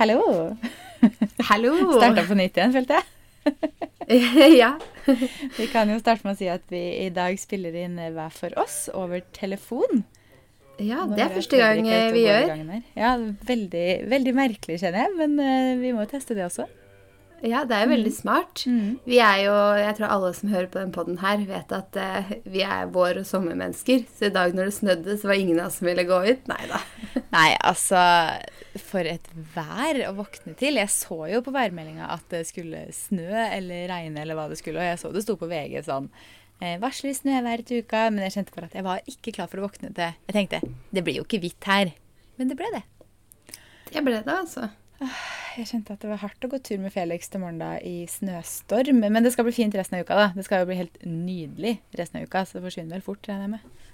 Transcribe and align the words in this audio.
Hallo! 0.00 0.56
Hallo! 1.44 1.72
Starta 2.00 2.22
på 2.24 2.36
nytt 2.38 2.56
igjen, 2.56 2.70
følte 2.72 2.96
jeg. 2.96 4.54
ja. 4.62 4.70
Vi 5.58 5.66
kan 5.68 5.92
jo 5.92 5.98
starte 6.00 6.24
med 6.24 6.38
å 6.38 6.38
si 6.38 6.48
at 6.48 6.64
vi 6.72 6.80
i 7.02 7.10
dag 7.12 7.36
spiller 7.36 7.76
inn 7.82 7.98
hver 8.00 8.32
for 8.32 8.56
oss 8.62 8.86
over 8.96 9.20
telefon. 9.36 10.06
Ja, 10.80 11.04
det 11.04 11.20
er 11.20 11.34
første 11.34 11.60
gang 11.60 11.84
og 11.84 12.16
vi 12.16 12.24
gjør. 12.24 12.48
Ja, 12.96 13.12
veldig, 13.44 13.86
veldig 14.08 14.34
merkelig, 14.38 14.78
kjenner 14.80 15.04
jeg. 15.04 15.18
Men 15.20 15.36
uh, 15.36 15.76
vi 15.82 15.92
må 15.92 16.08
teste 16.08 16.32
det 16.38 16.46
også. 16.46 16.64
Ja, 17.40 17.62
det 17.64 17.76
er 17.76 17.86
jo 17.86 17.92
veldig 17.94 18.12
smart. 18.12 18.62
Mm. 18.68 18.98
Vi 19.08 19.18
er 19.24 19.38
jo, 19.46 19.54
jeg 19.80 19.96
tror 19.96 20.12
alle 20.12 20.30
som 20.36 20.50
hører 20.52 20.68
på 20.72 20.80
den 20.80 20.90
podden 20.92 21.20
her, 21.22 21.40
vet 21.48 21.72
at 21.72 21.96
uh, 21.96 22.32
vi 22.44 22.64
er 22.66 22.90
vår- 22.92 23.22
og 23.22 23.28
sommermennesker. 23.28 24.02
Så 24.16 24.28
i 24.28 24.34
dag 24.34 24.52
når 24.56 24.68
det 24.68 24.76
snødde, 24.76 25.16
så 25.20 25.30
var 25.30 25.40
ingen 25.40 25.60
av 25.60 25.70
oss 25.70 25.78
som 25.80 25.88
ville 25.88 26.04
gå 26.08 26.18
ut. 26.26 26.50
Nei 26.50 26.60
da. 26.68 26.82
Nei, 27.36 27.48
altså 27.56 28.02
For 28.90 29.08
et 29.08 29.30
vær 29.54 30.02
å 30.10 30.12
våkne 30.18 30.52
til. 30.60 30.80
Jeg 30.82 30.92
så 30.92 31.22
jo 31.32 31.40
på 31.46 31.54
værmeldinga 31.54 32.10
at 32.12 32.26
det 32.32 32.44
skulle 32.50 32.84
snø 32.94 33.30
eller 33.46 33.88
regne 33.90 34.24
eller 34.24 34.38
hva 34.38 34.50
det 34.50 34.60
skulle, 34.60 34.82
og 34.82 34.92
jeg 34.92 35.00
så 35.00 35.14
det 35.14 35.24
sto 35.24 35.38
på 35.40 35.48
VG 35.50 35.80
sånn 35.88 36.10
eh, 36.60 36.76
Varsler 36.82 37.16
snøvær 37.16 37.64
til 37.64 37.86
uka. 37.86 38.04
Men 38.12 38.26
jeg 38.28 38.36
kjente 38.36 38.56
bare 38.56 38.68
at 38.68 38.76
jeg 38.76 38.86
var 38.86 39.08
ikke 39.08 39.34
klar 39.38 39.48
for 39.50 39.62
å 39.62 39.68
våkne 39.70 39.94
til 39.96 40.12
Jeg 40.28 40.36
tenkte 40.36 40.60
det 40.92 41.06
blir 41.06 41.22
jo 41.22 41.26
ikke 41.28 41.40
hvitt 41.46 41.70
her. 41.72 41.94
Men 42.36 42.52
det 42.52 42.60
ble 42.60 42.68
det. 42.76 42.84
Det 43.90 44.04
ble 44.04 44.20
det, 44.20 44.36
altså. 44.36 44.68
Jeg 45.00 45.66
kjente 45.66 45.94
at 45.96 46.02
det 46.02 46.10
var 46.10 46.20
hardt 46.22 46.44
å 46.44 46.50
gå 46.52 46.58
tur 46.62 46.78
med 46.82 46.92
Felix 46.94 47.30
til 47.32 47.42
morgendag 47.42 47.84
i 47.88 48.04
snøstorm. 48.10 49.00
Men 49.02 49.24
det 49.24 49.32
skal 49.34 49.46
bli 49.48 49.54
fint 49.56 49.74
resten 49.76 49.98
av 49.98 50.04
uka, 50.04 50.18
da. 50.18 50.26
Det 50.36 50.44
skal 50.46 50.62
jo 50.62 50.68
bli 50.70 50.78
helt 50.78 51.00
nydelig 51.06 51.78
resten 51.98 52.20
av 52.20 52.28
uka, 52.28 52.44
så 52.46 52.58
det 52.58 52.66
forsvinner 52.68 52.98
vel 52.98 53.06
fort, 53.06 53.24
regner 53.28 53.48
jeg 53.48 53.54
med. 53.56 53.88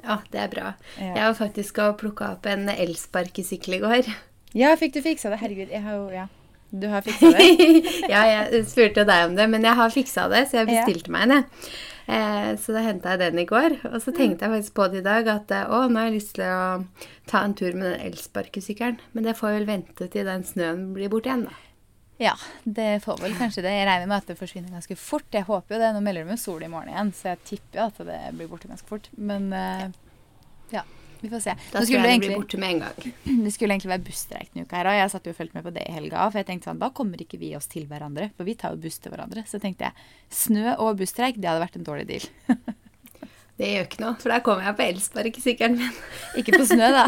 Ja, 0.00 0.18
det 0.32 0.42
er 0.42 0.50
bra. 0.52 0.66
Ja. 0.98 1.12
Jeg 1.12 1.22
var 1.22 1.38
faktisk 1.38 1.80
og 1.84 1.96
plukka 2.00 2.32
opp 2.34 2.48
en 2.50 2.68
elsparkesykkel 2.72 3.78
i 3.78 3.82
går. 3.84 4.12
Ja, 4.58 4.74
fikk 4.80 4.96
du 4.96 5.02
fiksa 5.04 5.30
det? 5.32 5.40
Herregud, 5.44 5.72
jeg 5.72 5.84
har 5.86 5.98
jo 5.98 6.10
Ja. 6.14 6.26
Du 6.70 6.86
har 6.88 7.02
fiksa 7.02 7.30
det? 7.34 7.46
ja, 8.12 8.24
jeg 8.30 8.64
spurte 8.70 9.04
deg 9.08 9.28
om 9.28 9.36
det, 9.38 9.46
men 9.50 9.64
jeg 9.66 9.74
har 9.78 9.90
fiksa 9.94 10.28
det, 10.30 10.44
så 10.50 10.60
jeg 10.60 10.68
Ja. 10.70 10.84
bestilte 10.84 11.10
meg 11.14 11.22
en. 11.26 11.32
jeg. 11.40 11.70
Eh, 12.10 12.50
så 12.58 12.72
da 12.74 12.80
henta 12.82 13.12
jeg 13.14 13.20
den 13.22 13.38
i 13.42 13.46
går. 13.46 13.76
Og 13.92 13.98
så 14.02 14.10
tenkte 14.14 14.46
jeg 14.46 14.54
faktisk 14.56 14.74
på 14.78 14.86
det 14.90 15.02
i 15.02 15.06
dag 15.06 15.28
at 15.30 15.50
eh, 15.54 15.64
å, 15.70 15.84
nå 15.90 15.98
har 16.00 16.08
jeg 16.10 16.16
lyst 16.18 16.32
til 16.38 16.44
å 16.46 16.84
ta 17.30 17.42
en 17.46 17.54
tur 17.58 17.72
med 17.78 17.86
den 17.92 18.06
elsparkesykkelen. 18.10 19.00
Men 19.14 19.26
det 19.28 19.36
får 19.38 19.50
jeg 19.52 19.60
vel 19.60 19.68
vente 19.72 20.08
til 20.10 20.26
den 20.30 20.46
snøen 20.46 20.88
blir 20.96 21.10
borte 21.12 21.30
igjen, 21.30 21.44
da. 21.50 21.58
Ja, 22.20 22.34
det 22.68 22.98
får 23.04 23.22
vel 23.22 23.32
kanskje 23.38 23.62
det. 23.64 23.70
Jeg 23.78 23.86
regner 23.88 24.10
med 24.10 24.18
at 24.18 24.26
det 24.28 24.36
forsvinner 24.36 24.74
ganske 24.74 24.96
fort. 25.00 25.24
Jeg 25.32 25.46
håper 25.48 25.76
jo 25.76 25.80
det. 25.80 25.92
Nå 25.96 26.02
melder 26.04 26.26
de 26.28 26.34
jo 26.34 26.42
sol 26.42 26.62
i 26.66 26.68
morgen 26.68 26.90
igjen, 26.92 27.12
så 27.16 27.30
jeg 27.32 27.38
tipper 27.48 27.86
at 27.86 28.02
det 28.10 28.18
blir 28.36 28.50
borte 28.50 28.68
ganske 28.68 28.90
fort. 28.90 29.06
Men 29.16 29.46
eh, 29.56 29.86
ja, 30.74 30.82
vi 31.22 31.30
får 31.32 31.42
se. 31.44 31.54
Da 31.72 31.82
skulle 31.84 32.02
jeg 32.04 32.16
egentlig, 32.16 32.32
bli 32.32 32.40
borte 32.40 32.60
med 32.60 32.74
en 32.74 32.82
gang. 32.84 33.14
det 33.44 33.52
skulle 33.54 33.76
egentlig 33.76 33.92
være 33.92 34.04
busstreik 34.06 34.52
denne 34.54 34.66
uka 34.66 34.80
her, 34.80 34.90
og 34.90 34.98
jeg 34.98 35.12
satt 35.14 35.28
jo 35.28 35.34
og 35.34 35.40
fulgte 35.40 35.58
med 35.58 35.66
på 35.66 35.74
det 35.76 35.86
i 35.86 35.96
helga. 35.96 36.26
For 36.28 36.40
jeg 36.40 36.48
tenkte 36.50 36.70
sånn, 36.70 36.82
da 36.82 36.90
kommer 36.96 37.24
ikke 37.24 37.40
vi 37.40 37.54
oss 37.58 37.70
til 37.70 37.88
hverandre, 37.90 38.30
for 38.36 38.48
vi 38.48 38.56
tar 38.60 38.76
jo 38.76 38.82
buss 38.84 39.00
til 39.02 39.14
hverandre. 39.14 39.44
Så 39.50 39.60
tenkte 39.62 39.90
jeg 39.90 40.38
snø 40.42 40.76
og 40.76 41.00
busstreik, 41.00 41.40
det 41.40 41.50
hadde 41.50 41.64
vært 41.64 41.80
en 41.80 41.88
dårlig 41.88 42.08
deal. 42.10 42.30
Det 43.60 43.68
gjør 43.68 43.82
ikke 43.84 44.00
noe, 44.00 44.16
for 44.16 44.32
der 44.32 44.40
kommer 44.40 44.64
jeg 44.64 44.76
på 44.78 44.84
elsparkesykkelen 44.86 45.74
min. 45.76 45.96
ikke 46.40 46.54
på 46.56 46.64
snø, 46.64 46.86
da. 46.94 47.02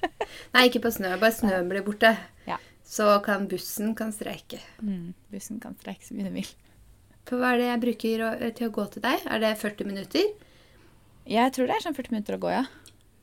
Nei, 0.56 0.64
ikke 0.66 0.80
på 0.82 0.90
snø, 0.90 1.12
bare 1.14 1.36
snøen 1.36 1.68
blir 1.70 1.84
borte. 1.86 2.10
Ja. 2.48 2.56
Så 2.82 3.06
kan 3.22 3.46
bussen 3.46 3.92
kan 3.94 4.10
streike. 4.10 4.58
Mm, 4.82 5.12
bussen 5.30 5.60
kan 5.62 5.78
streike 5.78 6.02
så 6.08 6.16
mye 6.18 6.26
den 6.26 6.40
vil. 6.40 6.50
For 7.30 7.38
hva 7.38 7.52
er 7.54 7.62
det 7.62 7.68
jeg 7.68 7.82
bruker 7.84 8.24
til 8.58 8.66
å 8.66 8.74
gå 8.74 8.88
til 8.96 9.04
deg? 9.04 9.28
Er 9.30 9.44
det 9.44 9.52
40 9.62 9.92
minutter? 9.92 10.32
Jeg 11.30 11.54
tror 11.54 11.70
det 11.70 11.76
er 11.76 11.84
sånn 11.86 11.94
40 11.94 12.16
minutter 12.16 12.34
å 12.34 12.42
gå, 12.42 12.50
ja. 12.50 12.64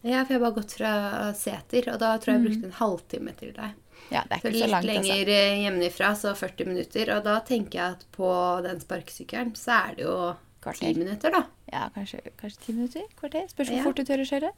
Ja, 0.02 0.22
for 0.24 0.32
jeg 0.34 0.40
har 0.40 0.44
bare 0.46 0.56
gått 0.62 0.74
fra 0.78 0.92
Seter, 1.36 1.90
og 1.94 2.00
da 2.00 2.14
tror 2.18 2.32
jeg 2.34 2.40
jeg 2.40 2.46
brukte 2.48 2.68
en 2.70 2.78
halvtime 2.80 3.34
til 3.40 3.50
deg. 3.58 3.74
Ja, 4.10 4.22
det 4.24 4.32
er 4.32 4.40
ikke 4.40 4.48
Så 4.48 4.54
litt 4.54 4.64
så 4.64 4.70
langt, 4.72 4.86
lenger 4.88 5.20
altså. 5.20 5.34
eh, 5.36 5.58
hjemmefra, 5.66 6.12
så 6.16 6.32
40 6.40 6.70
minutter. 6.72 7.12
Og 7.18 7.24
da 7.28 7.34
tenker 7.46 7.80
jeg 7.82 7.98
at 7.98 8.06
på 8.16 8.30
den 8.66 8.80
sparkesykkelen 8.80 9.52
så 9.60 9.76
er 9.90 9.98
det 10.00 10.06
jo 10.08 10.16
ti 10.64 10.94
10 10.94 10.98
minutter, 11.04 11.36
da. 11.36 11.44
Ja, 11.74 11.90
kanskje, 11.96 12.22
kanskje 12.40 12.64
ti 12.66 12.74
minutter? 12.78 13.04
Kvarter? 13.20 13.46
Spørs 13.52 13.70
hvor 13.70 13.78
Ja. 13.78 13.84
fort 13.84 14.00
du 14.00 14.04
tør 14.08 14.24
å 14.24 14.30
kjøre. 14.32 14.54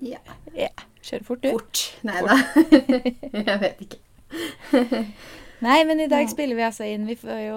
Ja. 0.00 0.18
Ja, 0.54 0.70
kjøre 1.02 1.24
fort, 1.28 1.42
du. 1.42 1.50
Fort. 1.50 1.84
Nei 2.06 2.20
da. 2.24 2.38
jeg 3.44 3.60
vet 3.66 3.84
ikke. 3.86 4.00
Nei, 5.64 5.80
men 5.88 5.98
i 6.00 6.06
dag 6.06 6.28
spiller 6.30 6.54
vi 6.54 6.62
altså 6.62 6.86
inn 6.86 7.06
vi 7.08 7.16
får 7.18 7.38
jo, 7.42 7.56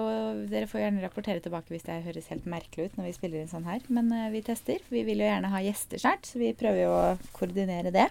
Dere 0.50 0.66
får 0.66 0.80
gjerne 0.82 1.02
rapportere 1.04 1.42
tilbake 1.44 1.70
hvis 1.70 1.84
det 1.86 2.00
høres 2.02 2.26
helt 2.32 2.48
merkelig 2.50 2.88
ut 2.88 2.96
når 2.98 3.06
vi 3.06 3.12
spiller 3.14 3.42
inn 3.42 3.50
sånn 3.52 3.68
her. 3.68 3.84
Men 3.94 4.08
uh, 4.10 4.24
vi 4.32 4.40
tester. 4.42 4.80
Vi 4.90 5.04
vil 5.06 5.22
jo 5.22 5.28
gjerne 5.28 5.52
ha 5.52 5.60
gjester 5.62 6.02
snart, 6.02 6.26
så 6.26 6.40
vi 6.42 6.50
prøver 6.58 6.82
jo 6.82 6.90
å 6.96 7.04
koordinere 7.36 7.92
det. 7.94 8.08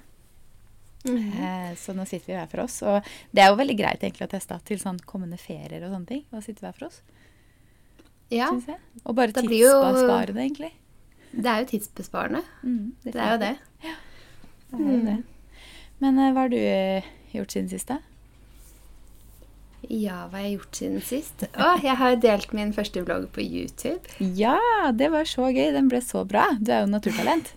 Eh, 1.09 1.71
så 1.81 1.95
nå 1.97 2.05
sitter 2.05 2.29
vi 2.29 2.35
hver 2.37 2.49
for 2.51 2.63
oss. 2.63 2.77
Og 2.85 3.07
det 3.33 3.41
er 3.43 3.49
jo 3.51 3.57
veldig 3.59 3.75
greit 3.79 4.03
egentlig 4.05 4.27
å 4.27 4.31
teste 4.31 4.59
til 4.69 4.79
sånn 4.79 4.99
kommende 5.09 5.39
ferier 5.41 5.81
og 5.87 5.95
sånne 5.95 6.07
ting. 6.11 6.23
Å 6.31 6.43
sitte 6.45 6.63
hver 6.63 6.77
for 6.77 6.87
oss, 6.91 7.01
Ja. 8.31 8.47
Og 9.03 9.15
bare 9.17 9.33
tidsbesparende, 9.35 10.39
egentlig. 10.45 10.71
det 11.33 11.49
er 11.51 11.63
jo 11.65 11.67
tidsbesparende. 11.73 12.43
Mm, 12.63 12.93
Det 13.03 13.15
er 13.15 13.31
jo 13.33 13.41
det. 13.41 13.55
Ja, 13.83 13.95
Det 14.71 14.79
er 14.79 14.93
jo 14.93 15.01
det. 15.09 15.17
Men 15.99 16.17
uh, 16.21 16.29
hva 16.31 16.45
har 16.45 16.53
du 16.53 16.61
gjort 17.33 17.51
siden 17.51 17.69
sist, 17.73 17.87
da? 17.91 17.97
Ja, 19.89 20.27
hva 20.29 20.37
har 20.37 20.45
jeg 20.45 20.57
gjort 20.59 20.77
siden 20.77 21.01
sist? 21.05 21.45
Å, 21.57 21.71
jeg 21.81 21.95
har 21.97 22.13
jo 22.13 22.19
delt 22.21 22.53
min 22.53 22.73
første 22.75 23.01
vlogg 23.05 23.25
på 23.33 23.41
YouTube. 23.41 24.01
Ja, 24.37 24.57
det 24.93 25.09
var 25.13 25.25
så 25.29 25.49
gøy. 25.49 25.71
Den 25.73 25.89
ble 25.91 26.03
så 26.05 26.21
bra. 26.27 26.45
Du 26.61 26.69
er 26.73 26.83
jo 26.85 26.91
naturtalent. 26.91 27.53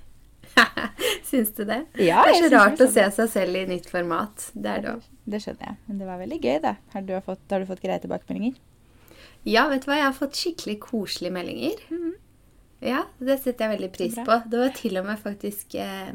Syns 1.29 1.53
du 1.57 1.65
det? 1.69 1.83
Ja, 2.01 2.23
det 2.25 2.37
er 2.37 2.47
så 2.47 2.51
rart 2.55 2.81
å 2.81 2.89
se 2.91 3.05
seg 3.19 3.31
selv 3.33 3.59
i 3.61 3.65
nytt 3.69 3.89
format. 3.91 4.49
Det 4.55 4.71
er 4.71 4.85
det 4.85 4.93
òg. 4.97 5.09
Det 5.29 5.41
skjønner 5.45 5.69
jeg. 5.71 5.79
Men 5.89 6.01
det 6.01 6.09
var 6.09 6.21
veldig 6.23 6.41
gøy, 6.41 6.57
da. 6.65 6.75
Har 6.95 7.05
du 7.07 7.15
fått, 7.27 7.45
har 7.51 7.63
du 7.65 7.69
fått 7.69 7.83
greie 7.85 8.01
tilbakemeldinger? 8.03 8.57
Ja, 9.45 9.67
vet 9.69 9.85
du 9.85 9.91
hva? 9.91 9.99
Jeg 10.01 10.09
har 10.09 10.17
fått 10.17 10.39
skikkelig 10.41 10.79
koselige 10.85 11.35
meldinger. 11.35 11.83
Ja, 12.85 13.05
det 13.23 13.39
setter 13.41 13.65
jeg 13.65 13.79
veldig 13.79 13.89
pris 13.95 14.17
på. 14.27 14.37
Det 14.51 14.59
var 14.61 14.73
til 14.77 14.99
og 15.01 15.07
med 15.07 15.21
faktisk 15.23 15.77
eh, 15.81 16.11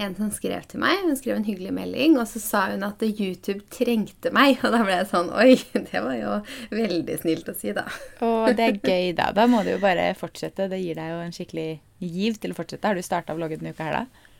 en 0.00 0.14
som 0.16 0.30
skrev 0.32 0.64
til 0.70 0.80
meg. 0.80 1.02
Hun 1.04 1.18
skrev 1.18 1.36
en 1.36 1.44
hyggelig 1.44 1.74
melding, 1.76 2.16
og 2.20 2.24
så 2.30 2.40
sa 2.40 2.62
hun 2.70 2.86
at 2.86 3.02
YouTube 3.04 3.66
trengte 3.74 4.32
meg. 4.32 4.56
Og 4.64 4.72
da 4.72 4.80
ble 4.86 4.96
jeg 4.96 5.10
sånn 5.10 5.28
Oi, 5.36 5.58
det 5.74 6.02
var 6.04 6.16
jo 6.16 6.38
veldig 6.72 7.18
snilt 7.20 7.50
å 7.52 7.56
si, 7.58 7.74
da. 7.76 7.84
Og 8.24 8.48
det 8.56 8.70
er 8.70 8.80
gøy, 8.92 9.10
da. 9.18 9.28
Da 9.36 9.44
må 9.50 9.60
du 9.66 9.74
jo 9.74 9.82
bare 9.82 10.08
fortsette. 10.16 10.70
Det 10.72 10.80
gir 10.80 10.96
deg 10.96 11.12
jo 11.12 11.20
en 11.26 11.36
skikkelig 11.36 11.68
giv 12.00 12.40
til 12.40 12.54
å 12.54 12.58
fortsette. 12.62 12.86
Har 12.88 12.96
du 12.96 13.04
starta 13.04 13.36
vloggen 13.36 13.60
denne 13.60 13.76
uka 13.76 13.90
her, 13.90 14.00
da? 14.00 14.32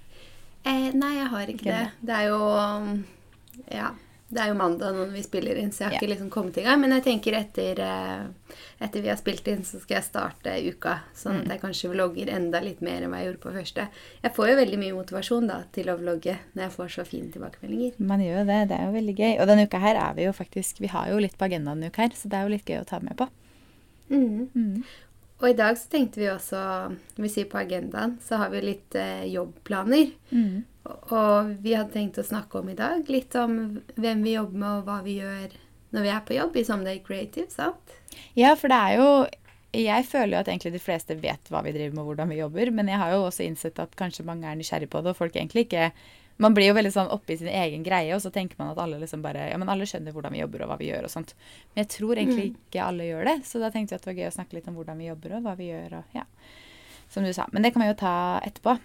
Eh, 0.67 0.91
nei, 0.97 1.13
jeg 1.19 1.31
har 1.35 1.53
ikke 1.53 1.69
det. 1.71 1.85
Det 2.09 2.19
er 2.23 2.29
jo 2.33 2.41
um, 2.57 2.91
Ja. 3.69 3.93
Det 4.29 4.41
er 4.43 4.49
jo 4.51 4.55
mandag 4.59 4.91
når 4.97 5.13
vi 5.15 5.21
spiller 5.23 5.55
inn, 5.61 5.69
så 5.71 5.85
jeg 5.85 5.87
har 5.87 5.95
ikke 6.01 6.09
liksom 6.11 6.31
kommet 6.35 6.57
i 6.59 6.63
gang. 6.67 6.81
Men 6.83 6.91
jeg 6.97 7.05
tenker 7.05 7.37
etter, 7.39 7.79
eh, 7.79 8.55
etter 8.83 9.01
vi 9.05 9.09
har 9.13 9.17
spilt 9.21 9.47
inn, 9.53 9.63
så 9.63 9.79
skal 9.79 10.01
jeg 10.01 10.05
starte 10.09 10.55
uka. 10.67 10.97
Sånn 11.15 11.37
Mm. 11.37 11.41
at 11.45 11.49
jeg 11.55 11.61
kanskje 11.63 11.91
vlogger 11.93 12.33
enda 12.35 12.61
litt 12.61 12.81
mer 12.83 13.03
enn 13.03 13.11
hva 13.13 13.21
jeg 13.23 13.29
gjorde 13.29 13.45
på 13.45 13.53
første. 13.55 13.89
Jeg 14.25 14.35
får 14.35 14.49
jo 14.49 14.57
veldig 14.57 14.79
mye 14.83 14.97
motivasjon 14.99 15.47
da 15.47 15.63
til 15.73 15.87
å 15.87 15.97
vlogge 16.01 16.35
når 16.57 16.63
jeg 16.65 16.73
får 16.73 16.89
så 16.97 17.07
fine 17.07 17.31
tilbakemeldinger. 17.31 17.93
Man 18.01 18.21
gjør 18.21 18.39
jo 18.41 18.45
det. 18.51 18.69
Det 18.69 18.79
er 18.81 18.85
jo 18.87 18.93
veldig 18.99 19.17
gøy. 19.17 19.41
Og 19.41 19.47
denne 19.47 19.67
uka 19.69 19.79
her 19.79 19.95
er 19.95 20.15
vi 20.15 20.25
jo 20.25 20.33
faktisk 20.33 20.81
Vi 20.81 20.89
har 20.89 21.07
jo 21.09 21.19
litt 21.19 21.39
på 21.39 21.47
agendaen 21.47 21.79
denne 21.81 21.91
uka 21.95 22.03
her, 22.03 22.09
så 22.11 22.29
det 22.29 22.35
er 22.35 22.43
jo 22.49 22.55
litt 22.57 22.67
gøy 22.67 22.81
å 22.83 22.87
ta 22.87 22.99
med 22.99 23.17
på. 23.17 23.29
Mhm. 24.11 24.49
Mm. 24.57 24.85
Og 25.43 25.51
i 25.51 25.57
dag 25.59 25.77
så 25.77 25.89
tenkte 25.93 26.17
vi 26.23 26.31
også, 26.33 26.61
vi 27.21 27.29
sier 27.29 27.45
på 27.51 27.59
agendaen, 27.61 28.15
så 28.25 28.39
har 28.41 28.49
vi 28.55 28.63
litt 28.65 28.95
eh, 28.97 29.27
jobbplaner. 29.35 30.13
Mm. 30.33 30.65
Og- 30.87 31.13
Og 31.13 31.57
vi 31.63 31.75
hadde 31.75 31.93
tenkt 31.93 32.17
å 32.19 32.25
snakke 32.25 32.61
om 32.61 32.69
i 32.71 32.75
dag 32.79 33.09
litt 33.11 33.35
om 33.37 33.83
hvem 33.99 34.23
vi 34.23 34.33
jobber 34.37 34.55
med, 34.63 34.69
og 34.79 34.85
hva 34.87 35.03
vi 35.05 35.19
gjør 35.21 35.51
når 35.93 36.03
vi 36.03 36.09
er 36.09 36.21
på 36.21 36.35
jobb 36.37 36.57
i 36.57 36.63
Someday 36.65 36.99
Creative, 37.05 37.51
sant? 37.51 37.93
Ja, 38.37 38.55
for 38.55 38.69
det 38.69 38.77
er 38.77 38.97
jo 38.97 39.27
Jeg 39.75 40.05
føler 40.07 40.31
jo 40.33 40.39
at 40.41 40.47
egentlig 40.49 40.73
de 40.73 40.79
fleste 40.79 41.15
vet 41.21 41.51
hva 41.51 41.61
vi 41.63 41.73
driver 41.73 41.93
med 41.93 41.99
og 41.99 42.07
hvordan 42.15 42.29
vi 42.31 42.37
jobber, 42.39 42.71
men 42.73 42.87
jeg 42.89 42.97
har 42.97 43.11
jo 43.13 43.25
også 43.27 43.45
innsett 43.45 43.79
at 43.79 43.95
kanskje 43.97 44.25
mange 44.25 44.45
er 44.49 44.57
nysgjerrig 44.57 44.89
på 44.89 45.03
det, 45.03 45.11
og 45.11 45.17
folk 45.19 45.35
egentlig 45.37 45.67
ikke 45.69 45.93
Man 46.43 46.57
blir 46.57 46.69
jo 46.69 46.77
veldig 46.77 46.93
sånn 46.93 47.13
oppe 47.15 47.33
i 47.33 47.39
sin 47.41 47.49
egen 47.49 47.85
greie, 47.87 48.13
og 48.13 48.21
så 48.21 48.33
tenker 48.33 48.59
man 48.61 48.75
at 48.75 48.81
alle 48.83 48.99
liksom 49.01 49.23
bare 49.25 49.49
Ja, 49.51 49.61
men 49.61 49.71
alle 49.73 49.87
skjønner 49.89 50.13
hvordan 50.13 50.35
vi 50.37 50.43
jobber 50.43 50.65
og 50.65 50.73
hva 50.73 50.81
vi 50.81 50.91
gjør 50.91 51.09
og 51.09 51.13
sånt. 51.13 51.33
Men 51.73 51.85
jeg 51.85 51.93
tror 51.97 52.21
egentlig 52.21 52.51
ikke 52.53 52.85
alle 52.85 53.09
gjør 53.09 53.31
det, 53.31 53.37
så 53.49 53.63
da 53.63 53.71
tenkte 53.73 53.95
jeg 53.95 54.03
at 54.03 54.05
det 54.05 54.13
var 54.13 54.21
gøy 54.21 54.29
å 54.29 54.35
snakke 54.37 54.59
litt 54.59 54.69
om 54.69 54.77
hvordan 54.77 55.01
vi 55.01 55.09
jobber 55.09 55.39
og 55.39 55.47
hva 55.47 55.57
vi 55.57 55.71
gjør 55.71 55.97
og 56.01 56.19
ja. 56.19 56.27
Som 57.09 57.25
du 57.25 57.33
sa. 57.33 57.47
Men 57.55 57.63
det 57.63 57.71
kan 57.73 57.85
vi 57.85 57.89
jo 57.89 57.97
ta 58.01 58.15
etterpå. 58.45 58.77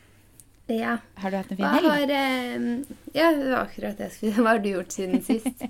Ja. 0.72 0.98
Har 1.20 1.34
du 1.34 1.38
hatt 1.38 1.52
en 1.52 1.58
fin 1.58 1.66
helg? 1.66 1.90
har 1.90 2.14
eh, 2.16 2.66
Ja, 3.18 3.32
det 3.36 3.50
var 3.50 3.66
akkurat 3.66 3.98
det 3.98 4.08
jeg 4.08 4.16
skulle 4.16 4.36
Hva 4.46 4.56
har 4.56 4.64
du 4.64 4.70
gjort 4.72 4.98
siden 4.98 5.26
sist? 5.26 5.68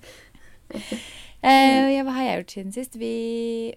Eh, 1.42 1.88
ja, 1.96 2.04
hva 2.06 2.14
har 2.14 2.28
jeg 2.28 2.36
gjort 2.38 2.52
siden 2.54 2.74
sist? 2.76 2.96
Vi 3.02 3.74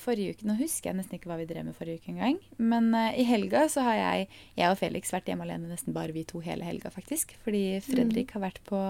Forrige 0.00 0.34
uke, 0.34 0.46
Nå 0.48 0.56
husker 0.58 0.90
jeg 0.90 0.98
nesten 0.98 1.18
ikke 1.18 1.30
hva 1.30 1.38
vi 1.40 1.46
drev 1.48 1.66
med 1.66 1.76
forrige 1.78 2.02
uke 2.02 2.12
engang. 2.14 2.36
Men 2.58 2.90
uh, 2.96 3.12
i 3.16 3.24
helga 3.28 3.64
så 3.72 3.84
har 3.86 3.96
jeg 4.00 4.28
jeg 4.58 4.68
og 4.70 4.78
Felix 4.80 5.14
vært 5.14 5.30
hjemme 5.30 5.46
alene 5.46 5.70
nesten 5.70 5.96
bare 5.96 6.14
vi 6.16 6.26
to 6.28 6.42
hele 6.44 6.66
helga, 6.66 6.92
faktisk. 6.94 7.36
Fordi 7.46 7.80
Fredrik 7.84 8.34
har 8.36 8.44
vært 8.44 8.60
på 8.68 8.80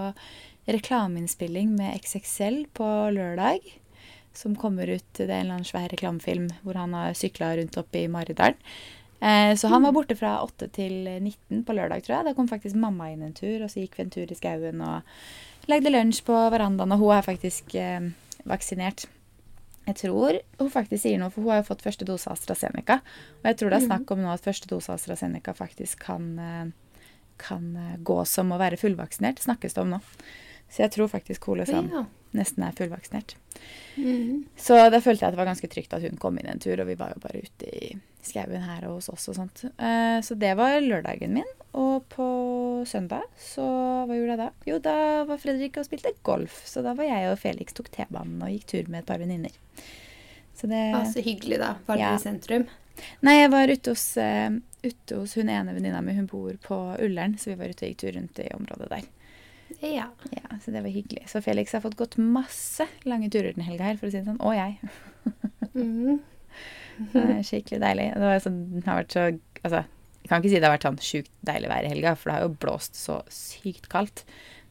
reklameinnspilling 0.71 1.73
med 1.77 1.95
XXL 2.01 2.65
på 2.77 2.91
lørdag. 3.15 3.65
Som 4.35 4.57
kommer 4.59 4.89
ut 4.91 5.07
Det 5.15 5.29
er 5.29 5.39
en 5.39 5.45
eller 5.45 5.59
annen 5.61 5.69
svær 5.69 5.87
reklamefilm 5.93 6.49
hvor 6.65 6.75
han 6.75 6.93
har 6.97 7.15
sykla 7.15 7.55
rundt 7.55 7.77
oppe 7.79 8.03
i 8.03 8.11
Maridalen. 8.11 8.59
Eh, 9.25 9.55
så 9.55 9.71
han 9.71 9.85
var 9.85 9.93
borte 9.95 10.15
fra 10.19 10.41
8 10.43 10.67
til 10.75 11.07
19 11.07 11.63
på 11.65 11.73
lørdag, 11.73 12.03
tror 12.03 12.17
jeg. 12.17 12.27
Da 12.27 12.33
kom 12.37 12.49
faktisk 12.51 12.75
mamma 12.77 13.09
inn 13.13 13.23
en 13.23 13.33
tur, 13.33 13.63
og 13.63 13.71
så 13.71 13.81
gikk 13.81 13.95
vi 13.97 14.03
en 14.03 14.13
tur 14.13 14.31
i 14.31 14.37
skauen 14.37 14.83
og 14.85 15.17
Lagde 15.65 15.89
lunsj 15.89 16.19
på 16.27 16.35
verandaen, 16.53 16.91
og 16.93 16.99
hun 17.01 17.15
er 17.15 17.23
faktisk 17.25 17.73
eh, 17.81 18.11
vaksinert. 18.45 19.07
Jeg 19.85 19.95
tror 20.01 20.39
hun 20.59 20.71
faktisk 20.73 21.03
sier 21.03 21.19
noe, 21.21 21.29
for 21.29 21.45
hun 21.45 21.51
har 21.53 21.59
jo 21.61 21.67
fått 21.67 21.83
første 21.85 22.05
dose 22.07 22.29
AstraZeneca. 22.31 22.99
Og 23.43 23.49
jeg 23.51 23.57
tror 23.59 23.69
det 23.69 23.77
er 23.77 23.85
snakk 23.85 24.11
om 24.15 24.23
nå 24.23 24.31
at 24.33 24.41
første 24.45 24.69
dose 24.71 24.89
AstraZeneca 24.93 25.53
faktisk 25.53 25.99
kan, 26.07 26.25
eh, 26.39 26.65
kan 27.37 27.75
eh, 27.77 27.97
gå 28.01 28.17
som 28.25 28.49
å 28.55 28.57
være 28.61 28.79
fullvaksinert, 28.81 29.43
snakkes 29.45 29.77
det 29.77 29.81
om 29.83 29.93
nå. 29.93 30.01
Så 30.69 30.81
jeg 30.81 30.91
tror 30.95 31.07
faktisk 31.11 31.45
liksom 31.45 31.91
Ja. 31.93 32.05
nesten 32.33 32.63
er 32.65 32.71
fullvaksinert. 32.73 33.35
Mm. 33.97 34.45
Så 34.57 34.73
da 34.89 34.99
følte 34.99 35.21
jeg 35.21 35.27
at 35.29 35.35
det 35.37 35.43
var 35.43 35.53
ganske 35.53 35.69
trygt 35.69 35.93
at 35.93 36.01
hun 36.01 36.17
kom 36.17 36.37
inn 36.39 36.47
en 36.49 36.59
tur, 36.59 36.79
og 36.81 36.87
vi 36.87 36.95
var 36.95 37.13
jo 37.13 37.19
bare 37.21 37.43
ute 37.45 37.69
i 37.69 37.95
skauen 38.25 38.61
her 38.65 38.85
og 38.89 38.97
hos 38.99 39.09
oss 39.09 39.27
og 39.31 39.35
sånt. 39.37 39.63
Eh, 39.77 40.19
Så 40.25 40.37
det 40.39 40.55
var 40.57 40.79
lørdagen 40.81 41.33
min. 41.33 41.51
Og 41.75 42.05
på 42.09 42.25
søndag, 42.87 43.23
så 43.37 43.63
hva 44.07 44.15
gjorde 44.15 44.35
jeg 44.35 44.39
da? 44.39 44.49
Jo, 44.65 44.77
da 44.79 45.23
var 45.27 45.37
Fredrik 45.41 45.75
og 45.77 45.85
spilte 45.87 46.13
golf. 46.23 46.61
Så 46.65 46.81
da 46.85 46.93
var 46.95 47.03
jeg 47.09 47.31
og 47.31 47.39
Felix 47.41 47.73
tok 47.75 47.89
T-banen 47.91 48.41
og 48.41 48.49
gikk 48.53 48.65
tur 48.71 48.87
med 48.89 49.01
et 49.03 49.05
par 49.09 49.19
venninner. 49.19 49.51
Så 50.55 50.69
det 50.71 50.79
Ja, 50.93 51.03
så 51.03 51.19
hyggelig, 51.25 51.59
da. 51.59 51.73
Var 51.85 51.97
dere 51.97 52.13
Ja. 52.13 52.15
i 52.15 52.23
sentrum? 52.23 52.67
Nei, 53.21 53.33
jeg 53.41 53.51
var 53.51 53.67
ute 53.67 53.91
hos, 53.91 54.05
eh, 54.17 54.49
ute 54.85 55.15
hos 55.19 55.33
hun 55.35 55.49
ene 55.49 55.73
venninna 55.75 55.99
mi. 56.01 56.13
Hun 56.15 56.27
bor 56.31 56.53
på 56.63 56.77
Ullern, 57.03 57.35
så 57.37 57.51
vi 57.51 57.55
var 57.59 57.67
ute 57.67 57.83
og 57.83 57.89
gikk 57.91 57.97
tur 57.97 58.11
rundt 58.15 58.39
i 58.39 58.47
området 58.55 58.87
der. 58.89 59.03
Ja. 59.81 60.07
Ja, 60.31 60.57
Så 60.63 60.71
det 60.71 60.81
var 60.81 60.89
hyggelig. 60.89 61.27
Så 61.27 61.41
Felix 61.43 61.73
har 61.73 61.81
fått 61.81 61.97
gått 61.97 62.15
masse 62.17 62.87
lange 63.03 63.29
turer 63.29 63.53
den 63.53 63.65
helga 63.65 63.83
her, 63.83 63.97
for 63.97 64.07
å 64.07 64.11
si 64.11 64.21
det 64.21 64.27
sånn. 64.27 64.39
Og 64.39 64.53
jeg. 64.55 64.79
Mhm. 65.75 66.21
Det 67.13 67.21
er 67.23 67.43
skikkelig 67.43 67.79
deilig. 67.81 68.05
Det, 68.21 68.33
sånn, 68.45 68.59
det 68.77 68.85
har 68.87 69.01
vært 69.03 69.15
så 69.17 69.25
Altså, 69.65 69.79
jeg 70.21 70.29
kan 70.29 70.41
ikke 70.41 70.49
si 70.51 70.59
det 70.61 70.67
har 70.69 70.73
vært 70.77 70.85
sånn 70.85 70.99
sjukt 71.01 71.31
deilig 71.49 71.69
vær 71.71 71.85
i 71.87 71.89
helga, 71.89 72.11
for 72.15 72.29
det 72.29 72.35
har 72.37 72.43
jo 72.45 72.55
blåst 72.61 72.95
så 72.99 73.15
sykt 73.33 73.89
kaldt. 73.89 74.23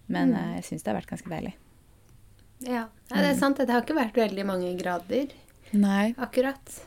Men 0.06 0.30
Mm. 0.32 0.36
eh, 0.38 0.54
jeg 0.60 0.64
syns 0.68 0.82
det 0.84 0.92
har 0.92 1.00
vært 1.00 1.10
ganske 1.10 1.30
deilig. 1.32 1.54
ja. 2.64 2.84
ja, 3.10 3.16
det 3.16 3.30
er 3.32 3.38
sant. 3.38 3.56
Det 3.58 3.70
har 3.72 3.82
ikke 3.82 3.96
vært 3.98 4.14
veldig 4.22 4.44
mange 4.46 4.70
grader 4.78 5.32
Nei. 5.72 6.14
akkurat. 6.18 6.80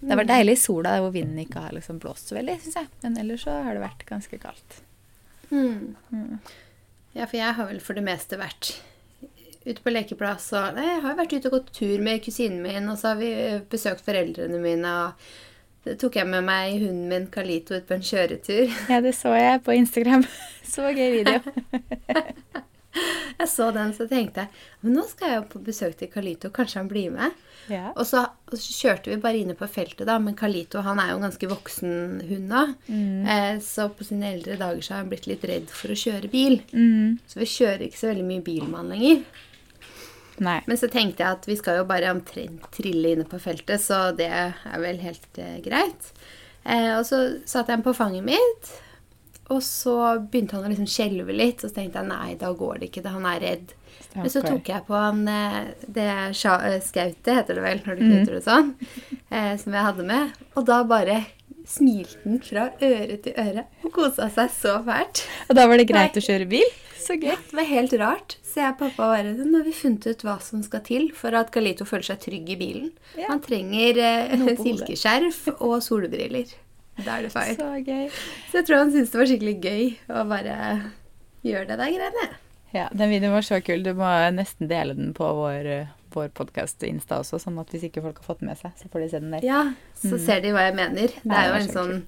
Det 0.00 0.10
har 0.10 0.18
vært 0.20 0.30
deilig 0.30 0.52
i 0.58 0.60
sola 0.62 0.96
hvor 1.02 1.10
vinden 1.14 1.38
ikke 1.42 1.60
har 1.64 1.72
liksom 1.74 1.98
blåst 2.02 2.28
så 2.30 2.36
veldig, 2.38 2.58
syns 2.62 2.76
jeg. 2.80 2.88
Men 3.02 3.16
ellers 3.18 3.42
så 3.46 3.54
har 3.64 3.74
det 3.74 3.82
vært 3.82 4.04
ganske 4.06 4.38
kaldt. 4.42 4.80
Mm. 5.50 5.94
Mm. 6.12 6.38
Ja, 7.14 7.26
for 7.26 7.36
jeg 7.36 7.54
har 7.54 7.66
vel 7.68 7.80
for 7.84 7.94
det 7.98 8.04
meste 8.06 8.38
vært 8.40 8.76
ute 9.66 9.82
på 9.82 9.92
lekeplass. 9.94 10.50
Og 10.58 10.76
nei, 10.78 10.88
jeg 10.88 11.04
har 11.06 11.16
vært 11.18 11.36
ute 11.36 11.50
og 11.50 11.56
gått 11.58 11.72
tur 11.78 12.04
med 12.04 12.22
kusinen 12.24 12.60
min, 12.64 12.90
og 12.92 13.00
så 13.00 13.12
har 13.12 13.22
vi 13.22 13.32
besøkt 13.72 14.04
foreldrene 14.06 14.60
mine. 14.62 14.98
og 15.06 15.40
det 15.82 15.96
tok 15.98 16.14
jeg 16.14 16.28
med 16.30 16.44
meg 16.46 16.76
hunden 16.78 17.08
min 17.10 17.24
Kalito 17.32 17.74
ut 17.74 17.88
på 17.88 17.96
en 17.96 18.04
kjøretur. 18.06 18.70
Ja, 18.92 19.00
det 19.02 19.16
så 19.18 19.34
jeg 19.34 19.64
på 19.66 19.74
Instagram. 19.74 20.22
Så 20.72 20.92
gøy 20.94 21.18
video. 21.18 21.40
Jeg 23.38 23.48
så 23.48 23.70
den, 23.72 23.92
så 23.96 24.04
tenkte 24.08 24.42
jeg 24.44 24.84
men 24.84 24.92
nå 24.98 25.02
skal 25.08 25.30
jeg 25.30 25.38
jo 25.38 25.44
på 25.54 25.60
besøk 25.64 25.94
til 25.98 26.10
Kalito, 26.12 26.50
kanskje 26.52 26.78
han 26.82 26.90
blir 26.90 27.14
med? 27.14 27.38
Ja. 27.72 27.92
Og 27.96 28.04
så, 28.06 28.26
og 28.28 28.58
så 28.58 28.74
kjørte 28.74 29.10
vi 29.10 29.16
bare 29.22 29.40
inne 29.40 29.56
på 29.58 29.68
feltet, 29.70 30.04
da, 30.08 30.18
men 30.22 30.36
Kalito 30.38 30.82
han 30.84 31.00
er 31.00 31.12
jo 31.12 31.16
en 31.16 31.26
ganske 31.26 31.48
voksen 31.50 31.94
hund 32.28 32.52
nå. 32.52 32.62
Mm. 32.88 33.30
Eh, 33.34 33.54
så 33.64 33.88
på 33.94 34.06
sine 34.06 34.34
eldre 34.34 34.58
dager 34.60 34.84
så 34.84 34.94
har 34.94 35.04
han 35.04 35.12
blitt 35.12 35.28
litt 35.30 35.46
redd 35.48 35.72
for 35.72 35.94
å 35.94 35.98
kjøre 35.98 36.30
bil. 36.32 36.58
Mm. 36.74 37.22
Så 37.26 37.40
vi 37.40 37.48
kjører 37.54 37.86
ikke 37.86 38.02
så 38.02 38.10
veldig 38.12 38.28
mye 38.28 38.44
bil 38.50 38.66
med 38.66 38.78
han 38.80 38.92
lenger. 38.92 39.24
Nei. 40.38 40.60
Men 40.66 40.78
så 40.80 40.88
tenkte 40.88 41.22
jeg 41.24 41.36
at 41.36 41.44
vi 41.46 41.56
skal 41.60 41.76
jo 41.82 41.84
bare 41.88 42.10
omtrent 42.14 42.64
trille 42.72 43.12
inne 43.16 43.26
på 43.28 43.40
feltet, 43.42 43.80
så 43.84 44.14
det 44.16 44.30
er 44.32 44.54
vel 44.80 44.98
helt 45.04 45.38
eh, 45.38 45.58
greit. 45.64 46.12
Eh, 46.64 46.94
og 46.96 47.04
så 47.06 47.18
satte 47.44 47.72
jeg 47.72 47.78
ham 47.80 47.84
på 47.84 47.94
fanget 47.94 48.24
mitt, 48.24 48.70
og 49.52 49.60
så 49.66 49.96
begynte 50.22 50.56
han 50.56 50.64
å 50.64 50.72
liksom 50.72 50.88
skjelve 50.88 51.34
litt. 51.36 51.60
Og 51.64 51.68
så 51.70 51.76
tenkte 51.82 52.00
jeg 52.00 52.08
nei, 52.08 52.34
da 52.40 52.52
går 52.56 52.78
det 52.80 52.88
ikke, 52.90 53.02
da 53.04 53.12
han 53.18 53.26
er 53.28 53.40
redd. 53.44 53.74
Men 54.14 54.30
så 54.32 54.40
tok 54.56 54.68
jeg 54.72 54.84
på 54.88 54.96
han 54.96 55.20
eh, 55.28 55.60
det 55.86 56.08
sja- 56.38 56.62
eh, 56.68 56.80
skautet, 56.84 57.32
heter 57.36 57.58
det 57.60 57.62
vel, 57.66 57.82
når 57.84 57.96
du 57.98 58.02
knytter 58.06 58.34
det 58.38 58.42
sånn, 58.46 58.72
eh, 59.30 59.52
som 59.60 59.72
jeg 59.76 59.86
hadde 59.90 60.06
med. 60.08 60.32
Og 60.56 60.64
da 60.68 60.80
bare 60.88 61.20
smilte 61.68 62.20
han 62.24 62.40
fra 62.44 62.68
øre 62.82 63.18
til 63.24 63.36
øre 63.38 63.66
og 63.84 63.92
kosa 63.94 64.28
seg 64.32 64.50
så 64.54 64.78
fælt. 64.86 65.24
Og 65.48 65.58
da 65.58 65.66
var 65.70 65.80
det 65.80 65.88
greit 65.90 66.16
Nei. 66.16 66.22
å 66.22 66.26
kjøre 66.26 66.48
bil? 66.50 66.72
Så 67.02 67.16
gøy. 67.18 67.32
Ja, 67.32 67.36
det 67.50 67.58
var 67.58 67.66
helt 67.66 67.94
rart. 67.98 68.36
Så 68.46 68.60
jeg 68.60 68.74
og 68.74 68.78
pappa 68.78 69.08
bare 69.10 69.32
Nå 69.34 69.58
har 69.58 69.64
vi 69.66 69.72
funnet 69.74 70.06
ut 70.06 70.20
hva 70.26 70.36
som 70.44 70.60
skal 70.62 70.84
til 70.86 71.08
for 71.16 71.34
at 71.34 71.50
Galito 71.54 71.86
føler 71.88 72.06
seg 72.12 72.20
trygg 72.22 72.52
i 72.54 72.58
bilen. 72.60 72.92
Ja. 73.18 73.30
Han 73.32 73.40
trenger 73.42 73.98
eh, 73.98 74.44
silkeskjerf 74.60 75.40
og 75.58 75.80
solbriller. 75.82 76.52
Da 77.00 77.16
er 77.18 77.26
det 77.26 77.32
feil. 77.32 77.56
Så 77.58 77.70
gøy. 77.82 78.06
Så 78.50 78.60
jeg 78.60 78.68
tror 78.68 78.82
han 78.84 78.92
syntes 78.92 79.14
det 79.14 79.20
var 79.22 79.30
skikkelig 79.32 79.56
gøy 79.64 79.84
å 80.12 80.24
bare 80.30 80.56
gjøre 81.46 81.66
det 81.72 81.78
der 81.80 81.94
greiene. 81.96 82.28
Ja, 82.72 82.86
den 82.96 83.10
videoen 83.12 83.34
var 83.34 83.44
så 83.44 83.58
kul. 83.64 83.82
Du 83.84 83.92
må 83.96 84.08
nesten 84.36 84.70
dele 84.70 84.94
den 84.96 85.10
på 85.16 85.26
vår, 85.36 85.66
eh, 85.68 85.90
vår 86.14 86.30
podkast 86.36 86.84
Insta 86.86 87.20
også, 87.22 87.40
sånn 87.42 87.58
at 87.62 87.72
hvis 87.72 87.88
ikke 87.88 88.04
folk 88.04 88.20
har 88.22 88.28
fått 88.34 88.44
med 88.46 88.60
seg, 88.60 88.74
så 88.78 88.90
får 88.92 89.04
de 89.04 89.08
se 89.10 89.20
den 89.22 89.34
der. 89.34 89.46
Ja, 89.46 89.62
så 89.98 90.20
ser 90.20 90.44
de 90.44 90.54
hva 90.54 90.68
jeg 90.68 90.78
mener. 90.78 91.18
Det 91.22 91.38
er 91.38 91.50
jo 91.50 91.58
en 91.60 91.72
sånn 91.72 91.98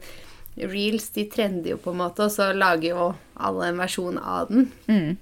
Reels 0.55 1.09
de 1.11 1.25
trender 1.27 1.73
jo 1.73 1.79
på 1.83 1.91
en 1.91 1.99
måte, 1.99 2.29
og 2.29 2.31
så 2.31 2.53
lager 2.55 2.93
jo 2.93 3.07
alle 3.35 3.73
en 3.73 3.81
versjon 3.81 4.21
av 4.23 4.53
den. 4.53 4.69
Mm. 4.87 5.17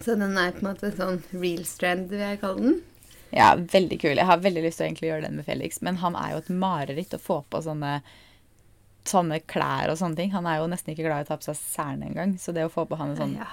Så 0.00 0.16
den 0.20 0.36
er 0.36 0.52
på 0.52 0.60
en 0.60 0.68
måte 0.68 0.90
en 0.90 0.98
sånn 0.98 1.22
reels-trend, 1.32 2.10
vil 2.10 2.20
jeg 2.20 2.40
kalle 2.42 2.66
den. 2.66 2.76
Ja, 3.34 3.54
veldig 3.56 3.98
kul. 4.02 4.14
Jeg 4.18 4.28
har 4.28 4.42
veldig 4.44 4.62
lyst 4.66 4.82
til 4.82 4.92
å 4.92 5.08
gjøre 5.08 5.24
den 5.26 5.38
med 5.40 5.48
Felix, 5.48 5.80
men 5.82 5.98
han 6.02 6.18
er 6.18 6.34
jo 6.34 6.42
et 6.42 6.52
mareritt 6.52 7.16
å 7.16 7.22
få 7.22 7.40
på 7.50 7.62
sånne, 7.64 7.96
sånne 9.08 9.40
klær 9.50 9.90
og 9.90 9.98
sånne 9.98 10.20
ting. 10.20 10.34
Han 10.36 10.46
er 10.50 10.60
jo 10.60 10.68
nesten 10.70 10.92
ikke 10.92 11.06
glad 11.08 11.24
i 11.24 11.26
å 11.26 11.30
ta 11.32 11.40
på 11.40 11.48
seg 11.48 11.58
selen 11.58 12.04
engang, 12.10 12.36
så 12.38 12.54
det 12.54 12.66
å 12.68 12.72
få 12.72 12.84
på 12.90 13.00
han 13.00 13.14
en 13.14 13.22
sånn 13.22 13.36
Ja. 13.40 13.48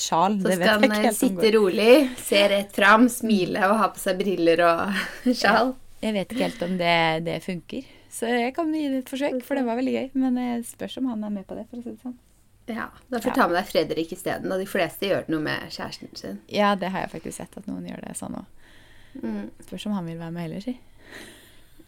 Sjal, 0.00 0.40
Så 0.40 0.48
det 0.48 0.58
vet 0.58 0.68
skal 0.68 0.82
han 0.90 1.04
eh, 1.04 1.12
sitte 1.12 1.50
rolig, 1.56 2.10
se 2.18 2.42
rett 2.48 2.72
fram, 2.76 3.08
smile 3.08 3.62
og 3.70 3.76
ha 3.80 3.88
på 3.94 3.98
seg 4.02 4.18
briller 4.18 4.62
og 4.66 5.02
sjal. 5.42 5.74
Jeg 6.04 6.12
vet 6.16 6.32
ikke 6.34 6.44
helt 6.48 6.62
om 6.66 6.74
det, 6.78 6.96
det 7.24 7.38
funker. 7.44 7.86
Så 8.14 8.28
jeg 8.30 8.52
kan 8.54 8.68
gi 8.74 8.84
det 8.92 8.98
et 9.04 9.08
forsøk, 9.10 9.40
for 9.42 9.54
det 9.58 9.64
var 9.66 9.78
veldig 9.80 9.94
gøy. 9.96 10.08
Men 10.20 10.36
jeg 10.38 10.64
spørs 10.68 10.98
om 11.00 11.06
han 11.10 11.24
er 11.24 11.32
med 11.34 11.46
på 11.48 11.56
det, 11.58 11.64
for 11.70 11.80
å 11.80 11.82
si 11.82 11.90
det 11.94 12.02
sånn. 12.04 12.18
Ja, 12.68 12.86
Da 13.10 13.18
får 13.20 13.24
du 13.24 13.28
Ja. 13.28 13.34
ta 13.42 13.46
med 13.48 13.56
deg 13.58 13.66
Fredrik 13.68 14.12
isteden. 14.12 14.52
Og 14.52 14.58
de 14.62 14.66
fleste 14.68 15.08
gjør 15.08 15.26
noe 15.28 15.40
med 15.44 15.66
kjæresten 15.74 16.12
sin. 16.16 16.38
Ja, 16.48 16.74
det 16.76 16.90
har 16.94 17.00
jeg 17.06 17.10
faktisk 17.16 17.36
sett 17.40 17.56
at 17.58 17.66
noen 17.66 17.84
gjør 17.88 18.00
det 18.06 18.14
sånn 18.16 18.36
òg. 18.38 18.46
Mm. 19.22 19.50
Spørs 19.66 19.86
om 19.86 19.92
han 19.98 20.06
vil 20.06 20.18
være 20.18 20.32
med 20.32 20.42
heller, 20.46 20.60
si. 20.64 20.78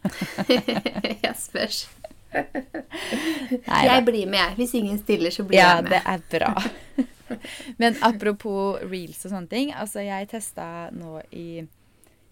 jeg 1.23 1.35
spørs. 1.37 1.87
Nei, 2.33 3.83
Jeg 3.87 4.05
blir 4.05 4.25
med, 4.29 4.39
jeg. 4.39 4.55
Hvis 4.59 4.73
ingen 4.81 4.99
stiller, 5.01 5.31
så 5.33 5.43
blir 5.47 5.57
Ja, 5.59 5.75
jeg 5.77 5.87
med. 5.89 6.01
Ja, 6.01 6.17
det 6.17 6.41
er 6.41 6.51
bra. 6.51 7.07
Men 7.81 7.97
apropos 8.05 8.83
reels 8.85 9.23
og 9.25 9.33
sånne 9.33 9.51
ting. 9.51 9.73
Altså, 9.75 10.03
jeg 10.05 10.29
testa 10.31 10.87
nå 10.95 11.19
i 11.31 11.65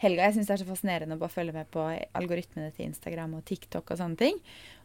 helga. 0.03 0.27
Jeg 0.27 0.35
syns 0.35 0.49
det 0.49 0.55
er 0.55 0.61
så 0.63 0.69
fascinerende 0.69 1.17
å 1.17 1.21
bare 1.21 1.33
følge 1.33 1.55
med 1.55 1.69
på 1.73 1.83
algoritmene 2.17 2.71
til 2.75 2.89
Instagram 2.89 3.37
og 3.39 3.45
TikTok 3.47 3.93
og 3.93 4.01
sånne 4.01 4.19
ting. 4.19 4.39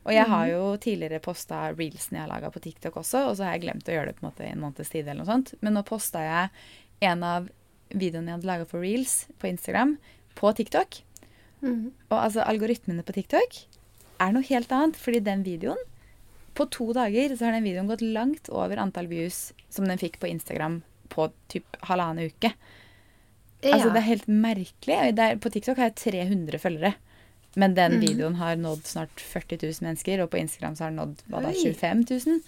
Og 0.06 0.14
jeg 0.14 0.26
har 0.30 0.46
jo 0.48 0.62
tidligere 0.80 1.20
posta 1.22 1.66
reelsene 1.74 2.20
jeg 2.20 2.24
har 2.24 2.30
laga 2.30 2.52
på 2.52 2.62
TikTok 2.64 2.96
også, 3.02 3.26
og 3.28 3.34
så 3.36 3.46
har 3.46 3.56
jeg 3.56 3.66
glemt 3.66 3.90
å 3.90 3.96
gjøre 3.96 4.10
det 4.10 4.16
på 4.18 4.24
en 4.24 4.30
måte 4.30 4.46
i 4.46 4.52
en 4.54 4.62
måneds 4.62 4.92
tid 4.92 5.04
eller 5.04 5.20
noe 5.20 5.28
sånt. 5.28 5.52
Men 5.60 5.76
nå 5.76 5.84
posta 5.88 6.22
jeg 6.24 7.10
en 7.10 7.26
av 7.26 7.50
videoene 7.90 8.30
jeg 8.30 8.38
hadde 8.38 8.50
laga 8.50 8.68
for 8.70 8.84
reels 8.84 9.24
på 9.42 9.50
Instagram, 9.50 9.96
på 10.38 10.54
TikTok. 10.56 11.02
Mm. 11.60 11.90
Og 12.08 12.16
altså, 12.16 12.46
algoritmene 12.46 13.04
på 13.04 13.16
TikTok 13.18 13.60
er 14.20 14.34
noe 14.36 14.46
helt 14.48 14.72
annet, 14.72 14.98
fordi 15.00 15.20
den 15.24 15.44
videoen 15.44 15.80
På 16.54 16.66
to 16.70 16.92
dager 16.96 17.36
så 17.36 17.46
har 17.48 17.52
den 17.56 17.64
videoen 17.68 17.88
gått 17.90 18.02
langt 18.04 18.48
over 18.52 18.76
antall 18.82 19.06
views 19.10 19.52
som 19.70 19.86
den 19.88 19.98
fikk 20.00 20.18
på 20.20 20.28
Instagram 20.30 20.80
på 21.10 21.28
typ 21.50 21.76
halvannen 21.88 22.30
uke. 22.30 22.52
Ja. 23.60 23.74
Altså, 23.76 23.90
det 23.92 24.00
er 24.00 24.06
helt 24.08 24.28
merkelig. 24.28 24.96
Er, 25.18 25.36
på 25.36 25.50
TikTok 25.52 25.76
har 25.80 25.90
jeg 25.90 25.98
300 26.28 26.58
følgere. 26.62 26.94
Men 27.58 27.74
den 27.74 27.96
mm. 27.98 28.00
videoen 28.04 28.36
har 28.38 28.56
nådd 28.56 28.86
snart 28.86 29.20
40 29.20 29.58
000 29.66 29.84
mennesker, 29.88 30.22
og 30.22 30.30
på 30.30 30.38
Instagram 30.38 30.76
så 30.78 30.84
har 30.86 30.92
den 30.92 31.00
nådd 31.02 31.24
hva 31.28 31.42
da, 31.44 31.50
25 31.52 32.04
000. 32.08 32.40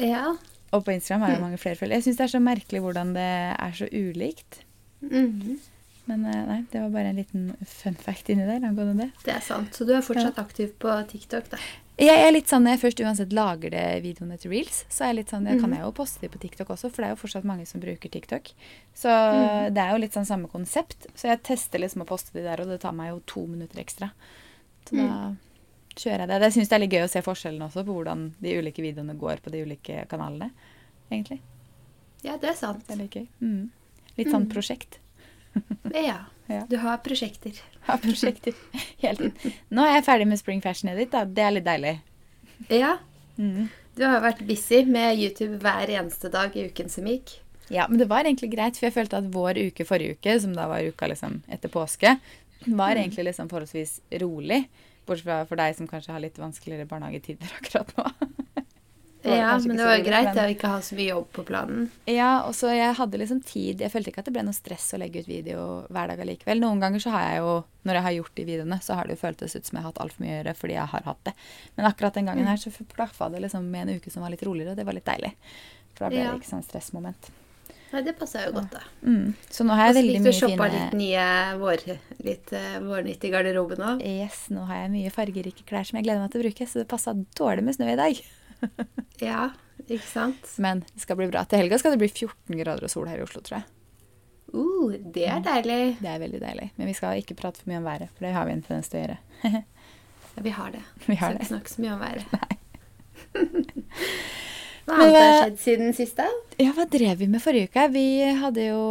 ja. 0.00 0.34
Og 0.74 0.82
på 0.82 0.90
Instagram 0.90 1.22
er 1.22 1.28
det 1.30 1.36
Mhm. 1.38 1.42
mange 1.44 1.58
flere 1.62 1.76
følgere. 1.78 2.00
Jeg 2.00 2.02
syns 2.08 2.16
det 2.18 2.24
er 2.24 2.32
så 2.32 2.40
merkelig 2.42 2.80
hvordan 2.82 3.12
det 3.14 3.28
er 3.54 3.72
så 3.78 3.86
ulikt. 3.94 4.56
Mm. 5.04 5.60
Men 6.06 6.24
eh, 6.26 6.40
nei, 6.48 6.56
det 6.72 6.80
var 6.82 6.88
bare 6.90 7.12
en 7.12 7.16
liten 7.20 7.44
fun 7.64 7.94
fact 7.94 8.28
inni 8.28 8.42
der 8.48 8.66
angående 8.66 9.04
det. 9.04 9.10
Det 9.24 9.34
er 9.36 9.44
sant. 9.44 9.70
Så 9.76 9.86
du 9.86 9.92
er 9.94 10.02
fortsatt 10.02 10.40
aktiv 10.42 10.72
på 10.82 10.90
TikTok, 11.12 11.46
da? 11.52 11.60
Jeg 11.96 12.26
er 12.26 12.32
litt 12.32 12.48
sånn, 12.50 12.64
Når 12.66 12.74
jeg 12.74 12.80
først 12.82 13.00
uansett 13.04 13.32
lager 13.32 13.70
det 13.70 14.02
videoene 14.02 14.36
til 14.40 14.50
reels, 14.50 14.84
så 14.90 15.04
er 15.04 15.12
jeg 15.12 15.16
litt 15.20 15.30
sånn, 15.30 15.46
jeg 15.46 15.60
kan 15.60 15.70
Mhm. 15.70 15.76
jeg 15.78 15.84
jo 15.84 15.92
poste 15.92 16.20
det 16.20 16.30
på 16.32 16.40
TikTok 16.40 16.68
også, 16.74 16.90
for 16.90 17.02
det 17.02 17.04
er 17.10 17.14
jo 17.14 17.20
fortsatt 17.22 17.44
mange 17.44 17.66
som 17.66 17.80
bruker 17.80 18.10
TikTok. 18.10 18.50
Så 18.94 19.06
mm. 19.08 19.74
det 19.74 19.78
er 19.78 19.90
jo 19.92 19.98
litt 20.02 20.12
sånn 20.12 20.26
samme 20.26 20.48
konsept. 20.50 21.06
Så 21.14 21.28
jeg 21.30 21.42
tester 21.44 21.78
liksom 21.78 22.02
å 22.02 22.06
poste 22.06 22.32
de 22.32 22.42
der, 22.42 22.60
og 22.60 22.66
det 22.66 22.80
tar 22.80 22.92
meg 22.92 23.10
jo 23.12 23.22
to 23.26 23.46
minutter 23.46 23.78
ekstra. 23.78 24.10
Så 24.86 24.96
da 24.96 25.36
kjører 25.94 26.26
jeg 26.26 26.28
det. 26.28 26.40
Jeg 26.42 26.52
syns 26.52 26.68
det 26.68 26.72
er 26.72 26.78
litt 26.80 26.90
gøy 26.90 27.04
å 27.04 27.10
se 27.10 27.22
forskjellen 27.22 27.62
også 27.62 27.84
på 27.86 27.94
hvordan 27.94 28.32
de 28.42 28.58
ulike 28.58 28.82
videoene 28.82 29.16
går 29.16 29.36
på 29.40 29.50
de 29.52 29.62
ulike 29.62 30.08
kanalene. 30.08 30.50
Egentlig. 31.12 31.38
Ja, 32.24 32.36
det 32.36 32.50
er 32.50 32.54
sant. 32.54 32.84
Det 32.88 32.94
er 32.98 33.02
litt 33.04 33.12
gøy. 33.14 33.28
Mm. 33.40 33.70
Litt 34.18 34.26
sånn 34.28 34.46
Mhm. 34.48 34.52
prosjekt. 34.52 34.98
Ja. 35.94 36.24
Du 36.68 36.76
har 36.76 36.98
prosjekter. 37.00 37.56
Har 37.86 38.00
prosjekter 38.02 38.52
hele 39.00 39.30
tiden. 39.30 39.52
Nå 39.72 39.84
er 39.86 39.94
jeg 39.98 40.04
ferdig 40.04 40.26
med 40.28 40.40
spring 40.40 40.60
fashionet 40.64 40.98
ditt, 41.00 41.12
da. 41.12 41.22
Det 41.24 41.44
er 41.44 41.54
litt 41.54 41.64
deilig. 41.64 41.94
Ja. 42.68 42.98
Mm. 43.36 43.70
Du 43.96 44.02
har 44.04 44.20
vært 44.24 44.42
busy 44.48 44.82
med 44.88 45.20
YouTube 45.20 45.60
hver 45.62 45.92
eneste 45.92 46.30
dag 46.32 46.56
i 46.56 46.66
uken 46.68 46.90
som 46.92 47.08
gikk. 47.08 47.36
Ja, 47.72 47.86
men 47.88 48.00
det 48.00 48.08
var 48.10 48.26
egentlig 48.26 48.50
greit, 48.52 48.76
for 48.76 48.88
jeg 48.88 48.96
følte 48.96 49.20
at 49.22 49.28
vår 49.32 49.60
uke 49.70 49.86
forrige 49.88 50.18
uke, 50.18 50.34
som 50.42 50.52
da 50.56 50.66
var 50.68 50.84
uka 50.84 51.08
liksom 51.08 51.40
etter 51.52 51.72
påske, 51.72 52.16
var 52.66 52.96
egentlig 52.96 53.30
liksom 53.30 53.48
forholdsvis 53.52 53.98
rolig. 54.20 54.64
Bortsett 55.08 55.28
fra 55.28 55.38
for 55.48 55.60
deg 55.60 55.76
som 55.76 55.88
kanskje 55.88 56.12
har 56.16 56.24
litt 56.24 56.40
vanskeligere 56.40 56.88
barnehagetider 56.90 57.52
akkurat 57.60 57.94
nå. 57.96 58.43
Ja, 59.24 59.58
men 59.58 59.78
det 59.78 59.84
var 59.86 59.96
jo 59.96 60.04
greit 60.04 60.36
å 60.36 60.46
ikke 60.52 60.68
ha 60.68 60.80
så 60.84 60.96
mye 60.98 61.08
jobb 61.08 61.28
på 61.32 61.44
planen. 61.48 61.86
Ja, 62.10 62.30
og 62.44 62.52
så 62.56 62.72
jeg 62.74 62.96
hadde 62.98 63.20
liksom 63.20 63.40
tid. 63.46 63.80
Jeg 63.80 63.92
følte 63.92 64.12
ikke 64.12 64.24
at 64.24 64.28
det 64.28 64.34
ble 64.36 64.44
noe 64.44 64.56
stress 64.56 64.90
å 64.96 65.00
legge 65.00 65.22
ut 65.24 65.30
video 65.30 65.62
hver 65.88 66.10
dag 66.12 66.20
allikevel. 66.24 66.60
Noen 66.60 66.82
ganger 66.82 67.00
så 67.00 67.14
har 67.14 67.28
jeg 67.28 67.38
jo, 67.44 67.54
når 67.88 67.98
jeg 67.98 68.06
har 68.08 68.16
gjort 68.18 68.34
de 68.40 68.48
videoene, 68.50 68.80
så 68.84 68.98
har 68.98 69.08
det 69.08 69.16
jo 69.16 69.22
føltes 69.22 69.56
ut 69.56 69.64
som 69.64 69.78
jeg 69.78 69.84
har 69.84 69.92
hatt 69.92 70.02
altfor 70.04 70.24
mye 70.26 70.34
å 70.34 70.36
gjøre 70.40 70.56
fordi 70.60 70.76
jeg 70.76 70.92
har 70.96 71.08
hatt 71.08 71.22
det. 71.30 71.34
Men 71.78 71.88
akkurat 71.88 72.18
den 72.20 72.28
gangen 72.28 72.50
her 72.50 72.60
så 72.60 72.74
plaffa 72.92 73.30
det 73.32 73.40
liksom 73.46 73.70
med 73.70 73.88
en 73.88 73.96
uke 74.02 74.12
som 74.12 74.26
var 74.26 74.34
litt 74.34 74.44
roligere, 74.44 74.74
og 74.74 74.82
det 74.82 74.86
var 74.88 74.98
litt 74.98 75.08
deilig. 75.08 75.32
For 75.94 76.04
da 76.04 76.12
ble 76.12 76.20
Ja. 76.20 76.34
det 76.34 76.42
ikke 76.42 76.52
sånn 76.52 76.66
stressmoment. 76.66 77.32
Nei, 77.94 78.00
det 78.02 78.16
passa 78.18 78.40
jo 78.42 78.54
godt, 78.56 78.72
da. 78.74 78.80
Mm. 79.06 79.34
Så 79.54 79.62
nå 79.62 79.74
har 79.78 79.86
Og 79.86 79.94
jeg 79.94 79.94
så 79.94 79.98
veldig 80.00 80.14
fikk 80.14 80.24
du 80.24 80.28
mye 80.28 80.38
shoppa 80.40 80.64
fine 80.66 80.78
litt 80.80 80.94
nye 80.98 81.26
vår, 81.60 81.84
litt 82.26 82.52
eh, 82.58 82.78
vårnytt 82.82 83.24
i 83.24 83.30
garderoben 83.30 83.84
òg. 83.86 84.02
Yes, 84.02 84.40
nå 84.50 84.64
har 84.66 84.80
jeg 84.82 84.90
mye 84.96 85.12
fargerike 85.14 85.66
klær 85.68 85.86
som 85.86 86.00
jeg 86.00 86.08
gleder 86.08 86.24
meg 86.24 86.32
til 86.32 86.42
å 86.42 86.46
bruke, 86.48 86.66
så 86.66 86.82
det 86.82 86.88
passa 86.90 87.14
dårlig 87.38 87.62
med 87.62 87.76
snø 87.76 87.92
i 87.92 88.00
dag. 88.00 88.24
Ja, 89.22 89.50
ikke 89.84 90.06
sant? 90.06 90.48
Men 90.62 90.82
det 90.90 91.04
skal 91.04 91.18
bli 91.20 91.28
bra. 91.30 91.44
Til 91.48 91.62
helga 91.62 91.78
skal 91.80 91.94
det 91.94 92.02
bli 92.02 92.10
14 92.10 92.58
grader 92.58 92.86
og 92.86 92.92
sol 92.92 93.08
her 93.10 93.20
i 93.20 93.26
Oslo, 93.26 93.42
tror 93.44 93.60
jeg. 93.60 93.68
Uh, 94.54 94.94
det 95.14 95.26
er 95.30 95.42
deilig. 95.42 95.96
Det 96.02 96.10
er 96.10 96.20
veldig 96.22 96.40
deilig. 96.42 96.68
Men 96.78 96.90
vi 96.90 96.96
skal 96.96 97.20
ikke 97.22 97.36
prate 97.38 97.62
for 97.62 97.70
mye 97.70 97.80
om 97.80 97.88
været, 97.88 98.10
for 98.14 98.26
det 98.26 98.34
har 98.36 98.48
vi 98.48 98.54
en 98.54 98.64
tendens 98.66 98.90
til 98.92 99.00
å 99.00 99.04
gjøre. 99.04 99.62
Ja, 100.34 100.42
vi 100.42 100.54
har 100.54 100.74
det. 100.74 100.82
Vi 101.06 101.14
har 101.14 101.30
Skal 101.30 101.40
ikke 101.40 101.52
snakke 101.52 101.70
så 101.70 101.84
mye 101.84 101.94
om 101.94 102.02
været. 102.02 102.26
Nei. 102.34 102.58
Hva 104.84 104.96
annet 105.00 105.16
har 105.16 105.38
skjedd 105.38 105.60
siden 105.62 105.94
sist? 105.96 106.18
Ja, 106.60 106.72
hva 106.76 106.84
drev 106.90 107.16
vi 107.22 107.28
med 107.30 107.40
forrige 107.40 107.70
uke? 107.70 107.86
Vi 107.94 108.06
hadde 108.36 108.66
jo 108.66 108.82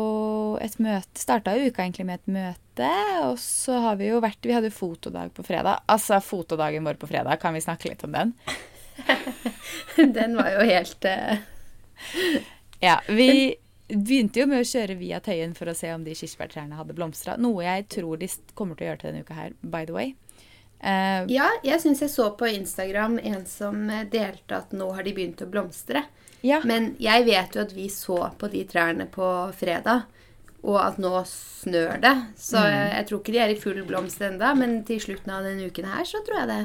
et 0.64 0.74
møte 0.82 1.22
Starta 1.22 1.54
uka 1.54 1.84
egentlig 1.84 2.08
med 2.08 2.22
et 2.22 2.32
møte, 2.34 2.90
og 3.28 3.38
så 3.42 3.78
har 3.84 4.00
vi 4.00 4.10
jo 4.10 4.22
vært 4.24 4.42
Vi 4.42 4.56
hadde 4.56 4.74
fotodag 4.74 5.36
på 5.38 5.46
fredag. 5.46 5.84
Altså 5.92 6.18
fotodagen 6.24 6.88
vår 6.88 6.98
på 7.02 7.12
fredag, 7.12 7.38
kan 7.44 7.54
vi 7.54 7.62
snakke 7.62 7.92
litt 7.92 8.02
om 8.08 8.16
den? 8.16 8.34
Den 10.18 10.36
var 10.38 10.50
jo 10.56 10.64
helt 10.68 11.06
uh... 11.06 11.38
Ja, 12.84 12.98
vi 13.08 13.56
begynte 13.88 14.42
jo 14.42 14.48
med 14.50 14.64
å 14.64 14.68
kjøre 14.68 14.96
via 15.00 15.20
Tøyen 15.24 15.54
for 15.56 15.70
å 15.72 15.76
se 15.78 15.92
om 15.94 16.04
de 16.04 16.16
kirsebærtrærne 16.18 16.76
hadde 16.80 16.96
blomstra. 16.98 17.36
Noe 17.40 17.64
jeg 17.66 17.88
tror 17.94 18.20
de 18.20 18.28
kommer 18.58 18.76
til 18.80 18.88
å 18.88 18.92
gjøre 18.92 19.02
til 19.04 19.12
denne 19.12 19.24
uka 19.28 19.38
her, 19.38 19.54
by 19.62 19.86
the 19.88 19.96
way. 19.96 20.14
Uh, 20.84 21.24
Ja, 21.32 21.48
jeg 21.64 21.80
syns 21.84 22.02
jeg 22.04 22.12
så 22.12 22.26
på 22.36 22.50
Instagram 22.52 23.20
en 23.24 23.46
som 23.48 23.86
eh, 23.90 24.04
delte 24.12 24.58
at 24.58 24.74
nå 24.76 24.90
har 24.98 25.06
de 25.08 25.14
begynt 25.16 25.44
å 25.46 25.48
blomstre. 25.48 26.04
ja. 26.44 26.60
Men 26.68 26.96
jeg 27.00 27.24
vet 27.30 27.56
jo 27.56 27.62
at 27.64 27.72
vi 27.76 27.88
så 27.94 28.18
på 28.38 28.50
de 28.52 28.66
trærne 28.68 29.08
på 29.08 29.30
fredag, 29.56 30.04
og 30.64 30.78
at 30.82 31.00
nå 31.00 31.14
snør 31.28 32.02
det. 32.04 32.16
Så 32.40 32.60
Mm. 32.60 32.68
jeg, 32.72 32.92
jeg 32.98 33.08
tror 33.08 33.20
ikke 33.22 33.32
de 33.36 33.40
er 33.46 33.50
i 33.54 33.60
full 33.60 33.82
blomst 33.88 34.22
ennå, 34.24 34.52
men 34.60 34.84
til 34.88 35.00
slutten 35.00 35.32
av 35.32 35.44
denne 35.48 35.68
uken 35.72 35.88
her 35.92 36.04
så 36.08 36.20
tror 36.28 36.40
jeg 36.42 36.52
det. 36.52 36.62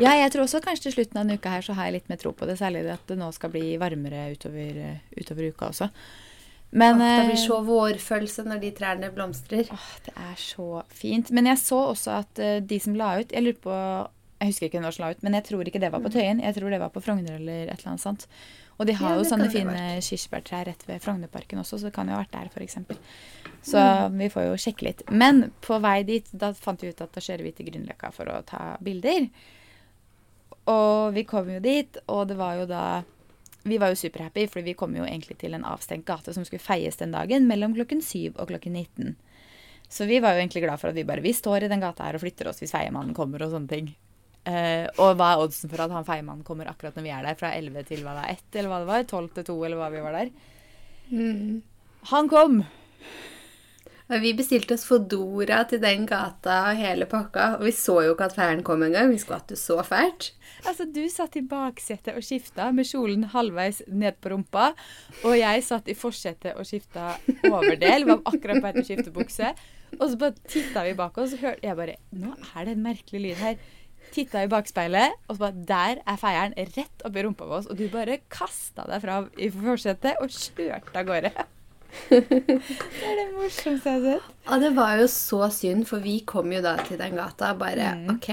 Ja, 0.00 0.14
jeg 0.22 0.32
tror 0.34 0.44
også 0.46 0.60
kanskje 0.64 0.88
til 0.88 0.96
slutten 0.98 1.18
av 1.20 1.24
denne 1.26 1.38
uka 1.38 1.52
her 1.56 1.64
så 1.66 1.76
har 1.78 1.88
jeg 1.88 1.98
litt 1.98 2.08
mer 2.12 2.20
tro 2.20 2.32
på 2.36 2.46
det. 2.48 2.58
Særlig 2.60 2.86
at 2.92 3.04
det 3.10 3.18
nå 3.20 3.28
skal 3.36 3.52
bli 3.54 3.76
varmere 3.80 4.28
utover, 4.34 4.80
eh, 4.84 4.98
utover 5.18 5.50
uka 5.52 5.70
også. 5.72 5.90
Men 6.70 7.00
Åh, 7.00 7.04
det 7.08 7.24
blir 7.30 7.38
eh, 7.38 7.46
så 7.46 7.58
vårfølelse 7.64 8.44
når 8.44 8.60
de 8.60 8.70
trærne 8.76 9.08
blomstrer. 9.14 9.70
Åh, 9.72 9.88
det 10.04 10.12
er 10.20 10.36
så 10.42 10.82
fint. 10.92 11.30
Men 11.32 11.48
jeg 11.48 11.62
så 11.62 11.80
også 11.94 12.18
at 12.20 12.38
eh, 12.44 12.60
de 12.60 12.78
som 12.84 12.96
la 12.98 13.14
ut 13.22 13.32
Jeg 13.32 13.42
lurer 13.46 13.60
på 13.64 13.74
Jeg 14.42 14.52
husker 14.52 14.68
ikke 14.68 14.78
hvem 14.82 14.92
som 14.92 15.04
la 15.06 15.10
ut, 15.16 15.22
men 15.26 15.34
jeg 15.34 15.44
tror 15.48 15.66
ikke 15.66 15.80
det 15.82 15.92
var 15.92 16.04
på 16.04 16.12
Tøyen. 16.14 16.40
Jeg 16.44 16.54
tror 16.54 16.70
det 16.70 16.80
var 16.80 16.92
på 16.94 17.00
Frogner 17.02 17.38
eller 17.40 17.66
et 17.72 17.78
eller 17.80 17.94
annet 17.94 18.04
sånt. 18.04 18.28
Og 18.78 18.86
de 18.86 18.94
har 18.94 19.16
Ja, 19.16 19.18
jo 19.18 19.24
sånne 19.26 19.48
det 19.48 19.56
fine 19.56 19.86
kirsebærtrær 20.06 20.68
rett 20.68 20.84
ved 20.86 21.02
Frognerparken 21.02 21.58
også, 21.58 21.80
så 21.80 21.88
det 21.88 21.94
kan 21.96 22.06
jo 22.06 22.14
ha 22.14 22.20
vært 22.22 22.36
der, 22.36 22.46
f.eks. 22.54 22.76
Så 23.66 23.82
vi 24.14 24.28
får 24.30 24.44
jo 24.46 24.52
sjekke 24.62 24.86
litt. 24.86 25.02
Men 25.10 25.48
på 25.66 25.80
vei 25.82 26.04
dit, 26.06 26.28
da 26.30 26.52
fant 26.54 26.84
vi 26.84 26.92
ut 26.92 27.02
at 27.02 27.10
da 27.10 27.24
kjører 27.24 27.42
vi 27.42 27.52
til 27.56 27.66
Grünerløkka 27.72 28.12
for 28.14 28.30
å 28.30 28.36
ta 28.46 28.76
bilder. 28.78 29.26
Og 30.68 31.14
vi 31.16 31.24
kom 31.28 31.48
jo 31.50 31.60
dit, 31.64 32.00
og 32.12 32.26
det 32.28 32.36
var 32.38 32.58
jo 32.60 32.66
da 32.68 32.82
Vi 33.68 33.76
var 33.80 33.90
jo 33.92 33.98
superhappy, 34.00 34.46
for 34.48 34.64
vi 34.64 34.76
kom 34.78 34.94
jo 34.96 35.04
egentlig 35.04 35.36
til 35.40 35.52
en 35.56 35.64
avstengt 35.66 36.06
gate 36.08 36.32
som 36.32 36.44
skulle 36.46 36.62
feies 36.62 36.96
den 36.96 37.12
dagen, 37.12 37.48
mellom 37.48 37.74
klokken 37.76 38.00
syv 38.00 38.38
og 38.38 38.48
klokken 38.48 38.78
19. 38.78 39.16
Så 39.88 40.06
vi 40.08 40.20
var 40.20 40.36
jo 40.36 40.42
egentlig 40.42 40.62
glad 40.64 40.80
for 40.80 40.92
at 40.92 40.96
vi 40.96 41.04
bare 41.08 41.24
Vi 41.24 41.32
står 41.32 41.64
i 41.64 41.70
den 41.72 41.80
gata 41.80 42.06
her 42.06 42.16
og 42.16 42.22
flytter 42.22 42.48
oss 42.48 42.62
hvis 42.62 42.72
feiemannen 42.72 43.16
kommer 43.16 43.42
og 43.44 43.52
sånne 43.52 43.72
ting. 43.72 43.90
Uh, 44.48 44.86
og 45.02 45.18
hva 45.18 45.34
er 45.34 45.42
oddsen 45.42 45.68
for 45.68 45.82
at 45.84 45.92
han 45.92 46.06
feiemannen 46.08 46.46
kommer 46.46 46.70
akkurat 46.70 46.96
når 46.96 47.04
vi 47.04 47.12
er 47.12 47.26
der? 47.26 47.36
Fra 47.40 47.52
11 47.56 47.88
til 47.90 48.04
hva 48.04 48.14
det 48.16 48.24
er, 48.24 48.38
1, 48.38 48.44
eller 48.60 48.72
hva 48.72 48.78
det 48.80 48.90
var? 48.92 49.08
12 49.10 49.28
til 49.36 49.48
2, 49.50 49.56
eller 49.66 49.80
hva 49.80 49.88
vi 49.92 50.04
var 50.04 50.16
der? 50.16 50.30
Mm. 51.10 51.58
Han 52.12 52.30
kom! 52.32 52.62
Vi 54.08 54.30
bestilte 54.32 54.72
oss 54.72 54.86
Fodora 54.88 55.58
til 55.68 55.82
den 55.82 56.06
gata 56.08 56.54
og 56.70 56.78
hele 56.80 57.04
pakka, 57.10 57.58
og 57.58 57.66
vi 57.66 57.74
så 57.76 57.98
jo 58.06 58.14
ikke 58.14 58.28
at 58.30 58.36
feieren 58.38 58.62
kom 58.64 58.80
engang. 58.86 59.10
Vi 59.12 59.18
skvatt 59.20 59.52
jo 59.52 59.58
så 59.60 59.82
fælt. 59.84 60.30
Altså, 60.64 60.86
du 60.88 61.02
satt 61.12 61.36
i 61.36 61.42
baksetet 61.44 62.16
og 62.16 62.24
skifta 62.24 62.70
med 62.72 62.88
kjolen 62.88 63.26
halvveis 63.34 63.82
ned 63.92 64.16
på 64.24 64.32
rumpa. 64.32 64.70
Og 65.28 65.36
jeg 65.36 65.66
satt 65.66 65.90
i 65.92 65.96
forsetet 65.98 66.56
og 66.56 66.64
skifta 66.64 67.18
overdel. 67.50 68.08
Var 68.08 68.24
akkurat 68.32 68.62
på 68.62 68.64
vei 68.64 68.72
til 68.78 68.86
å 68.86 68.88
skifte 68.88 69.12
bukse. 69.12 69.52
Og 69.98 70.06
så 70.06 70.16
bare 70.24 70.48
titta 70.48 70.86
vi 70.88 70.96
bak 70.96 71.20
oss, 71.20 71.36
og 71.36 71.44
hørte 71.44 71.68
jeg 71.68 71.76
bare 71.76 71.98
Nå 72.16 72.32
er 72.32 72.64
det 72.64 72.74
en 72.78 72.82
merkelig 72.88 73.22
lyd 73.26 73.42
her. 73.42 73.60
Titta 74.16 74.40
i 74.40 74.48
bakspeilet, 74.48 75.20
og 75.28 75.36
så 75.36 75.44
bare 75.44 75.66
Der 75.68 76.02
er 76.08 76.20
feieren 76.24 76.56
rett 76.56 77.04
oppi 77.04 77.28
rumpa 77.28 77.44
på 77.44 77.60
oss. 77.60 77.68
Og 77.68 77.76
du 77.76 77.90
bare 77.92 78.22
kasta 78.32 78.88
deg 78.88 79.04
fra 79.04 79.20
i 79.36 79.52
forsetet 79.52 80.24
og 80.24 80.32
kjørte 80.32 80.96
av 80.96 81.12
gårde. 81.12 81.36
Det 82.08 82.18
er 82.20 83.14
det 83.18 83.28
morsomste 83.34 83.92
jeg 83.92 84.00
har 84.00 84.02
sett. 84.04 84.32
Og 84.48 84.64
det 84.64 84.72
var 84.76 84.96
jo 85.00 85.06
så 85.12 85.46
synd, 85.52 85.86
for 85.88 86.04
vi 86.04 86.20
kom 86.28 86.52
jo 86.52 86.62
da 86.64 86.76
til 86.88 87.00
den 87.00 87.16
gata 87.18 87.52
bare 87.58 87.68
bare 87.68 88.16
Ok, 88.16 88.28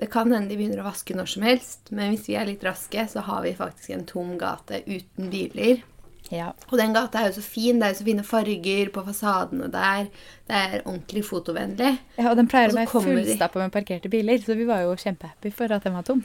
det 0.00 0.10
kan 0.12 0.32
hende 0.32 0.50
de 0.50 0.58
begynner 0.58 0.82
å 0.82 0.88
vaske 0.88 1.16
når 1.16 1.30
som 1.34 1.46
helst, 1.46 1.92
men 1.92 2.12
hvis 2.12 2.28
vi 2.30 2.36
er 2.38 2.48
litt 2.48 2.64
raske, 2.64 3.06
så 3.08 3.24
har 3.26 3.42
vi 3.44 3.54
faktisk 3.56 3.94
en 3.94 4.06
tom 4.08 4.36
gate 4.40 4.82
uten 4.86 5.32
biler. 5.32 5.82
Ja. 6.32 6.52
Og 6.70 6.78
den 6.80 6.94
gata 6.96 7.20
er 7.20 7.28
jo 7.28 7.36
så 7.36 7.44
fin. 7.44 7.80
Det 7.80 7.86
er 7.86 7.92
jo 7.92 7.98
så 8.00 8.06
fine 8.06 8.22
farger 8.24 8.92
på 8.94 9.02
fasadene 9.04 9.68
der. 9.72 10.06
Det 10.48 10.60
er 10.60 10.78
ordentlig 10.86 11.24
fotovennlig. 11.28 11.90
ja, 12.16 12.30
og 12.30 12.38
den 12.40 12.48
pleier 12.48 12.72
å 12.72 12.78
være 12.78 12.92
fullstappa 12.92 13.60
med 13.60 13.74
parkerte 13.74 14.08
biler, 14.12 14.40
så 14.40 14.56
vi 14.56 14.68
var 14.68 14.86
jo 14.86 14.96
kjempehappy 14.96 15.52
for 15.52 15.74
at 15.76 15.84
den 15.84 15.98
var 15.98 16.06
tom. 16.08 16.24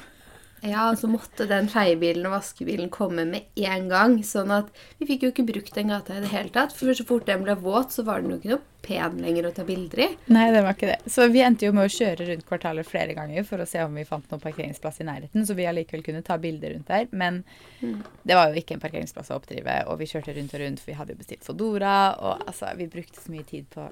Ja, 0.66 0.88
og 0.90 0.98
så 0.98 1.10
måtte 1.10 1.46
den 1.50 1.68
feiebilen 1.70 2.26
og 2.26 2.34
vaskebilen 2.40 2.90
komme 2.94 3.28
med 3.30 3.46
en 3.62 3.92
gang. 3.92 4.16
Sånn 4.26 4.54
at 4.56 4.72
vi 4.98 5.10
fikk 5.10 5.28
jo 5.28 5.34
ikke 5.34 5.46
brukt 5.52 5.76
den 5.78 5.94
gata 5.94 6.18
i 6.18 6.24
det 6.24 6.32
hele 6.32 6.50
tatt. 6.54 6.74
For 6.74 6.90
så 6.98 7.06
fort 7.08 7.28
den 7.30 7.44
ble 7.46 7.54
våt, 7.62 7.94
så 7.94 8.06
var 8.08 8.24
den 8.24 8.34
jo 8.34 8.40
ikke 8.40 8.56
noe 8.56 8.64
pen 8.88 9.20
lenger 9.22 9.50
å 9.50 9.52
ta 9.54 9.66
bilder 9.68 10.02
i. 10.06 10.08
Nei, 10.34 10.48
det 10.56 10.64
var 10.66 10.78
ikke 10.78 10.90
det. 10.90 11.12
Så 11.12 11.28
vi 11.34 11.44
endte 11.46 11.68
jo 11.68 11.76
med 11.76 11.90
å 11.90 11.94
kjøre 11.94 12.30
rundt 12.32 12.48
kvartalet 12.48 12.88
flere 12.88 13.18
ganger 13.18 13.46
for 13.48 13.62
å 13.62 13.68
se 13.70 13.84
om 13.84 13.98
vi 14.00 14.08
fant 14.08 14.26
noen 14.32 14.44
parkeringsplass 14.44 15.02
i 15.04 15.08
nærheten, 15.10 15.46
så 15.46 15.58
vi 15.58 15.68
allikevel 15.70 16.06
kunne 16.06 16.24
ta 16.26 16.40
bilder 16.42 16.74
rundt 16.74 16.90
der. 16.90 17.10
Men 17.12 17.44
det 17.82 18.38
var 18.38 18.50
jo 18.50 18.62
ikke 18.62 18.78
en 18.78 18.84
parkeringsplass 18.84 19.34
å 19.34 19.42
oppdrive, 19.42 19.82
og 19.92 20.00
vi 20.02 20.10
kjørte 20.10 20.38
rundt 20.38 20.56
og 20.56 20.64
rundt, 20.64 20.82
for 20.84 20.94
vi 20.94 21.00
hadde 21.02 21.14
jo 21.14 21.22
bestilt 21.22 21.46
Fodora, 21.46 21.98
og 22.18 22.48
altså, 22.48 22.72
vi 22.80 22.90
brukte 22.92 23.22
så 23.22 23.34
mye 23.34 23.46
tid 23.50 23.70
på 23.76 23.90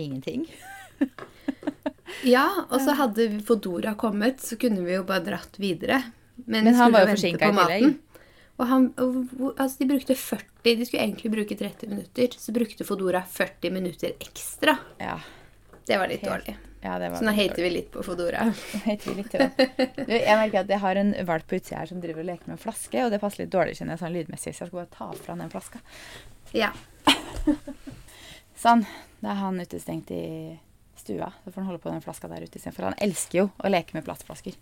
ingenting. 0.00 0.48
Ja, 2.26 2.44
og 2.68 2.80
så 2.84 2.94
hadde 2.98 3.28
Fodora 3.46 3.94
kommet, 3.98 4.40
så 4.44 4.56
kunne 4.60 4.84
vi 4.86 4.94
jo 4.96 5.04
bare 5.08 5.24
dratt 5.26 5.58
videre. 5.60 6.02
Men, 6.46 6.64
Men 6.64 6.74
han 6.78 6.92
var 6.94 7.06
jo 7.06 7.14
forsinka 7.16 7.48
i 7.50 7.56
tillegg. 7.56 7.96
Og 8.58 8.66
han, 8.66 8.86
og, 8.98 9.18
altså 9.54 9.78
de 9.84 9.86
brukte 9.92 10.14
40, 10.18 10.76
de 10.80 10.86
skulle 10.86 11.02
egentlig 11.04 11.30
bruke 11.30 11.54
30 11.58 11.90
minutter, 11.92 12.32
så 12.38 12.50
brukte 12.54 12.86
Fodora 12.86 13.20
40 13.22 13.70
minutter 13.74 14.16
ekstra. 14.18 14.74
Ja, 14.98 15.18
Det 15.86 15.96
var 15.98 16.10
litt 16.10 16.24
Helt 16.26 16.32
dårlig. 16.44 16.56
ja 16.82 16.98
det 16.98 17.10
var 17.10 17.18
Så 17.18 17.24
nå 17.24 17.32
hater 17.36 17.62
vi 17.62 17.70
litt 17.70 17.90
på 17.94 18.02
Fodora. 18.04 18.48
hater 18.84 19.10
vi 19.14 19.14
litt. 19.22 19.30
til 19.30 19.46
Du, 20.08 20.12
jeg 20.12 20.36
merker 20.40 20.60
at 20.64 20.68
jeg 20.74 20.82
har 20.82 20.96
en 21.00 21.14
valp 21.26 21.46
på 21.48 21.56
utsida 21.60 21.78
her 21.84 21.86
som 21.92 22.00
driver 22.02 22.20
og 22.24 22.30
leker 22.32 22.50
med 22.50 22.56
en 22.58 22.62
flaske, 22.64 23.04
og 23.04 23.10
det 23.14 23.20
passer 23.22 23.44
litt 23.44 23.54
dårlig 23.54 23.76
kjenner 23.78 23.94
jeg 23.94 24.02
sånn 24.02 24.16
lydmessig, 24.18 24.54
så 24.56 24.64
jeg 24.66 24.72
skal 24.72 24.80
bare 24.82 24.94
ta 24.98 25.08
fra 25.22 25.38
den 25.38 25.50
flaska. 25.54 25.80
Ja. 26.52 26.72
Sånn. 28.58 28.82
Da 29.22 29.32
er 29.32 29.38
han 29.42 29.60
utestengt 29.62 30.10
i 30.14 30.58
stua. 31.08 31.32
Så 31.44 31.50
får 31.52 31.62
han 31.64 31.70
holde 31.72 31.82
på 31.82 31.90
den 31.92 32.04
flaska 32.04 32.28
der 32.30 32.44
ute 32.46 32.60
istedenfor. 32.60 32.90
Han 32.92 32.98
elsker 33.08 33.42
jo 33.42 33.46
å 33.58 33.72
leke 33.72 33.96
med 33.98 34.06
plastflasker. 34.06 34.56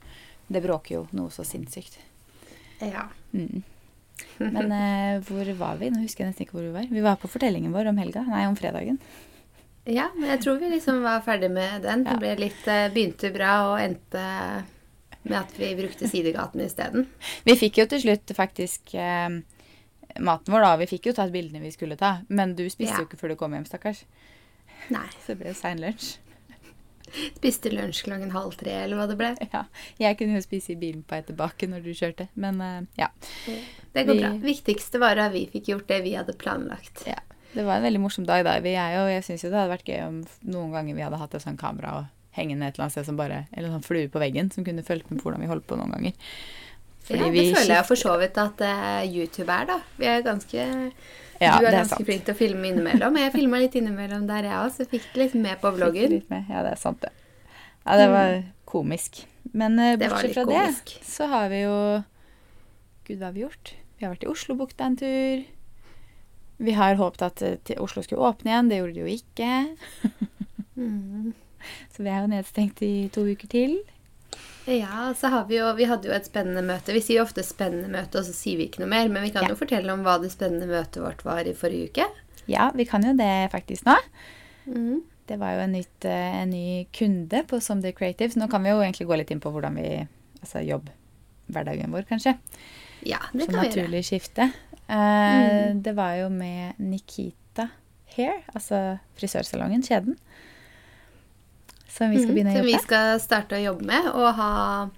Det 0.47 0.63
bråker 0.65 0.95
jo 1.01 1.05
noe 1.19 1.33
så 1.35 1.45
sinnssykt. 1.47 1.99
ja. 2.81 3.09
Mm. 3.35 3.63
Men 4.41 4.71
eh, 4.73 5.19
hvor 5.29 5.49
var 5.59 5.77
vi? 5.77 5.91
Nå 5.93 6.01
husker 6.01 6.25
jeg 6.25 6.31
nesten 6.31 6.47
ikke 6.47 6.57
hvor 6.57 6.65
vi 6.65 6.73
var. 6.73 6.87
Vi 6.89 7.03
var 7.05 7.19
på 7.21 7.29
fortellingen 7.29 7.73
vår 7.75 7.91
om 7.91 7.99
helga. 8.01 8.23
Nei, 8.25 8.47
om 8.49 8.55
fredagen. 8.57 8.97
Ja, 9.85 10.07
men 10.17 10.31
jeg 10.33 10.41
tror 10.43 10.57
vi 10.63 10.71
liksom 10.73 11.03
var 11.05 11.21
ferdig 11.27 11.51
med 11.53 11.85
den. 11.85 12.07
Ja. 12.09 12.15
Det 12.23 12.31
litt, 12.41 12.63
eh, 12.73 12.87
begynte 12.95 13.29
bra 13.35 13.51
og 13.69 13.77
endte 13.83 14.23
med 15.27 15.37
at 15.43 15.53
vi 15.61 15.69
brukte 15.79 16.09
sidegaten 16.09 16.65
isteden. 16.65 17.05
Vi 17.45 17.59
fikk 17.61 17.83
jo 17.83 17.87
til 17.93 18.03
slutt 18.07 18.33
faktisk 18.39 18.95
eh, 18.97 19.37
maten 20.19 20.55
vår, 20.57 20.65
da. 20.65 20.73
Vi 20.81 20.89
fikk 20.95 21.11
jo 21.11 21.17
tatt 21.21 21.35
bildene 21.35 21.61
vi 21.63 21.75
skulle 21.77 21.99
ta. 22.01 22.17
Men 22.29 22.57
du 22.57 22.65
spiste 22.73 22.97
Ja. 22.97 23.03
jo 23.05 23.11
ikke 23.11 23.21
før 23.21 23.35
du 23.35 23.39
kom 23.43 23.53
hjem, 23.53 23.69
stakkars. 23.69 24.05
Nei. 24.97 25.05
Så 25.27 25.35
det 25.35 25.43
ble 25.45 25.55
sein 25.59 25.83
lunsj. 25.85 26.17
Spiste 27.37 27.71
lunsj 27.73 28.03
klokken 28.07 28.33
halv 28.35 28.57
tre, 28.61 28.73
eller 28.85 28.97
hva 29.01 29.07
det 29.11 29.17
ble. 29.21 29.31
Ja, 29.53 29.65
Jeg 29.99 30.19
kunne 30.19 30.37
jo 30.39 30.43
spise 30.45 30.73
i 30.75 30.79
bilen 30.81 31.03
på 31.05 31.17
vei 31.17 31.23
tilbake 31.29 31.69
når 31.71 31.85
du 31.85 31.93
kjørte, 31.97 32.29
men 32.35 32.61
eh, 32.61 32.83
ja. 32.99 33.09
Det 33.95 34.07
går 34.07 34.15
Vi- 34.15 34.21
bra. 34.25 34.33
Viktigste 34.45 35.01
var 35.01 35.17
at 35.19 35.33
vi 35.33 35.47
fikk 35.53 35.71
gjort 35.73 35.87
det 35.89 36.03
vi 36.05 36.15
hadde 36.19 36.37
planlagt. 36.37 37.07
ja. 37.07 37.19
Det 37.57 37.65
var 37.65 37.79
en 37.79 37.87
veldig 37.87 38.01
morsom 38.03 38.27
dag 38.29 38.43
da. 38.45 38.59
Vi 38.61 38.75
er 38.77 38.91
jo, 38.99 39.07
jeg 39.09 39.23
syns 39.25 39.43
jo 39.47 39.49
det 39.49 39.57
hadde 39.57 39.73
vært 39.79 39.87
gøy 39.89 40.01
om 40.05 40.17
noen 40.45 40.73
ganger 40.75 40.95
vi 40.95 41.01
hadde 41.07 41.17
hatt 41.17 41.35
et 41.39 41.41
sånt 41.43 41.59
kamera 41.59 41.95
og 42.03 42.05
hengende 42.37 42.67
et 42.67 42.75
eller 42.77 42.85
annet 42.85 42.93
sted 42.93 43.07
som 43.07 43.17
bare 43.17 43.47
Eller 43.57 43.71
sånn 43.73 43.85
flue 43.87 44.11
på 44.13 44.21
veggen 44.21 44.51
som 44.53 44.65
kunne 44.67 44.83
fulgt 44.85 45.09
med 45.11 45.23
på 45.23 45.31
hvordan 45.31 45.41
vi 45.41 45.49
holdt 45.49 45.65
på 45.67 45.79
noen 45.81 45.95
ganger. 45.95 46.13
Fordi 47.07 47.19
ja, 47.23 47.25
det 47.25 47.33
vi 47.33 47.55
føler 47.55 47.75
jeg 47.79 47.87
for 47.87 47.97
så 47.97 48.19
vidt 48.21 48.37
at 48.43 48.61
uh, 48.61 49.07
YouTube 49.09 49.49
er, 49.49 49.65
da. 49.71 49.79
Vi 49.97 50.05
er 50.11 50.21
ganske 50.27 50.67
Ja, 51.41 51.57
Du 51.59 51.67
er, 51.67 51.71
det 51.71 51.73
er 51.73 51.79
ganske 51.83 51.97
sant. 51.97 52.09
flink 52.09 52.27
til 52.27 52.35
å 52.35 52.39
filme 52.39 52.69
innimellom. 52.71 53.17
Jeg 53.21 53.33
filma 53.35 53.61
litt 53.63 53.77
innimellom 53.79 54.27
der, 54.29 54.49
jeg 54.49 54.59
òg, 54.59 54.75
så 54.75 54.87
fikk 54.89 55.09
litt 55.21 55.35
med 55.39 55.61
på 55.63 55.73
vloggen. 55.77 56.13
Litt 56.15 56.31
med. 56.33 56.47
Ja, 56.53 56.63
det 56.67 56.75
er 56.77 56.81
sant, 56.81 57.03
det. 57.05 57.13
Ja, 57.87 57.97
det 58.01 58.07
var 58.13 58.39
komisk. 58.67 59.25
Men 59.57 59.79
uh, 59.79 59.95
bortsett 60.01 60.35
fra 60.35 60.47
det, 60.49 60.63
komisk. 60.63 60.95
så 61.07 61.29
har 61.31 61.51
vi 61.53 61.63
jo 61.63 61.77
Gud, 63.07 63.21
hva 63.21 63.29
har 63.29 63.37
vi 63.37 63.45
gjort? 63.45 63.75
Vi 63.97 64.05
har 64.05 64.13
vært 64.17 64.25
i 64.27 64.31
Oslobukta 64.33 64.89
en 64.89 64.97
tur. 64.99 65.45
Vi 66.57 66.73
har 66.77 66.97
håpet 66.99 67.23
at 67.23 67.43
eh, 67.45 67.83
Oslo 67.83 68.03
skulle 68.05 68.27
åpne 68.27 68.51
igjen. 68.51 68.71
Det 68.71 68.81
gjorde 68.81 68.97
det 68.97 69.05
jo 69.05 69.13
ikke. 69.13 69.51
Mm. 70.77 71.35
Så 71.95 72.05
vi 72.05 72.11
er 72.13 72.25
jo 72.25 72.33
nedstengt 72.33 72.83
i 72.85 73.09
to 73.15 73.25
uker 73.29 73.51
til. 73.53 73.79
Ja, 74.67 75.15
så 75.15 75.29
har 75.31 75.45
vi 75.47 75.59
jo 75.61 75.73
Vi 75.79 75.85
hadde 75.87 76.09
jo 76.09 76.15
et 76.17 76.27
spennende 76.27 76.63
møte. 76.67 76.93
Vi 76.95 77.01
sier 77.01 77.21
jo 77.21 77.25
ofte 77.27 77.43
'spennende 77.47 77.89
møte', 77.93 78.19
og 78.19 78.25
så 78.27 78.33
sier 78.35 78.57
vi 78.59 78.67
ikke 78.69 78.81
noe 78.83 78.89
mer. 78.91 79.09
Men 79.09 79.23
vi 79.23 79.31
kan 79.31 79.43
Ja. 79.45 79.49
jo 79.51 79.55
fortelle 79.55 79.93
om 79.93 80.03
hva 80.03 80.21
det 80.21 80.33
spennende 80.33 80.67
møtet 80.67 81.03
vårt 81.03 81.23
var 81.25 81.45
i 81.47 81.53
forrige 81.55 81.91
uke. 81.93 82.07
Ja, 82.49 82.71
vi 82.75 82.85
kan 82.85 83.03
jo 83.03 83.13
det 83.17 83.51
faktisk 83.53 83.85
nå. 83.87 83.97
Mm. 84.67 85.03
Det 85.27 85.39
var 85.39 85.55
jo 85.55 85.61
en, 85.61 85.73
nytt, 85.73 86.05
eh, 86.05 86.43
en 86.43 86.51
ny 86.51 86.87
kunde 86.93 87.47
på 87.47 87.61
Someday 87.61 87.93
Creative. 87.93 88.31
Så 88.33 88.37
nå 88.41 88.49
kan 88.51 88.63
vi 88.63 88.71
jo 88.71 88.81
egentlig 88.81 89.07
gå 89.07 89.17
litt 89.17 89.31
inn 89.31 89.41
på 89.41 89.51
hvordan 89.53 89.75
vi 89.75 90.09
Altså 90.43 90.61
jobbhverdagen 90.67 91.91
vår, 91.91 92.05
kanskje. 92.07 92.37
Ja, 93.03 93.19
det 93.33 93.45
Som 93.47 93.55
kan 93.55 93.63
vi 93.65 93.69
gjøre. 93.69 93.89
naturlig 93.89 94.05
skifte. 94.05 94.53
mm. 94.89 95.83
Det 95.83 95.95
var 95.97 96.15
jo 96.17 96.29
med 96.29 96.75
Nikita 96.79 97.71
Hair, 98.17 98.43
altså 98.55 98.99
frisørsalongen, 99.19 99.83
kjeden. 99.83 100.17
Som 101.97 102.11
vi 102.13 102.21
skal 102.23 102.35
begynne 102.35 102.53
å 102.53 102.59
jobbe 102.59 102.67
med. 102.67 102.67
Som 102.67 102.67
Mm, 102.67 102.73
vi 102.73 102.83
skal 102.83 103.21
starte 103.21 103.57
å 103.57 103.63
jobbe 103.65 103.85
med. 103.93 104.07
Og 104.15 104.35
ha 104.35 104.91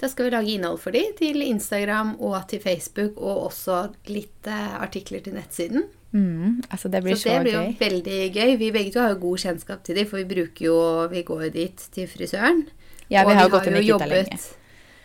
Da 0.00 0.06
skal 0.08 0.28
vi 0.28 0.30
lage 0.30 0.52
innhold 0.54 0.78
for 0.78 0.94
de 0.94 1.00
til 1.18 1.42
Instagram 1.42 2.12
og 2.20 2.36
til 2.48 2.60
Facebook, 2.62 3.16
og 3.18 3.48
også 3.50 3.78
litt 4.06 4.46
eh, 4.46 4.76
artikler 4.80 5.20
til 5.24 5.34
nettsiden. 5.34 5.88
Mm, 6.12 6.62
altså 6.70 6.88
det 6.88 7.02
blir 7.02 7.16
så 7.18 7.24
så, 7.26 7.32
det 7.34 7.40
blir 7.42 7.52
jo 7.52 7.64
gøy. 7.64 7.74
veldig 7.80 8.20
gøy. 8.36 8.52
Vi 8.60 8.70
begge 8.72 8.92
to 8.94 9.00
har 9.00 9.10
jo 9.10 9.18
god 9.24 9.38
kjennskap 9.42 9.82
til 9.84 9.96
de, 9.98 10.04
for 10.06 10.16
vi 10.22 10.24
bruker 10.30 10.64
jo 10.64 10.76
Vi 11.10 11.22
går 11.26 11.42
jo 11.44 11.50
dit 11.50 11.76
til 11.92 12.06
frisøren. 12.06 12.62
Ja, 13.10 13.24
vi 13.26 13.32
og 13.32 13.36
har 13.36 13.48
jo 13.48 13.50
gått 13.56 13.64
dit 13.64 13.74
Nikita 13.74 14.06
lenge. 14.06 14.38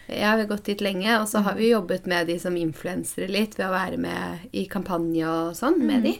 Ja, 0.09 0.35
vi 0.35 0.41
har 0.43 0.47
gått 0.53 0.63
dit 0.65 0.81
lenge, 0.81 1.19
og 1.21 1.27
så 1.27 1.41
har 1.41 1.55
vi 1.55 1.71
jobbet 1.71 2.05
med 2.05 2.27
de 2.27 2.37
som 2.39 2.55
influensere 2.55 3.27
litt 3.31 3.57
ved 3.57 3.65
å 3.67 3.71
være 3.73 3.97
med 3.97 4.39
i 4.53 4.65
kampanje 4.67 5.25
og 5.25 5.55
sånn 5.55 5.79
Mm. 5.81 5.85
med 5.87 6.03
de, 6.03 6.19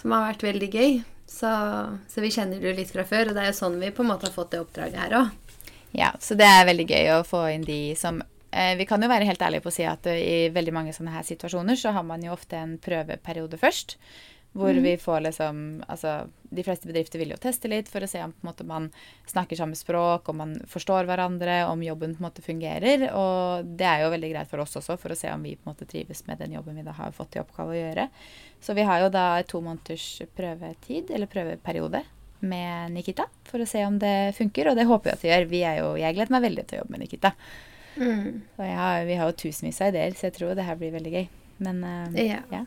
som 0.00 0.10
har 0.12 0.32
vært 0.32 0.42
veldig 0.48 0.70
gøy. 0.72 1.04
Så, 1.28 1.50
så 2.08 2.24
vi 2.24 2.30
kjenner 2.32 2.62
jo 2.64 2.72
litt 2.72 2.90
fra 2.90 3.04
før, 3.04 3.30
og 3.30 3.36
det 3.36 3.44
er 3.44 3.52
jo 3.52 3.58
sånn 3.60 3.76
vi 3.82 3.92
på 3.92 4.04
en 4.04 4.10
måte 4.14 4.30
har 4.30 4.34
fått 4.34 4.54
det 4.54 4.62
oppdraget 4.62 4.96
her 5.02 5.16
òg. 5.20 5.54
Ja, 5.96 6.12
så 6.20 6.36
det 6.38 6.48
er 6.48 6.66
veldig 6.68 6.88
gøy 6.88 7.10
å 7.14 7.24
få 7.24 7.42
inn 7.52 7.64
de 7.64 7.94
som 7.96 8.20
eh, 8.50 8.74
Vi 8.76 8.84
kan 8.88 9.00
jo 9.00 9.08
være 9.08 9.28
helt 9.28 9.40
ærlige 9.44 9.64
på 9.64 9.70
å 9.70 9.76
si 9.76 9.86
at 9.88 10.08
eh, 10.08 10.20
i 10.20 10.38
veldig 10.52 10.74
mange 10.76 10.92
sånne 10.96 11.14
her 11.14 11.24
situasjoner 11.24 11.78
så 11.80 11.92
har 11.96 12.04
man 12.04 12.24
jo 12.24 12.34
ofte 12.34 12.60
en 12.60 12.76
prøveperiode 12.82 13.60
først. 13.60 13.96
Hvor 14.52 14.74
vi 14.74 14.96
får 14.96 15.20
liksom 15.20 15.84
Altså, 15.88 16.28
de 16.42 16.64
fleste 16.64 16.88
bedrifter 16.88 17.20
vil 17.20 17.30
jo 17.34 17.38
teste 17.40 17.68
litt 17.68 17.88
for 17.92 18.02
å 18.02 18.08
se 18.08 18.22
om 18.24 18.32
måte 18.40 18.64
man 18.66 18.88
snakker 19.28 19.58
samme 19.58 19.76
språk, 19.76 20.28
om 20.28 20.40
man 20.40 20.54
forstår 20.66 21.06
hverandre, 21.08 21.60
om 21.68 21.82
jobben 21.84 22.14
på 22.16 22.22
en 22.22 22.26
måte 22.28 22.42
fungerer. 22.42 23.04
Og 23.12 23.68
det 23.78 23.86
er 23.86 24.04
jo 24.04 24.12
veldig 24.14 24.30
greit 24.32 24.50
for 24.50 24.64
oss 24.64 24.78
også, 24.80 24.96
for 25.00 25.12
å 25.12 25.18
se 25.18 25.30
om 25.32 25.44
vi 25.44 25.56
på 25.56 25.68
en 25.68 25.74
måte 25.74 25.88
trives 25.88 26.24
med 26.26 26.40
den 26.40 26.56
jobben 26.56 26.80
vi 26.80 26.86
da 26.86 26.96
har 26.96 27.14
fått 27.16 27.36
i 27.36 27.42
oppgave 27.42 27.74
å 27.74 27.80
gjøre. 27.80 28.08
Så 28.64 28.74
vi 28.78 28.86
har 28.88 29.04
jo 29.04 29.12
da 29.12 29.26
to 29.46 29.60
måneders 29.64 30.06
prøvetid, 30.38 31.12
eller 31.14 31.30
prøveperiode, 31.30 32.02
med 32.40 32.92
Nikita 32.94 33.24
for 33.48 33.58
å 33.58 33.66
se 33.66 33.80
om 33.82 33.96
det 33.98 34.32
funker, 34.36 34.70
og 34.70 34.78
det 34.78 34.86
håper 34.86 35.10
vi 35.10 35.14
at 35.14 35.24
det 35.24 35.30
gjør. 35.32 35.48
Vi 35.50 35.62
er 35.66 35.80
jo, 35.82 35.92
jeg 35.98 36.14
gleder 36.14 36.34
meg 36.36 36.44
veldig 36.46 36.64
til 36.68 36.78
å 36.78 36.82
jobbe 36.84 36.94
med 36.94 37.02
Nikita. 37.02 37.34
Mm. 37.98 38.26
Og 38.54 38.64
jeg 38.64 38.78
har, 38.78 39.04
vi 39.08 39.16
har 39.18 39.30
jo 39.30 39.38
tusenvis 39.42 39.80
av 39.82 39.90
ideer, 39.90 40.14
så 40.14 40.28
jeg 40.28 40.36
tror 40.38 40.54
det 40.54 40.66
her 40.68 40.78
blir 40.78 40.94
veldig 40.94 41.14
gøy. 41.16 41.30
Men 41.66 41.80
uh, 41.82 42.20
Ja. 42.22 42.42
ja. 42.54 42.64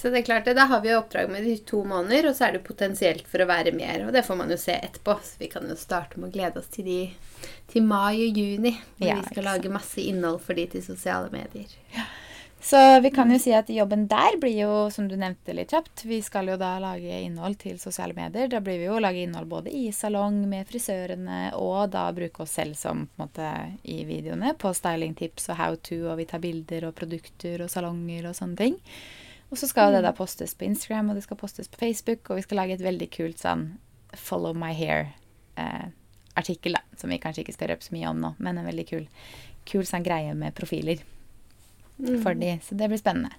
Så 0.00 0.08
det 0.08 0.22
er 0.22 0.24
klart 0.24 0.46
det, 0.48 0.54
Da 0.56 0.64
har 0.64 0.80
vi 0.80 0.94
oppdrag 0.96 1.28
med 1.28 1.44
det 1.44 1.50
i 1.52 1.64
to 1.68 1.82
måneder, 1.84 2.30
og 2.30 2.36
så 2.36 2.46
er 2.46 2.56
det 2.56 2.64
potensielt 2.64 3.26
for 3.28 3.44
å 3.44 3.48
være 3.50 3.74
mer. 3.76 4.06
Og 4.06 4.14
det 4.16 4.24
får 4.24 4.38
man 4.38 4.48
jo 4.48 4.56
se 4.56 4.78
etterpå. 4.78 5.18
Så 5.20 5.42
vi 5.42 5.50
kan 5.52 5.68
jo 5.68 5.76
starte 5.76 6.16
med 6.16 6.30
å 6.30 6.32
glede 6.38 6.62
oss 6.62 6.72
til, 6.72 6.88
de, 6.88 7.50
til 7.68 7.84
mai 7.84 8.16
og 8.16 8.40
juni. 8.40 8.72
Hvor 8.96 9.10
Ja, 9.10 9.20
vi 9.20 9.28
skal 9.28 9.48
lage 9.50 9.72
masse 9.74 10.00
innhold 10.00 10.40
for 10.46 10.56
de 10.56 10.64
til 10.72 10.86
sosiale 10.86 11.28
medier. 11.34 11.76
Så 12.60 12.80
vi 13.00 13.12
kan 13.12 13.30
jo 13.32 13.38
si 13.40 13.52
at 13.56 13.68
jobben 13.72 14.06
der 14.08 14.40
blir 14.40 14.56
jo, 14.58 14.72
som 14.92 15.06
du 15.08 15.14
nevnte 15.20 15.52
litt 15.56 15.72
kjapt, 15.72 16.06
vi 16.08 16.18
skal 16.24 16.48
jo 16.52 16.58
da 16.60 16.74
lage 16.80 17.20
innhold 17.20 17.60
til 17.60 17.78
sosiale 17.80 18.16
medier. 18.16 18.48
Da 18.52 18.60
blir 18.64 18.80
vi 18.80 18.88
jo 18.88 18.98
lage 19.00 19.22
innhold 19.24 19.48
både 19.52 19.72
i 19.72 19.86
salong 19.96 20.42
med 20.48 20.68
frisørene, 20.68 21.54
og 21.56 21.88
da 21.92 22.08
bruke 22.16 22.44
oss 22.44 22.56
selv 22.56 22.76
som 22.76 23.06
på 23.08 23.20
en 23.20 23.26
måte 23.26 23.54
i 23.84 24.02
videoene 24.08 24.52
på 24.60 24.72
stylingtips 24.76 25.48
og 25.52 25.60
how 25.60 25.80
to, 25.80 26.06
og 26.12 26.20
vi 26.20 26.28
tar 26.28 26.44
bilder 26.44 26.88
og 26.88 26.96
produkter 27.00 27.64
og 27.64 27.72
salonger 27.72 28.28
og 28.28 28.36
sånne 28.36 28.60
ting. 28.60 28.80
Og 29.50 29.58
så 29.58 29.66
skal 29.66 29.94
det 29.94 30.04
da 30.06 30.12
postes 30.14 30.54
på 30.54 30.66
Instagram, 30.68 31.10
og 31.10 31.18
det 31.18 31.24
skal 31.26 31.38
postes 31.40 31.70
på 31.70 31.80
Facebook, 31.80 32.30
og 32.30 32.38
vi 32.38 32.46
skal 32.46 32.62
lage 32.62 32.78
et 32.78 32.86
veldig 32.86 33.10
kult 33.14 33.42
sånn 33.42 33.72
Follow 34.18 34.56
my 34.58 34.72
hair-artikkel, 34.74 36.74
da. 36.74 36.82
Som 36.98 37.14
vi 37.14 37.20
kanskje 37.22 37.44
ikke 37.44 37.54
skal 37.54 37.70
røpe 37.70 37.86
så 37.86 37.94
mye 37.94 38.10
om 38.10 38.18
nå, 38.22 38.32
men 38.42 38.58
en 38.58 38.66
veldig 38.66 38.86
kul, 38.88 39.04
kul 39.70 39.84
sånn 39.86 40.06
greie 40.06 40.34
med 40.34 40.56
profiler 40.56 40.98
for 42.22 42.34
de, 42.34 42.54
så 42.64 42.76
det 42.78 42.88
blir 42.88 43.00
spennende. 43.00 43.34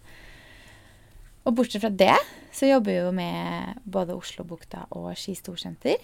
Og 1.47 1.55
bortsett 1.57 1.81
fra 1.81 1.89
det, 1.89 2.17
så 2.53 2.69
jobber 2.69 2.91
vi 2.91 2.99
jo 2.99 3.13
med 3.15 3.79
både 3.89 4.13
Oslobukta 4.13 4.85
og 4.93 5.09
Ski 5.17 5.33
Storsenter. 5.37 5.97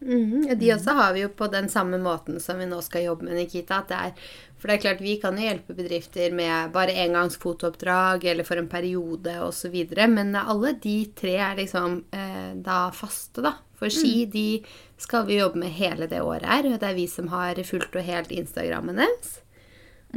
Mhm, 0.00 0.44
ja, 0.48 0.54
De 0.54 0.68
også 0.74 0.94
har 0.94 1.12
vi 1.14 1.24
jo 1.24 1.28
på 1.34 1.48
den 1.50 1.68
samme 1.68 1.98
måten 1.98 2.38
som 2.40 2.58
vi 2.60 2.66
nå 2.70 2.78
skal 2.86 3.02
jobbe 3.08 3.26
med 3.26 3.34
Nikita. 3.34 3.80
At 3.82 3.88
det 3.90 3.96
er, 3.98 4.28
for 4.58 4.68
det 4.68 4.76
er 4.76 4.82
klart 4.84 5.00
Vi 5.02 5.16
kan 5.20 5.38
jo 5.38 5.42
hjelpe 5.42 5.74
bedrifter 5.74 6.34
med 6.34 6.72
bare 6.72 6.94
engangs 7.04 7.36
fotooppdrag 7.36 8.24
eller 8.24 8.46
for 8.46 8.56
en 8.60 8.68
periode 8.70 9.34
osv. 9.42 9.74
Men 10.08 10.36
alle 10.36 10.72
de 10.82 11.06
tre 11.18 11.34
er 11.36 11.56
liksom 11.56 12.04
eh, 12.12 12.54
da 12.54 12.90
faste, 12.94 13.42
da. 13.42 13.56
For 13.78 13.90
ski 13.90 14.24
de 14.26 14.64
skal 14.98 15.26
vi 15.26 15.38
jobbe 15.38 15.58
med 15.58 15.70
hele 15.70 16.06
det 16.10 16.20
året 16.22 16.46
her. 16.46 16.66
Og 16.72 16.80
det 16.80 16.88
er 16.88 16.94
vi 16.94 17.06
som 17.06 17.28
har 17.28 17.54
fullt 17.64 17.94
og 17.94 18.02
helt 18.02 18.30
Instagrammen 18.30 18.96
deres. 18.98 19.40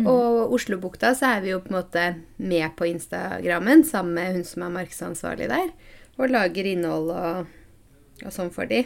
Og 0.07 0.53
Oslobukta 0.55 1.13
så 1.13 1.35
er 1.35 1.41
vi 1.41 1.49
jo 1.51 1.59
på 1.59 1.67
en 1.73 1.75
måte 1.81 2.03
med 2.37 2.75
på 2.77 2.85
Instagrammen 2.87 3.83
sammen 3.83 4.13
med 4.13 4.35
hun 4.35 4.43
som 4.45 4.63
er 4.63 4.69
markedsansvarlig 4.77 5.49
der. 5.51 5.71
Og 6.17 6.29
lager 6.29 6.65
innhold 6.65 7.11
og, 7.11 7.45
og 8.25 8.31
sånn 8.31 8.51
for 8.53 8.65
de. 8.65 8.85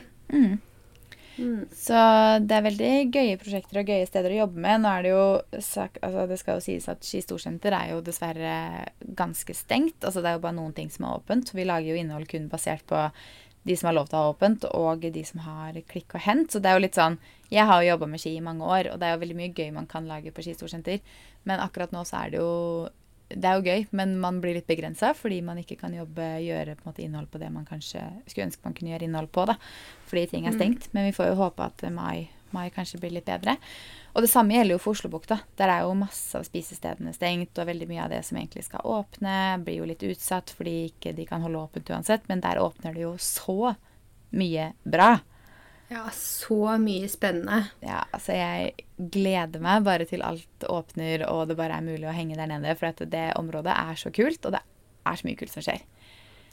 Så 1.35 2.01
det 2.45 2.57
er 2.57 2.65
veldig 2.65 2.91
gøye 3.13 3.39
prosjekter 3.41 3.81
og 3.81 3.89
gøye 3.91 4.07
steder 4.07 4.35
å 4.35 4.41
jobbe 4.43 4.61
med. 4.65 4.83
Nå 4.83 4.91
er 4.91 5.05
det 5.05 5.13
jo 5.13 5.23
altså 5.59 6.27
Det 6.29 6.39
skal 6.41 6.59
jo 6.59 6.65
sies 6.65 6.89
at 6.91 7.05
Ski 7.05 7.21
Storsenter 7.23 7.75
er 7.75 7.93
jo 7.93 8.03
dessverre 8.05 8.57
ganske 9.17 9.55
stengt. 9.57 9.99
Altså 10.03 10.23
Det 10.23 10.31
er 10.31 10.37
jo 10.37 10.45
bare 10.47 10.59
noen 10.59 10.75
ting 10.77 10.91
som 10.93 11.07
er 11.07 11.19
åpent. 11.19 11.53
Vi 11.55 11.67
lager 11.67 11.91
jo 11.91 11.99
innhold 11.99 12.29
kun 12.31 12.49
basert 12.51 12.85
på 12.89 13.07
de 13.65 13.75
som 13.77 13.89
har 13.89 13.95
lov 13.97 14.09
til 14.11 14.19
å 14.19 14.25
ha 14.27 14.33
åpent, 14.35 14.65
og 14.77 15.07
de 15.09 15.23
som 15.25 15.41
har 15.41 15.77
klikk 15.89 16.13
og 16.13 16.21
hent. 16.21 16.53
Så 16.53 16.61
det 16.61 16.69
er 16.69 16.77
jo 16.77 16.83
litt 16.85 16.99
sånn 16.99 17.17
Jeg 17.49 17.65
har 17.65 17.81
jo 17.81 17.91
jobba 17.91 18.09
med 18.09 18.21
ski 18.21 18.35
i 18.37 18.43
mange 18.45 18.65
år, 18.65 18.91
og 18.91 18.99
det 19.01 19.07
er 19.07 19.15
jo 19.15 19.21
veldig 19.23 19.37
mye 19.39 19.53
gøy 19.57 19.71
man 19.73 19.89
kan 19.89 20.07
lage 20.09 20.33
på 20.33 20.45
Ski 20.45 20.53
Storsenter. 20.57 21.01
Men 21.49 21.63
akkurat 21.63 21.93
nå 21.93 22.05
så 22.05 22.23
er 22.23 22.33
det 22.33 22.39
jo 22.41 22.53
Det 23.29 23.49
er 23.49 23.57
jo 23.57 23.65
gøy, 23.65 23.85
men 23.97 24.15
man 24.21 24.37
blir 24.41 24.57
litt 24.57 24.67
begrensa 24.69 25.13
fordi 25.17 25.39
man 25.45 25.57
ikke 25.61 25.79
kan 25.79 25.93
jobbe, 25.95 26.25
gjøre 26.45 26.77
på 26.77 26.89
måte 26.91 27.01
innhold 27.05 27.31
på 27.33 27.41
det 27.41 27.49
man 27.53 27.65
kanskje 27.65 28.03
skulle 28.27 28.49
ønske 28.51 28.67
man 28.67 28.75
kunne 28.77 28.93
gjøre 28.93 29.07
innhold 29.07 29.31
på. 29.33 29.47
da, 29.49 29.57
Fordi 30.09 30.25
ting 30.29 30.45
er 30.45 30.53
stengt. 30.55 30.91
Men 30.93 31.09
vi 31.09 31.15
får 31.15 31.31
jo 31.31 31.39
håpe 31.39 31.65
at 31.65 31.85
mai, 31.93 32.29
mai 32.53 32.69
kanskje 32.75 33.01
blir 33.01 33.15
litt 33.15 33.25
bedre. 33.25 33.57
Og 34.15 34.23
det 34.23 34.31
samme 34.31 34.55
gjelder 34.55 34.77
jo 34.77 34.83
for 34.83 34.95
Oslobukta. 34.95 35.39
Der 35.59 35.73
er 35.73 35.83
jo 35.83 35.97
masse 35.97 36.37
av 36.37 36.45
spisestedene 36.47 37.11
stengt, 37.17 37.57
og 37.57 37.67
veldig 37.67 37.89
mye 37.89 38.05
av 38.05 38.13
det 38.13 38.21
som 38.27 38.37
egentlig 38.39 38.63
skal 38.69 38.85
åpne, 38.87 39.35
blir 39.65 39.81
jo 39.81 39.89
litt 39.89 40.05
utsatt 40.07 40.53
fordi 40.55 40.77
ikke 40.93 41.15
de 41.17 41.25
kan 41.27 41.43
holde 41.43 41.65
åpent 41.65 41.91
uansett. 41.91 42.29
Men 42.31 42.45
der 42.45 42.61
åpner 42.61 42.95
det 42.95 43.03
jo 43.07 43.15
så 43.19 43.73
mye 44.35 44.69
bra. 44.85 45.15
Ja, 45.91 46.07
så 46.17 46.77
mye 46.81 47.07
spennende. 47.11 47.67
Ja, 47.85 48.03
altså 48.15 48.33
jeg 48.33 48.85
gleder 48.97 49.61
meg 49.61 49.83
bare 49.85 50.07
til 50.09 50.23
alt 50.25 50.65
åpner 50.69 51.27
og 51.29 51.49
det 51.51 51.59
bare 51.59 51.77
er 51.77 51.85
mulig 51.85 52.07
å 52.09 52.15
henge 52.15 52.37
der 52.39 52.49
nede. 52.49 52.73
For 52.79 52.89
at 52.89 53.03
det 53.11 53.27
området 53.37 53.75
er 53.75 53.99
så 53.99 54.13
kult, 54.13 54.41
og 54.45 54.57
det 54.57 54.63
er 55.05 55.19
så 55.19 55.27
mye 55.27 55.39
kult 55.39 55.53
som 55.53 55.65
skjer. 55.65 55.83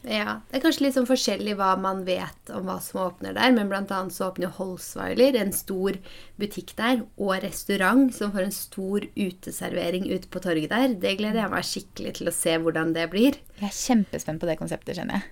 Ja, 0.02 0.40
Det 0.50 0.58
er 0.58 0.62
kanskje 0.64 0.82
litt 0.82 0.96
sånn 0.96 1.06
forskjellig 1.06 1.52
hva 1.60 1.76
man 1.78 2.00
vet 2.02 2.50
om 2.50 2.64
hva 2.66 2.80
som 2.82 3.04
åpner 3.04 3.36
der, 3.36 3.52
men 3.54 3.70
annet 3.70 4.14
så 4.14 4.32
åpner 4.32 4.50
Holsweiler, 4.56 5.36
en 5.38 5.52
stor 5.54 5.98
butikk 6.42 6.74
der, 6.76 7.04
og 7.16 7.36
restaurant 7.44 8.10
som 8.14 8.32
får 8.34 8.48
en 8.48 8.56
stor 8.56 9.06
uteservering 9.14 10.08
ute 10.10 10.26
på 10.26 10.42
torget 10.42 10.74
der. 10.74 10.96
Det 10.98 11.14
gleder 11.20 11.44
jeg 11.44 11.54
meg 11.54 11.68
skikkelig 11.68 12.16
til 12.18 12.32
å 12.32 12.34
se 12.34 12.56
hvordan 12.58 12.96
det 12.98 13.06
blir. 13.14 13.38
Jeg 13.60 13.70
er 13.70 13.78
kjempespent 13.78 14.42
på 14.42 14.50
det 14.50 14.58
konseptet, 14.58 14.98
kjenner 14.98 15.20
jeg. 15.20 15.30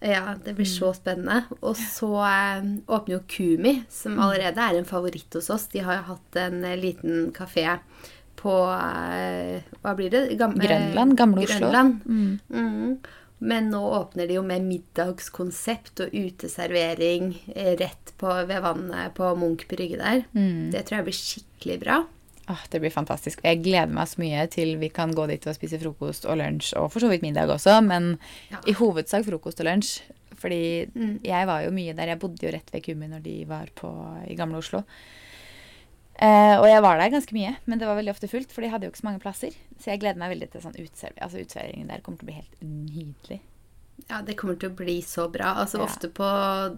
Ja, 0.00 0.34
det 0.44 0.54
blir 0.56 0.64
så 0.64 0.94
spennende. 0.96 1.42
Og 1.60 1.76
så 1.76 2.08
eh, 2.24 2.62
åpner 2.88 3.18
jo 3.18 3.22
Kumi, 3.28 3.74
som 3.92 4.18
allerede 4.18 4.56
er 4.64 4.78
en 4.78 4.88
favoritt 4.88 5.34
hos 5.36 5.50
oss. 5.52 5.66
De 5.72 5.82
har 5.84 5.98
jo 6.00 6.06
hatt 6.14 6.36
en 6.40 6.62
eh, 6.64 6.76
liten 6.80 7.32
kafé 7.36 7.66
på 8.40 8.54
eh, 8.72 9.60
Hva 9.82 9.92
blir 9.98 10.10
det? 10.14 10.22
Gam- 10.40 10.56
eh, 10.56 10.64
Grønland, 10.64 11.16
Gamle 11.20 11.44
Oslo. 11.44 11.58
Grønland. 11.68 12.00
Mm. 12.48 12.98
Men 13.40 13.70
nå 13.72 13.80
åpner 13.96 14.26
de 14.28 14.34
jo 14.36 14.42
med 14.44 14.64
middagskonsept 14.68 16.02
og 16.04 16.12
uteservering 16.16 17.30
rett 17.80 18.12
på, 18.20 18.32
ved 18.48 18.60
vannet 18.64 19.14
på 19.16 19.30
Munch 19.40 19.66
brygge 19.68 19.96
der. 20.00 20.24
Mm. 20.36 20.70
Det 20.74 20.82
tror 20.88 20.98
jeg 21.00 21.06
blir 21.08 21.16
skikkelig 21.20 21.78
bra. 21.84 22.00
Åh, 22.50 22.62
det 22.72 22.80
blir 22.82 22.90
fantastisk. 22.90 23.42
Jeg 23.46 23.60
gleder 23.62 23.92
meg 23.94 24.08
så 24.10 24.18
mye 24.18 24.46
til 24.50 24.72
vi 24.80 24.88
kan 24.90 25.12
gå 25.14 25.26
dit 25.30 25.44
og 25.46 25.54
spise 25.54 25.78
frokost 25.78 26.24
og 26.26 26.38
lunsj, 26.40 26.72
og 26.80 26.88
for 26.90 27.00
så 27.04 27.10
vidt 27.12 27.22
middag 27.22 27.46
også, 27.52 27.76
men 27.86 28.18
Ja. 28.50 28.58
i 28.66 28.72
hovedsak 28.74 29.24
frokost 29.28 29.60
og 29.62 29.66
lunsj. 29.70 30.00
Fordi 30.40 30.88
Mm. 30.96 31.20
jeg 31.22 31.46
var 31.46 31.62
jo 31.62 31.70
mye 31.70 31.92
der. 31.94 32.06
Jeg 32.06 32.18
bodde 32.18 32.40
jo 32.42 32.50
rett 32.50 32.70
ved 32.72 32.82
Kumi 32.82 33.06
når 33.08 33.22
de 33.22 33.44
var 33.44 33.66
på, 33.76 33.90
i 34.26 34.34
Gamle 34.34 34.56
Oslo. 34.58 34.82
Eh, 36.20 36.56
og 36.60 36.66
jeg 36.68 36.82
var 36.82 36.98
der 36.98 37.10
ganske 37.10 37.32
mye, 37.32 37.54
men 37.66 37.78
det 37.78 37.86
var 37.88 37.96
veldig 37.96 38.12
ofte 38.12 38.28
fullt, 38.28 38.50
for 38.52 38.60
de 38.60 38.68
hadde 38.68 38.84
jo 38.84 38.90
ikke 38.92 39.00
så 39.00 39.04
mange 39.08 39.20
plasser. 39.22 39.54
Så 39.78 39.84
jeg 39.92 40.00
gleder 40.02 40.18
meg 40.20 40.30
veldig 40.34 40.50
til 40.52 40.60
sånn 40.60 40.76
uteservering. 40.76 41.22
Altså 41.24 41.40
utserveringen 41.40 41.88
der 41.88 42.00
kommer 42.04 42.18
til 42.20 42.26
å 42.26 42.30
bli 42.30 42.40
helt 42.40 42.60
nydelig. 42.64 43.40
Ja, 44.08 44.20
det 44.22 44.36
kommer 44.36 44.58
til 44.60 44.70
å 44.70 44.76
bli 44.76 44.98
så 45.04 45.30
bra. 45.32 45.54
Altså 45.62 45.78
Ja. 45.78 45.84
Ofte 45.86 46.08
på 46.12 46.28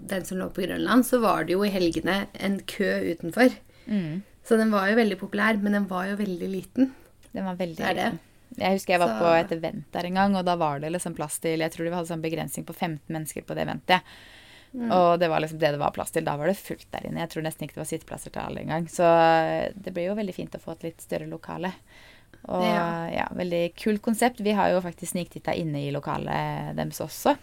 den 0.06 0.24
som 0.24 0.38
lå 0.38 0.48
på 0.52 0.62
Grønland, 0.66 1.04
så 1.06 1.20
var 1.20 1.44
det 1.44 1.52
jo 1.54 1.62
i 1.64 1.70
helgene 1.70 2.26
en 2.34 2.60
kø 2.60 3.14
utenfor. 3.14 3.52
Mm. 3.88 4.22
Så 4.44 4.56
den 4.58 4.70
var 4.74 4.88
jo 4.90 4.96
veldig 4.98 5.18
populær, 5.20 5.56
men 5.62 5.72
den 5.72 5.86
var 5.86 6.06
jo 6.10 6.16
veldig 6.16 6.48
liten. 6.50 6.92
Den 7.32 7.44
var 7.46 7.54
veldig 7.56 7.78
liten. 7.94 8.18
Jeg 8.58 8.72
husker 8.76 8.92
jeg 8.92 9.00
var 9.00 9.08
Så- 9.08 9.18
på 9.22 9.28
et 9.40 9.52
event 9.58 9.84
der 9.92 10.04
en 10.04 10.14
gang, 10.14 10.36
og 10.36 10.44
da 10.44 10.56
var 10.56 10.78
det 10.80 10.90
liksom 10.92 11.14
plass 11.16 11.38
til 11.38 11.58
Jeg 11.60 11.70
tror 11.72 11.84
de 11.86 11.90
hadde 11.94 12.08
sånn 12.08 12.20
begrensning 12.22 12.66
på 12.66 12.74
15 12.74 13.00
mennesker 13.08 13.42
på 13.46 13.54
det 13.54 13.66
eventet. 13.66 14.02
Mm. 14.74 14.90
Og 14.92 15.18
det 15.20 15.28
var 15.28 15.40
liksom 15.40 15.58
det 15.58 15.70
det 15.72 15.78
var 15.78 15.90
plass 15.92 16.10
til. 16.10 16.24
Da 16.24 16.36
var 16.36 16.46
det 16.46 16.56
fullt 16.56 16.86
der 16.90 17.06
inne. 17.06 17.20
Jeg 17.20 17.30
tror 17.30 17.42
nesten 17.44 17.62
ikke 17.68 17.74
det 17.74 17.84
var 17.84 17.90
sitteplasser 17.92 18.32
til 18.32 18.42
alle 18.42 18.60
engang. 18.60 18.86
Så 18.88 19.04
eh, 19.04 19.72
det 19.76 19.92
blir 19.94 20.08
jo 20.08 20.14
veldig 20.14 20.34
fint 20.34 20.50
å 20.52 20.60
få 20.60 20.72
et 20.72 20.82
litt 20.82 21.00
større 21.00 21.28
lokale. 21.28 21.72
Og 22.48 22.62
Ja. 22.64 23.06
ja, 23.08 23.28
veldig 23.32 23.74
kult 23.76 24.02
konsept. 24.02 24.40
Vi 24.40 24.50
har 24.52 24.70
jo 24.70 24.80
faktisk 24.80 25.12
sniktitta 25.12 25.54
inne 25.54 25.86
i 25.88 25.92
lokalet 25.92 26.74
deres 26.76 27.00
også. 27.00 27.36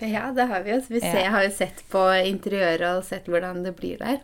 Ja, 0.00 0.32
det 0.32 0.48
har 0.48 0.62
vi 0.62 0.70
jo. 0.72 0.80
Vi 0.88 0.98
Vi 1.00 1.06
Ja. 1.22 1.30
har 1.30 1.44
jo 1.44 1.50
sett 1.50 1.82
på 1.88 2.02
interiøret 2.26 2.98
og 2.98 3.04
sett 3.04 3.24
hvordan 3.26 3.62
det 3.64 3.76
blir 3.76 3.98
der. 3.98 4.18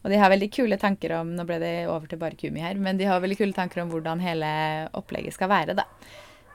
Og 0.00 0.12
de 0.12 0.18
har 0.20 0.32
veldig 0.32 0.48
kule 0.54 0.80
tanker 0.80 1.12
om 1.18 1.34
Nå 1.36 1.44
ble 1.48 1.58
det 1.60 1.74
over 1.90 2.08
til 2.08 2.20
bare 2.20 2.38
Kumi 2.38 2.62
her, 2.64 2.78
men 2.80 3.00
de 3.00 3.08
har 3.08 3.20
veldig 3.20 3.38
kule 3.40 3.56
tanker 3.56 3.82
om 3.82 3.92
hvordan 3.92 4.22
hele 4.24 4.50
opplegget 4.96 5.36
skal 5.36 5.50
være, 5.52 5.76
da. 5.82 5.86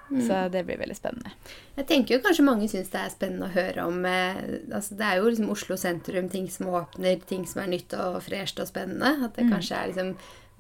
Mm. 0.09 0.21
Så 0.21 0.39
det 0.53 0.61
blir 0.67 0.77
veldig 0.77 0.95
spennende. 0.97 1.31
Jeg 1.79 1.87
tenker 1.89 2.15
jo 2.15 2.21
kanskje 2.25 2.45
mange 2.45 2.67
syns 2.69 2.91
det 2.93 2.99
er 3.01 3.13
spennende 3.13 3.47
å 3.49 3.55
høre 3.55 3.85
om 3.89 4.03
eh, 4.05 4.41
altså 4.69 4.97
Det 4.99 5.07
er 5.07 5.17
jo 5.17 5.31
liksom 5.31 5.53
Oslo 5.53 5.77
sentrum, 5.81 6.29
ting 6.29 6.45
som 6.53 6.69
åpner, 6.77 7.17
ting 7.25 7.45
som 7.49 7.63
er 7.63 7.71
nytt 7.73 7.95
og 7.97 8.19
fresht 8.25 8.61
og 8.61 8.69
spennende. 8.69 9.15
At 9.25 9.37
det 9.37 9.47
kanskje 9.49 9.79
er 9.79 9.91
liksom 9.91 10.13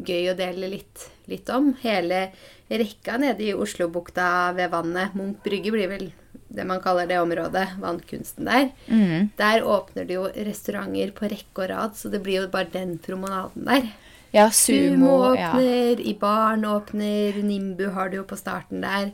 gøy 0.05 0.31
å 0.31 0.37
dele 0.37 0.71
litt, 0.73 1.05
litt 1.29 1.49
om. 1.53 1.73
Hele 1.83 2.27
rekka 2.69 3.19
nede 3.21 3.45
i 3.45 3.53
Oslobukta 3.53 4.27
ved 4.57 4.73
vannet, 4.73 5.13
Munch 5.17 5.45
brygge 5.45 5.73
blir 5.75 5.93
vel 5.93 6.09
det 6.55 6.65
man 6.67 6.81
kaller 6.83 7.07
det 7.09 7.19
området, 7.21 7.67
vannkunsten 7.81 8.47
der. 8.49 8.71
Mm. 8.87 9.29
Der 9.37 9.67
åpner 9.67 10.07
det 10.07 10.17
jo 10.17 10.25
restauranter 10.47 11.13
på 11.15 11.29
rekke 11.31 11.65
og 11.65 11.69
rad, 11.69 11.95
så 11.99 12.11
det 12.13 12.23
blir 12.25 12.41
jo 12.43 12.51
bare 12.53 12.71
den 12.73 12.97
promenaden 12.97 13.67
der. 13.67 13.91
Ja, 14.35 14.49
Sumo 14.51 14.89
sumo. 14.95 15.35
Ja. 15.35 15.53
åpner, 15.53 16.01
I 16.01 16.13
baren 16.19 16.65
åpner, 16.67 17.37
Nimbu 17.43 17.85
har 17.95 18.09
du 18.11 18.17
jo 18.17 18.25
på 18.27 18.35
starten 18.35 18.81
der. 18.83 19.13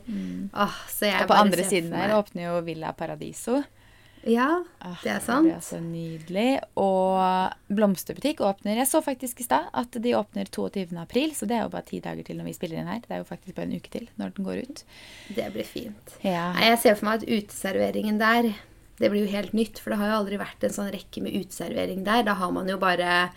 Åh, 0.54 0.80
så 0.90 1.06
jeg 1.06 1.14
Mm. 1.14 1.22
Og 1.22 1.28
på 1.28 1.34
andre 1.34 1.64
siden 1.64 1.90
der 1.94 2.16
åpner 2.16 2.42
jo 2.48 2.60
Villa 2.66 2.92
Paradiso. 2.92 3.62
Ja, 4.24 4.62
Ah, 4.80 4.96
det 5.02 5.10
er 5.10 5.18
Det 5.20 5.28
er 5.28 5.42
blir 5.42 5.54
altså 5.56 5.78
nydelig. 5.82 6.60
Og 6.76 7.52
blomsterbutikk 7.74 8.40
åpner 8.40 8.76
Jeg 8.76 8.86
så 8.90 9.00
faktisk 9.02 9.40
i 9.40 9.46
stad 9.46 9.68
at 9.74 9.90
de 10.02 10.12
åpner 10.14 10.44
22. 10.50 10.96
april, 11.00 11.30
så 11.34 11.46
det 11.46 11.56
er 11.58 11.62
jo 11.62 11.68
bare 11.74 11.86
ti 11.88 12.00
dager 12.00 12.22
til 12.24 12.36
når 12.38 12.44
vi 12.44 12.52
spiller 12.52 12.78
inn 12.78 12.86
her. 12.90 13.00
Det 13.00 13.10
er 13.10 13.18
jo 13.22 13.24
faktisk 13.28 13.54
bare 13.56 13.66
en 13.66 13.76
uke 13.76 13.90
til 13.90 14.08
når 14.18 14.34
den 14.36 14.44
går 14.44 14.62
ut. 14.62 14.84
Det 15.34 15.52
blir 15.54 15.64
fint. 15.64 16.14
Ja. 16.22 16.52
Jeg 16.60 16.78
ser 16.78 16.94
for 16.94 17.06
meg 17.10 17.22
at 17.22 17.28
uteserveringen 17.28 18.18
der 18.18 18.52
Det 18.98 19.10
blir 19.10 19.24
jo 19.26 19.32
helt 19.32 19.52
nytt, 19.52 19.78
for 19.80 19.90
det 19.90 19.98
har 19.98 20.08
jo 20.12 20.18
aldri 20.20 20.36
vært 20.38 20.62
en 20.62 20.70
sånn 20.70 20.92
rekke 20.92 21.22
med 21.24 21.32
uteservering 21.34 22.04
der. 22.04 22.22
Da 22.22 22.34
har 22.34 22.52
man 22.52 22.68
jo 22.68 22.76
bare 22.78 23.30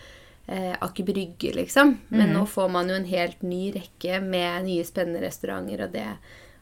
eh, 0.47 0.75
Aker 0.81 1.03
Brygge, 1.07 1.53
liksom. 1.55 1.97
Men 2.11 2.33
nå 2.35 2.45
får 2.45 2.69
man 2.69 2.89
jo 2.89 2.93
en 2.95 3.05
helt 3.09 3.41
ny 3.41 3.71
rekke 3.73 4.19
med 4.21 4.65
nye, 4.67 4.83
spennende 4.85 5.23
restauranter, 5.23 5.85
og 5.87 5.91
det 5.95 6.05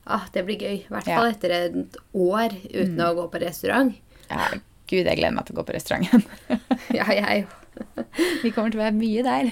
ah, 0.05 0.23
Det 0.31 0.45
blir 0.45 0.57
gøy. 0.59 0.77
I 0.86 0.88
hvert 0.89 1.07
Ja. 1.07 1.25
etter 1.27 1.49
et 1.51 1.97
år 2.13 2.55
uten 2.71 2.97
å 3.01 3.13
gå 3.15 3.27
på 3.31 3.41
restaurant. 3.41 3.93
Ja. 4.29 4.53
Gud, 4.83 5.07
jeg 5.07 5.17
gleder 5.17 5.33
meg 5.33 5.47
til 5.47 5.55
å 5.55 5.62
gå 5.62 5.67
på 5.67 5.75
restauranten. 5.77 6.25
Ja, 6.99 7.07
jeg 7.15 7.45
vi 8.43 8.51
kommer 8.53 8.69
til 8.71 8.79
å 8.79 8.83
være 8.83 8.97
mye 8.97 9.23
der. 9.25 9.49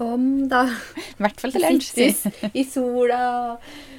om, 0.00 0.24
da. 0.48 0.64
I 0.96 1.22
hvert 1.22 1.42
fall 1.42 1.54
til 1.54 1.64
lunsj. 1.64 1.90
i 2.52 2.64
sola 2.68 3.20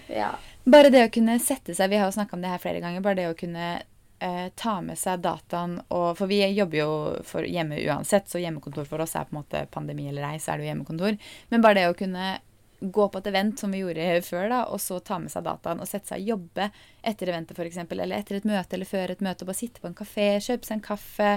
Ja. 0.09 0.33
Bare 0.69 0.91
det 0.93 1.05
å 1.07 1.11
kunne 1.13 1.39
sette 1.41 1.73
seg 1.73 1.89
Vi 1.89 1.97
har 1.97 2.09
jo 2.09 2.15
snakka 2.17 2.35
om 2.35 2.43
det 2.43 2.51
her 2.51 2.61
flere 2.61 2.81
ganger. 2.83 3.03
Bare 3.05 3.19
det 3.19 3.27
å 3.29 3.37
kunne 3.37 3.67
eh, 3.77 4.47
ta 4.59 4.75
med 4.85 4.99
seg 4.99 5.23
dataen 5.23 5.79
og 5.87 6.11
For 6.19 6.29
vi 6.29 6.41
jobber 6.47 6.81
jo 6.81 6.91
for 7.27 7.47
hjemme 7.47 7.79
uansett, 7.85 8.29
så 8.29 8.41
hjemmekontor 8.41 8.87
for 8.89 9.05
oss 9.05 9.15
er 9.15 9.27
på 9.29 9.35
en 9.35 9.41
måte 9.41 9.65
pandemi 9.73 10.09
eller 10.09 10.31
ei, 10.31 10.37
så 10.41 10.53
er 10.53 10.59
det 10.59 10.67
jo 10.67 10.71
hjemmekontor. 10.73 11.17
Men 11.53 11.65
bare 11.65 11.81
det 11.81 11.89
å 11.91 11.97
kunne 11.97 12.37
gå 12.79 13.05
på 13.11 13.19
et 13.19 13.27
event 13.27 13.59
som 13.59 13.71
vi 13.73 13.81
gjorde 13.81 14.21
før, 14.23 14.47
da, 14.51 14.59
og 14.71 14.79
så 14.81 14.99
ta 15.03 15.17
med 15.19 15.31
seg 15.33 15.43
dataen 15.47 15.81
og 15.83 15.89
sette 15.89 16.13
seg 16.13 16.23
og 16.23 16.31
jobbe 16.33 16.69
etter 17.11 17.31
eventet 17.31 17.59
f.eks., 17.59 17.79
eller 17.83 18.15
etter 18.17 18.39
et 18.39 18.47
møte 18.47 18.77
eller 18.77 18.89
før 18.89 19.13
et 19.13 19.23
møte, 19.25 19.43
og 19.43 19.51
bare 19.51 19.59
sitte 19.59 19.83
på 19.83 19.89
en 19.89 19.97
kafé, 19.97 20.27
kjøpe 20.45 20.67
seg 20.67 20.77
en 20.77 20.85
kaffe, 20.85 21.31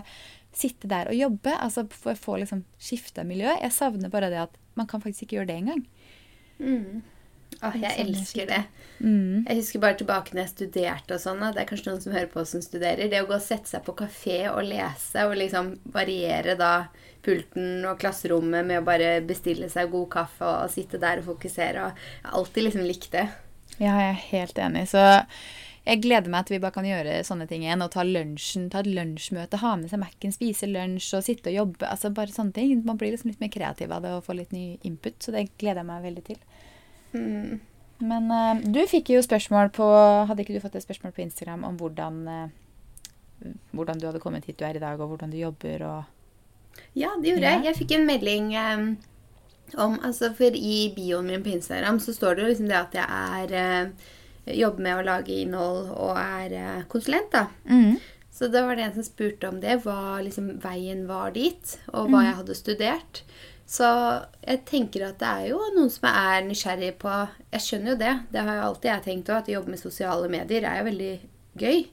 sitte 0.54 0.90
der 0.90 1.10
og 1.10 1.18
jobbe. 1.18 1.54
Altså 1.56 1.86
for 1.90 2.14
å 2.14 2.22
få 2.26 2.36
liksom 2.42 2.62
skifta 2.82 3.24
miljø. 3.26 3.50
Jeg 3.62 3.74
savner 3.74 4.12
bare 4.12 4.30
det 4.32 4.42
at 4.44 4.60
man 4.78 4.88
kan 4.90 5.02
faktisk 5.02 5.26
ikke 5.26 5.40
gjøre 5.40 5.50
det 5.50 5.58
engang. 5.62 5.82
Åh, 7.62 7.76
jeg 7.78 7.94
elsker 8.02 8.48
det. 8.50 8.62
Mm. 8.98 9.44
Jeg 9.46 9.58
husker 9.60 9.82
bare 9.82 9.98
tilbake 9.98 10.34
når 10.34 10.44
jeg 10.44 10.52
studerte 10.52 11.14
og 11.14 11.22
sånn. 11.22 11.44
Det 11.54 11.62
er 11.62 11.68
kanskje 11.68 11.92
noen 11.92 12.02
som 12.02 12.14
hører 12.14 12.30
på 12.32 12.42
som 12.48 12.62
studerer. 12.64 13.10
Det 13.10 13.22
å 13.22 13.28
gå 13.28 13.36
og 13.36 13.44
sette 13.44 13.70
seg 13.70 13.84
på 13.86 13.94
kafé 13.98 14.38
og 14.50 14.64
lese 14.66 15.26
og 15.28 15.36
liksom 15.38 15.76
variere 15.94 16.56
da 16.58 16.72
pulten 17.22 17.84
og 17.86 18.00
klasserommet 18.02 18.66
med 18.66 18.80
å 18.80 18.86
bare 18.86 19.14
bestille 19.26 19.68
seg 19.70 19.92
god 19.92 20.08
kaffe 20.10 20.46
og 20.46 20.72
sitte 20.74 20.98
der 21.02 21.22
og 21.22 21.28
fokusere. 21.32 21.86
Og 21.86 22.06
jeg 22.06 22.26
har 22.26 22.38
alltid 22.40 22.66
liksom 22.66 22.86
likt 22.88 23.12
det. 23.14 23.26
Ja, 23.78 23.92
jeg 23.94 24.08
er 24.08 24.24
helt 24.32 24.58
enig. 24.62 24.88
Så 24.90 25.04
jeg 25.82 26.02
gleder 26.04 26.30
meg 26.30 26.46
til 26.46 26.56
vi 26.56 26.62
bare 26.62 26.74
kan 26.74 26.86
gjøre 26.86 27.20
sånne 27.26 27.46
ting 27.50 27.62
igjen. 27.62 27.82
Og 27.82 27.94
ta 27.94 28.02
lunsjen, 28.06 28.68
ta 28.74 28.82
et 28.82 28.90
lunsjmøte, 28.90 29.62
ha 29.62 29.76
med 29.78 29.90
seg 29.90 30.02
Mac-en, 30.02 30.34
spise 30.34 30.66
lunsj 30.70 31.12
og 31.18 31.24
sitte 31.26 31.50
og 31.50 31.58
jobbe. 31.60 31.86
Altså 31.88 32.10
bare 32.14 32.34
sånne 32.34 32.58
ting. 32.58 32.82
Man 32.86 32.98
blir 32.98 33.14
liksom 33.14 33.32
litt 33.32 33.42
mer 33.42 33.54
kreativ 33.54 33.94
av 33.94 34.02
det 34.02 34.14
og 34.16 34.26
får 34.26 34.40
litt 34.42 34.54
ny 34.54 34.66
input, 34.86 35.18
så 35.22 35.34
det 35.34 35.48
gleder 35.62 35.82
jeg 35.82 35.90
meg 35.90 36.06
veldig 36.10 36.26
til. 36.32 36.42
Mm. 37.12 37.60
Men 38.02 38.30
uh, 38.32 38.62
du 38.74 38.80
fikk 38.90 39.12
jo 39.14 39.22
spørsmål 39.22 39.70
på 39.76 39.86
Hadde 40.26 40.42
ikke 40.42 40.56
du 40.56 40.62
fått 40.64 40.74
et 40.78 40.84
spørsmål 40.84 41.12
på 41.14 41.22
Instagram 41.22 41.62
om 41.68 41.76
hvordan, 41.78 42.16
uh, 42.26 43.52
hvordan 43.70 44.00
du 44.00 44.08
hadde 44.08 44.22
kommet 44.22 44.48
hit 44.48 44.58
du 44.58 44.64
er 44.66 44.78
i 44.78 44.82
dag, 44.82 44.98
og 45.00 45.12
hvordan 45.12 45.30
du 45.30 45.38
jobber 45.38 45.84
og 45.86 46.02
Ja, 46.96 47.12
det 47.20 47.30
gjorde 47.34 47.42
Ja. 47.46 47.52
jeg. 47.58 47.64
Jeg 47.64 47.76
fikk 47.82 47.94
en 47.98 48.06
melding 48.08 48.48
um, 48.56 48.96
om 49.76 49.98
altså 50.02 50.32
For 50.34 50.50
i 50.56 50.92
bioen 50.96 51.26
min 51.26 51.44
på 51.44 51.52
Instagram 51.52 52.00
så 52.00 52.12
står 52.16 52.34
det 52.34 52.42
jo 52.42 52.48
liksom 52.48 52.68
det 52.68 52.80
at 52.80 52.94
jeg 52.94 53.52
er 53.52 53.86
uh, 53.86 54.10
jobber 54.56 54.82
med 54.82 54.98
å 54.98 55.06
lage 55.06 55.36
innhold 55.44 55.92
og 55.94 56.16
er 56.18 56.82
konsulent, 56.90 57.30
da. 57.30 57.46
Så 58.32 58.48
det 58.48 58.62
var 58.64 58.74
det 58.74 58.82
en 58.88 58.94
som 58.96 59.04
spurte 59.04 59.46
om 59.46 59.60
det, 59.60 59.76
hva 59.84 60.18
liksom 60.24 60.58
veien 60.64 61.04
var 61.06 61.30
dit, 61.36 61.76
og 61.92 62.08
hva 62.10 62.24
jeg 62.24 62.34
hadde 62.40 62.54
studert. 62.58 63.20
Så 63.68 63.88
jeg 64.42 64.62
tenker 64.68 65.06
at 65.06 65.20
det 65.20 65.28
er 65.28 65.50
jo 65.52 65.60
noen 65.76 65.90
som 65.92 66.08
er 66.10 66.42
nysgjerrig 66.44 66.94
på 67.00 67.12
Jeg 67.54 67.64
skjønner 67.64 67.94
jo 67.94 68.00
det. 68.00 68.14
Det 68.34 68.46
har 68.46 68.58
jo 68.58 68.64
alltid 68.68 68.90
jeg 68.90 69.04
tenkt 69.06 69.30
òg, 69.30 69.42
at 69.42 69.50
å 69.50 69.56
jobbe 69.56 69.74
med 69.74 69.82
sosiale 69.82 70.32
medier 70.32 70.66
er 70.68 70.80
jo 70.80 70.88
veldig 70.90 71.12
gøy. 71.62 71.84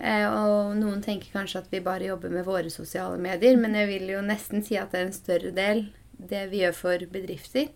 Eh, 0.00 0.26
og 0.26 0.76
noen 0.78 1.02
tenker 1.04 1.34
kanskje 1.34 1.60
at 1.60 1.72
vi 1.74 1.82
bare 1.84 2.08
jobber 2.08 2.32
med 2.32 2.46
våre 2.46 2.72
sosiale 2.72 3.20
medier, 3.20 3.58
men 3.60 3.76
jeg 3.76 3.90
vil 3.90 4.14
jo 4.14 4.22
nesten 4.24 4.64
si 4.64 4.78
at 4.80 4.94
det 4.94 5.02
er 5.02 5.10
en 5.10 5.16
større 5.16 5.52
del 5.56 5.84
det 6.30 6.46
vi 6.50 6.62
gjør 6.64 6.76
for 6.76 7.06
bedrifter. 7.12 7.68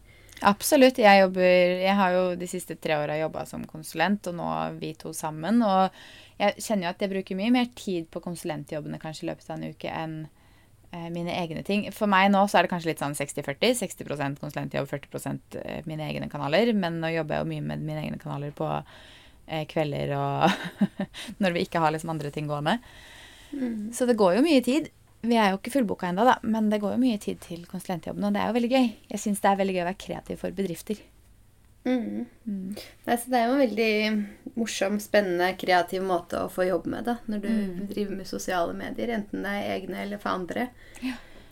Absolutt. 0.45 0.99
Jeg, 0.99 1.21
jobber, 1.23 1.49
jeg 1.81 1.97
har 1.97 2.15
jo 2.17 2.25
de 2.37 2.49
siste 2.51 2.77
tre 2.81 2.97
åra 2.99 3.17
jobba 3.21 3.45
som 3.49 3.65
konsulent, 3.69 4.27
og 4.29 4.39
nå 4.41 4.49
vi 4.81 4.93
to 4.99 5.13
sammen. 5.17 5.63
Og 5.65 5.95
jeg 6.41 6.65
kjenner 6.65 6.89
jo 6.89 6.95
at 6.95 7.05
jeg 7.05 7.13
bruker 7.13 7.39
mye 7.39 7.53
mer 7.55 7.69
tid 7.79 8.09
på 8.13 8.23
konsulentjobbene 8.25 9.01
kanskje 9.03 9.27
i 9.27 9.31
løpet 9.31 9.51
av 9.51 9.61
en 9.61 9.71
uke 9.71 9.93
enn 9.93 10.17
mine 11.15 11.35
egne 11.35 11.65
ting. 11.67 11.87
For 11.95 12.11
meg 12.11 12.31
nå 12.33 12.45
så 12.49 12.59
er 12.59 12.67
det 12.67 12.73
kanskje 12.73 12.93
litt 12.93 13.03
sånn 13.03 13.17
60-40. 13.19 13.75
60%, 13.81 14.41
konsulentjobb, 14.43 14.89
40 14.91 15.61
eh, 15.63 15.81
mine 15.91 16.09
egne 16.09 16.31
kanaler. 16.33 16.73
Men 16.77 17.01
nå 17.03 17.13
jobber 17.15 17.39
jeg 17.39 17.45
jo 17.45 17.51
mye 17.55 17.67
med 17.73 17.87
mine 17.87 18.05
egne 18.05 18.21
kanaler 18.23 18.55
på 18.57 18.69
eh, 18.75 19.65
kvelder 19.71 20.15
og 20.19 20.85
når 21.43 21.57
vi 21.57 21.65
ikke 21.67 21.83
har 21.83 21.95
liksom 21.95 22.15
andre 22.15 22.33
ting 22.35 22.51
gående. 22.51 22.79
Så 23.95 24.07
det 24.09 24.19
går 24.19 24.39
jo 24.39 24.45
mye 24.45 24.63
tid. 24.67 24.91
Vi 25.25 25.37
er 25.41 25.53
jo 25.53 25.59
ikke 25.61 25.73
fullboka 25.73 26.11
ennå, 26.11 26.27
da, 26.29 26.37
men 26.43 26.69
det 26.73 26.83
går 26.83 26.97
jo 26.97 27.01
mye 27.01 27.21
tid 27.23 27.39
til 27.41 27.63
konsulentjobben, 27.71 28.27
og 28.27 28.35
det 28.35 28.43
er 28.43 28.51
jo 28.51 28.57
veldig 28.59 28.73
gøy. 28.75 28.89
Jeg 29.15 29.23
syns 29.23 29.41
det 29.41 29.51
er 29.51 29.61
veldig 29.61 29.77
gøy 29.77 29.85
å 29.85 29.87
være 29.89 30.03
kreativ 30.05 30.41
for 30.43 30.57
bedrifter. 30.57 31.01
Mm. 31.85 32.25
Nei, 33.05 33.17
så 33.17 33.31
det 33.31 33.39
er 33.39 33.47
jo 33.49 33.55
en 33.57 33.63
veldig 33.65 34.57
morsom, 34.57 34.97
spennende, 35.03 35.51
kreativ 35.61 36.05
måte 36.07 36.41
å 36.45 36.51
få 36.53 36.65
jobb 36.69 36.89
med 36.89 37.05
da, 37.11 37.19
når 37.29 37.45
du 37.45 37.51
driver 37.93 38.17
med 38.17 38.29
sosiale 38.31 38.73
medier, 38.77 39.13
enten 39.19 39.45
det 39.45 39.53
er 39.59 39.71
egne 39.77 40.03
eller 40.07 40.23
for 40.23 40.33
andre. 40.33 40.69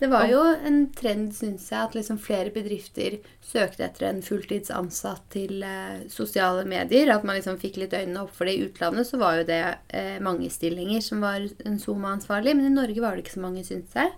Det 0.02 0.08
var 0.10 0.26
jo 0.26 0.40
en 0.66 0.80
trend, 0.98 1.28
syns 1.30 1.68
jeg, 1.70 1.78
at 1.78 1.92
liksom 1.94 2.16
flere 2.18 2.50
bedrifter 2.50 3.20
søkte 3.46 3.84
etter 3.86 4.08
en 4.08 4.16
fulltidsansatt 4.24 5.28
til 5.30 5.62
eh, 5.62 6.00
sosiale 6.10 6.64
medier. 6.66 7.12
At 7.14 7.22
man 7.22 7.38
liksom 7.38 7.60
fikk 7.62 7.78
litt 7.78 7.94
øynene 7.94 8.24
opp 8.24 8.32
for 8.34 8.50
det. 8.50 8.56
I 8.56 8.64
utlandet 8.66 9.06
så 9.06 9.20
var 9.20 9.38
jo 9.38 9.44
det 9.46 9.60
eh, 9.94 10.16
mange 10.24 10.50
stillinger 10.50 11.04
som 11.06 11.22
var 11.22 11.46
en 11.46 11.78
SoMe-ansvarlig, 11.78 12.56
men 12.58 12.66
i 12.66 12.74
Norge 12.74 13.04
var 13.04 13.14
det 13.14 13.22
ikke 13.22 13.36
så 13.36 13.44
mange, 13.44 13.62
syns 13.68 13.94
jeg. 13.94 14.10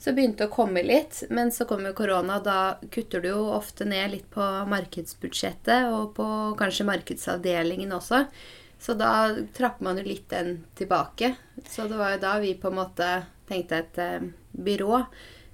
Så 0.00 0.14
begynte 0.16 0.46
det 0.46 0.48
å 0.48 0.54
komme 0.54 0.86
litt, 0.88 1.20
men 1.28 1.52
så 1.52 1.68
kom 1.68 1.84
jo 1.84 1.92
korona. 2.00 2.40
Da 2.40 2.60
kutter 2.88 3.20
du 3.20 3.28
jo 3.34 3.42
ofte 3.58 3.84
ned 3.84 4.14
litt 4.14 4.30
på 4.32 4.46
markedsbudsjettet, 4.72 5.90
og 5.92 6.14
på 6.16 6.30
kanskje 6.60 6.88
markedsavdelingen 6.88 7.92
også. 7.92 8.24
Så 8.80 8.94
da 8.96 9.36
trapper 9.56 9.84
man 9.84 10.00
jo 10.00 10.06
litt 10.06 10.30
den 10.32 10.64
tilbake. 10.78 11.34
Så 11.68 11.84
det 11.88 11.98
var 12.00 12.14
jo 12.14 12.22
da 12.22 12.38
vi 12.40 12.54
på 12.56 12.70
en 12.70 12.78
måte 12.80 13.10
tenkte 13.48 13.82
et 13.82 14.00
uh, 14.00 14.28
byrå. 14.56 15.02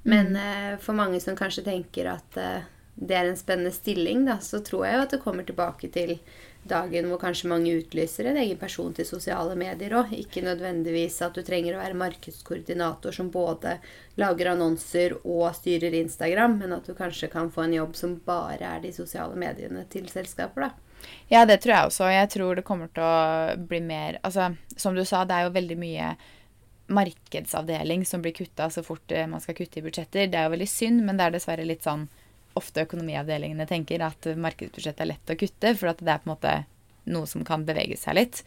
Men 0.06 0.36
uh, 0.38 0.78
for 0.78 0.94
mange 0.94 1.18
som 1.20 1.38
kanskje 1.38 1.66
tenker 1.66 2.12
at 2.12 2.38
uh, 2.38 2.68
det 2.94 3.16
er 3.18 3.26
en 3.28 3.36
spennende 3.36 3.74
stilling, 3.74 4.22
da, 4.28 4.38
så 4.40 4.62
tror 4.64 4.86
jeg 4.86 4.96
jo 4.96 5.06
at 5.08 5.16
det 5.16 5.24
kommer 5.24 5.44
tilbake 5.44 5.90
til 5.92 6.14
dagen 6.66 7.10
hvor 7.10 7.20
kanskje 7.22 7.50
mange 7.50 7.74
utlyser 7.78 8.30
en 8.30 8.38
egen 8.40 8.58
person 8.58 8.94
til 8.94 9.06
sosiale 9.06 9.58
medier 9.58 9.98
òg. 9.98 10.14
Ikke 10.16 10.42
nødvendigvis 10.46 11.18
at 11.26 11.36
du 11.36 11.42
trenger 11.46 11.76
å 11.76 11.82
være 11.82 11.98
markedskoordinator 11.98 13.14
som 13.14 13.28
både 13.34 13.76
lager 14.22 14.54
annonser 14.54 15.18
og 15.22 15.50
styrer 15.58 15.98
Instagram, 15.98 16.58
men 16.62 16.78
at 16.78 16.88
du 16.88 16.94
kanskje 16.96 17.30
kan 17.32 17.52
få 17.52 17.66
en 17.66 17.76
jobb 17.76 17.98
som 17.98 18.16
bare 18.26 18.70
er 18.76 18.86
de 18.86 18.94
sosiale 18.96 19.36
mediene 19.38 19.84
til 19.92 20.08
selskaper, 20.10 20.70
da. 20.70 20.85
Ja, 21.32 21.44
det 21.48 21.60
tror 21.62 21.74
jeg 21.74 21.90
også. 21.90 22.08
Jeg 22.12 22.30
tror 22.32 22.58
det 22.58 22.66
kommer 22.66 22.90
til 22.94 23.02
å 23.02 23.56
bli 23.68 23.80
mer 23.82 24.20
Altså, 24.22 24.52
som 24.78 24.94
du 24.94 25.04
sa, 25.04 25.24
det 25.26 25.34
er 25.34 25.48
jo 25.48 25.56
veldig 25.56 25.78
mye 25.80 26.14
markedsavdeling 26.86 28.04
som 28.06 28.22
blir 28.22 28.34
kutta 28.36 28.68
så 28.70 28.82
fort 28.86 29.10
eh, 29.10 29.26
man 29.26 29.42
skal 29.42 29.56
kutte 29.58 29.80
i 29.80 29.82
budsjetter. 29.82 30.30
Det 30.30 30.38
er 30.38 30.46
jo 30.46 30.54
veldig 30.54 30.70
synd, 30.70 31.02
men 31.06 31.18
det 31.18 31.26
er 31.26 31.34
dessverre 31.34 31.66
litt 31.66 31.86
sånn 31.86 32.06
ofte 32.56 32.86
økonomiavdelingene 32.86 33.66
tenker 33.68 34.04
at 34.06 34.28
markedsbudsjettet 34.38 35.02
er 35.04 35.10
lett 35.10 35.32
å 35.32 35.38
kutte, 35.38 35.74
for 35.76 35.90
at 35.90 36.00
det 36.00 36.12
er 36.12 36.22
på 36.22 36.30
en 36.30 36.34
måte 36.36 36.54
noe 37.10 37.28
som 37.30 37.44
kan 37.46 37.66
bevege 37.66 37.98
seg 38.00 38.16
litt. 38.16 38.42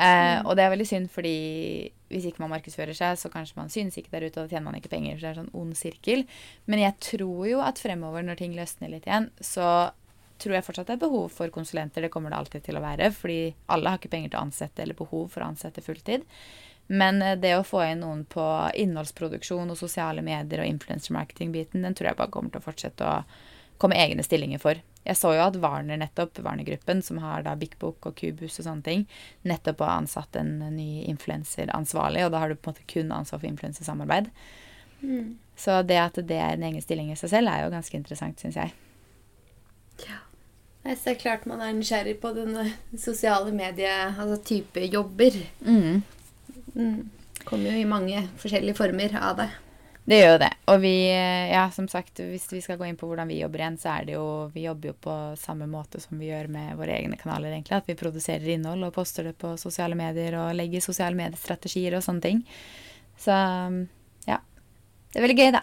Eh, 0.00 0.38
og 0.44 0.54
det 0.56 0.64
er 0.64 0.72
veldig 0.72 0.86
synd, 0.86 1.10
fordi 1.12 1.34
hvis 2.10 2.28
ikke 2.28 2.44
man 2.44 2.52
markedsfører 2.54 2.96
seg, 2.96 3.18
så 3.18 3.30
kanskje 3.32 3.58
man 3.58 3.72
synes 3.72 3.98
ikke 3.98 4.12
der 4.14 4.28
ute, 4.28 4.36
og 4.38 4.46
da 4.46 4.54
tjener 4.54 4.68
man 4.68 4.78
ikke 4.78 4.92
penger. 4.92 5.16
Så 5.16 5.24
det 5.24 5.30
er 5.30 5.34
en 5.34 5.42
sånn 5.44 5.62
ond 5.62 5.78
sirkel. 5.78 6.24
Men 6.70 6.84
jeg 6.84 6.96
tror 7.10 7.42
jo 7.48 7.64
at 7.64 7.82
fremover, 7.82 8.24
når 8.26 8.40
ting 8.40 8.54
løsner 8.58 8.92
litt 8.92 9.08
igjen, 9.08 9.30
så 9.44 9.66
tror 10.40 10.56
jeg 10.56 10.66
fortsatt 10.66 10.88
det 10.90 10.96
er 10.98 11.04
behov 11.04 11.28
for 11.34 11.52
konsulenter. 11.54 12.04
Det 12.04 12.12
kommer 12.12 12.32
det 12.32 12.40
alltid 12.40 12.66
til 12.66 12.80
å 12.80 12.84
være, 12.84 13.12
fordi 13.14 13.38
alle 13.72 13.92
har 13.92 14.00
ikke 14.00 14.12
penger 14.12 14.32
til 14.32 14.40
å 14.40 14.48
ansette 14.48 14.84
eller 14.84 14.98
behov 14.98 15.30
for 15.32 15.44
å 15.44 15.52
ansette 15.52 15.84
fulltid. 15.84 16.26
Men 16.90 17.22
eh, 17.22 17.38
det 17.38 17.54
å 17.56 17.66
få 17.66 17.84
inn 17.86 18.02
noen 18.04 18.24
på 18.28 18.44
innholdsproduksjon 18.82 19.70
og 19.70 19.78
sosiale 19.78 20.24
medier 20.26 20.64
og 20.64 20.70
influencer 20.70 21.14
marketing-biten, 21.14 21.84
den 21.86 21.96
tror 21.96 22.10
jeg 22.10 22.18
bare 22.18 22.34
kommer 22.34 22.54
til 22.54 22.62
å 22.62 22.66
fortsette 22.66 23.06
å 23.06 23.20
komme 23.80 23.96
egne 23.96 24.24
stillinger 24.26 24.60
for. 24.60 24.80
Jeg 25.06 25.16
så 25.16 25.30
jo 25.32 25.44
at 25.46 25.56
Warner 25.62 25.96
nettopp, 25.96 26.42
Warner-gruppen, 26.44 27.00
som 27.02 27.22
har 27.22 27.46
da 27.46 27.54
Big 27.56 27.78
Book 27.80 28.04
og 28.10 28.18
Cubus 28.18 28.58
og 28.60 28.66
sånne 28.66 28.84
ting, 28.84 29.06
nettopp 29.48 29.80
har 29.86 30.02
ansatt 30.02 30.36
en 30.36 30.58
ny 30.74 31.06
influenseransvarlig, 31.08 32.26
og 32.26 32.34
da 32.34 32.42
har 32.42 32.50
du 32.50 32.58
på 32.58 32.68
en 32.68 32.74
måte 32.74 32.90
kun 32.90 33.14
ansvar 33.16 33.40
for 33.40 33.48
influensersamarbeid. 33.48 34.28
Så 35.56 35.78
det 35.88 35.96
at 36.02 36.20
det 36.28 36.36
er 36.36 36.58
en 36.58 36.66
egen 36.68 36.84
stilling 36.84 37.08
i 37.12 37.16
seg 37.16 37.32
selv, 37.32 37.48
er 37.48 37.64
jo 37.64 37.72
ganske 37.72 37.96
interessant, 37.96 38.42
syns 38.42 38.60
jeg. 38.60 38.74
Nei, 40.04 40.20
så 40.82 41.10
det 41.10 41.20
klart 41.20 41.46
man 41.48 41.60
er 41.60 41.74
nysgjerrig 41.76 42.16
på 42.22 42.32
den 42.32 42.54
sosiale 42.98 43.52
medie, 43.52 43.92
altså 44.10 44.38
type 44.44 44.84
jobber. 44.88 45.34
Mm. 45.60 46.00
Mm. 46.74 47.10
Kommer 47.44 47.72
jo 47.72 47.82
i 47.82 47.88
mange 47.88 48.22
forskjellige 48.40 48.78
former 48.78 49.16
av 49.20 49.42
det. 49.42 49.50
Det 50.10 50.16
gjør 50.18 50.32
jo 50.32 50.38
det. 50.42 50.50
Og 50.72 50.78
vi, 50.82 50.94
eh, 51.12 51.50
ja, 51.52 51.66
som 51.70 51.86
sagt, 51.88 52.22
hvis 52.24 52.48
vi 52.50 52.62
skal 52.64 52.78
gå 52.80 52.88
inn 52.88 52.96
på 52.98 53.06
hvordan 53.06 53.28
vi 53.30 53.42
jobber 53.42 53.60
igjen, 53.62 53.76
så 53.78 53.92
er 53.92 54.08
det 54.08 54.14
jo 54.16 54.50
Vi 54.54 54.64
jobber 54.64 54.90
jo 54.90 54.94
på 55.06 55.16
samme 55.38 55.68
måte 55.70 56.00
som 56.00 56.18
vi 56.18 56.30
gjør 56.30 56.48
med 56.50 56.72
våre 56.80 56.96
egne 56.96 57.18
kanaler, 57.20 57.52
egentlig. 57.52 57.76
At 57.76 57.90
vi 57.90 57.98
produserer 58.00 58.48
innhold 58.56 58.88
og 58.88 58.94
poster 58.96 59.28
det 59.28 59.36
på 59.38 59.52
sosiale 59.60 59.94
medier 59.94 60.34
og 60.40 60.56
legger 60.56 60.82
sosiale 60.82 61.14
mediestrategier 61.18 61.94
og 61.98 62.02
sånne 62.06 62.24
ting. 62.24 62.42
Så 63.20 63.36
ja. 64.26 64.40
Det 65.12 65.20
er 65.20 65.26
veldig 65.26 65.38
gøy, 65.38 65.52
da. 65.54 65.62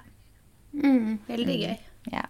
Mm, 0.77 1.19
veldig 1.27 1.59
gøy. 1.65 1.75
Ja, 2.13 2.27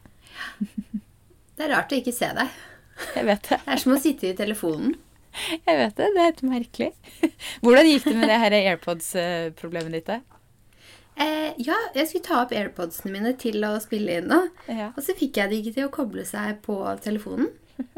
Det 1.58 1.66
er 1.66 1.72
rart 1.74 1.94
å 1.94 1.98
ikke 1.98 2.14
se 2.14 2.28
deg. 2.38 2.58
jeg 3.18 3.28
vet 3.28 3.50
det. 3.50 3.60
Det 3.66 3.76
er 3.76 3.84
som 3.84 3.96
å 3.96 4.00
sitte 4.02 4.32
i 4.32 4.38
telefonen. 4.38 4.96
Jeg 5.38 5.78
vet 5.78 6.00
det. 6.00 6.08
Det 6.16 6.22
er 6.22 6.30
helt 6.32 6.44
merkelig. 6.48 6.90
Hvordan 7.64 7.92
gikk 7.92 8.08
det 8.08 8.16
med 8.18 8.32
det 8.32 8.40
her 8.42 8.58
AirPods-problemet 8.58 9.98
ditt? 10.00 10.10
Eh, 11.18 11.52
ja, 11.62 11.78
jeg 11.98 12.10
skulle 12.10 12.26
ta 12.26 12.42
opp 12.44 12.54
AirPodsene 12.54 13.14
mine 13.14 13.34
til 13.42 13.64
å 13.66 13.76
spille 13.82 14.20
inn 14.20 14.30
nå. 14.30 14.44
Ja. 14.70 14.92
Og 14.94 15.02
så 15.06 15.18
fikk 15.18 15.40
jeg 15.42 15.52
det 15.52 15.62
ikke 15.62 15.76
til 15.78 15.88
å 15.88 15.94
koble 15.94 16.26
seg 16.30 16.62
på 16.66 16.80
telefonen. 17.04 17.52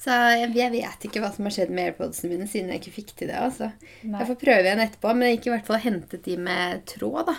Så 0.00 0.14
jeg, 0.32 0.46
jeg 0.56 0.72
vet 0.72 1.02
ikke 1.04 1.20
hva 1.20 1.28
som 1.34 1.44
har 1.44 1.52
skjedd 1.52 1.72
med 1.76 1.90
AirPodsene 1.90 2.30
mine 2.32 2.46
siden 2.48 2.70
jeg 2.72 2.80
ikke 2.80 2.94
fikk 2.94 3.10
til 3.18 3.28
det. 3.28 3.36
altså. 3.36 3.66
Nei. 4.00 4.22
Jeg 4.22 4.30
får 4.30 4.38
prøve 4.40 4.64
igjen 4.64 4.80
etterpå, 4.86 5.12
men 5.12 5.28
jeg 5.28 5.36
gikk 5.36 5.48
i 5.50 5.52
hvert 5.52 5.66
fall 5.68 5.82
hentet 5.82 6.24
de 6.24 6.36
med 6.40 6.86
tråd. 6.88 7.28
da. 7.28 7.34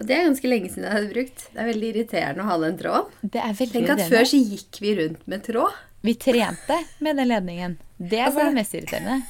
Og 0.00 0.06
det 0.08 0.16
er 0.16 0.22
ganske 0.24 0.48
lenge 0.48 0.70
siden 0.72 0.86
jeg 0.88 0.94
hadde 0.96 1.10
brukt. 1.12 1.42
Det 1.52 1.60
er 1.60 1.66
veldig 1.68 1.88
irriterende 1.92 2.44
å 2.44 2.48
ha 2.48 2.54
den 2.62 2.78
tråden. 2.80 3.18
Det 3.20 3.42
er 3.44 3.52
veldig 3.58 3.74
Tenk 3.76 3.90
at 3.92 4.04
før 4.08 4.24
så 4.30 4.40
gikk 4.40 4.78
vi 4.80 4.94
rundt 4.96 5.26
med 5.28 5.44
tråd. 5.44 5.76
Vi 6.08 6.14
trente 6.16 6.78
med 7.04 7.20
den 7.20 7.28
ledningen. 7.28 7.76
Det 8.00 8.18
er 8.18 8.30
Altså- 8.30 8.46
det 8.48 8.54
mest 8.56 8.74
irriterende. 8.78 9.20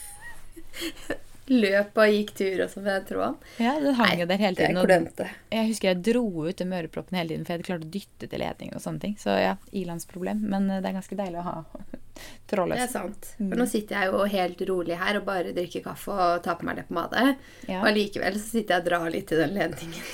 Løp 1.51 1.99
og 1.99 2.13
gikk 2.15 2.31
tur 2.39 2.61
og 2.63 2.71
sånn 2.71 2.85
med 2.87 3.07
tror 3.09 3.25
tråden. 3.25 3.39
Ja, 3.59 3.73
den 3.83 3.97
hang 3.99 4.21
jo 4.23 4.27
der 4.31 4.39
hele 4.39 4.55
det 4.55 4.69
tiden. 4.69 4.79
Og 4.79 5.55
jeg 5.57 5.71
husker 5.73 5.89
jeg 5.91 6.03
dro 6.07 6.23
ut 6.47 6.61
den 6.61 6.75
øreproppen 6.77 7.19
hele 7.19 7.33
tiden, 7.33 7.47
for 7.47 7.53
jeg 7.53 7.59
hadde 7.59 7.67
klart 7.67 7.87
å 7.87 7.91
dytte 7.97 8.29
til 8.31 8.43
ledningen 8.45 8.79
og 8.79 8.85
sånne 8.85 9.03
ting. 9.03 9.17
Så 9.19 9.35
ja, 9.35 9.57
ilandsproblem. 9.75 10.45
Men 10.53 10.71
eh, 10.71 10.79
det 10.79 10.93
er 10.93 10.99
ganske 11.01 11.19
deilig 11.19 11.41
å 11.43 11.47
ha 11.49 11.57
Det 12.51 12.77
er 12.77 12.91
sant. 12.91 13.31
Mm. 13.39 13.49
For 13.49 13.61
nå 13.63 13.67
sitter 13.71 13.97
jeg 13.97 14.11
jo 14.13 14.25
helt 14.29 14.63
rolig 14.69 14.97
her 15.01 15.19
og 15.21 15.27
bare 15.29 15.55
drikker 15.57 15.85
kaffe 15.85 16.13
og 16.13 16.43
tar 16.45 16.59
på 16.61 16.67
meg 16.69 16.81
leppepomade. 16.81 17.35
Ja. 17.65 17.81
Og 17.81 17.91
allikevel 17.91 18.37
så 18.37 18.47
sitter 18.47 18.77
jeg 18.77 18.85
og 18.85 18.91
drar 18.91 19.07
litt 19.15 19.33
i 19.33 19.39
den 19.41 19.55
ledningen. 19.57 20.05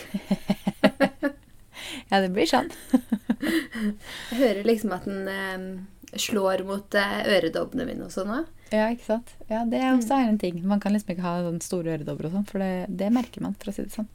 ja, 2.13 2.21
det 2.21 2.31
blir 2.31 2.49
sånn. 2.49 2.71
Jeg 3.37 4.39
hører 4.39 4.67
liksom 4.67 4.95
at 4.97 5.05
den 5.07 5.29
eh, 5.31 5.67
slår 6.15 6.63
mot 6.69 6.95
eh, 6.95 7.17
øredobbene 7.37 7.87
mine 7.89 8.07
og 8.07 8.13
sånn 8.15 8.31
òg. 8.31 8.53
Ja, 8.73 8.89
ikke 8.91 9.05
sant? 9.07 9.33
Ja, 9.51 9.65
det 9.69 9.79
er 9.79 9.93
også 9.95 10.17
en 10.27 10.39
ting. 10.43 10.61
Man 10.67 10.81
kan 10.83 10.93
liksom 10.95 11.13
ikke 11.15 11.23
ha 11.27 11.37
sånne 11.45 11.63
store 11.63 11.93
øredobber 11.97 12.27
og 12.29 12.33
sånn, 12.39 12.47
for 12.49 12.63
det, 12.63 12.87
det 12.99 13.11
merker 13.15 13.45
man, 13.45 13.55
for 13.61 13.71
å 13.71 13.75
si 13.77 13.85
det 13.87 13.95
sånn. 13.95 14.09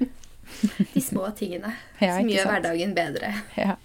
De 0.94 1.00
små 1.00 1.26
tingene 1.36 1.70
Ja, 2.04 2.18
som 2.18 2.28
gjør 2.28 2.44
sant? 2.46 2.52
hverdagen 2.52 2.94
bedre. 2.96 3.32
Ja. 3.60 3.76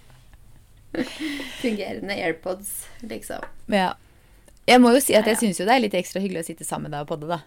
Fungerende 1.62 2.15
AirPods, 2.17 2.88
liksom. 3.06 3.43
ja. 3.67 3.91
Jeg 4.69 4.82
må 4.84 4.91
jo 4.93 4.99
si 5.02 5.15
at 5.17 5.25
jeg 5.25 5.38
syns 5.39 5.58
jo 5.58 5.65
det 5.65 5.73
er 5.73 5.82
litt 5.82 5.95
ekstra 5.97 6.21
hyggelig 6.21 6.43
å 6.43 6.47
sitte 6.52 6.65
sammen 6.67 6.91
med 6.91 6.93
deg 6.93 7.06
og 7.08 7.10
podde, 7.10 7.25
da. 7.32 7.39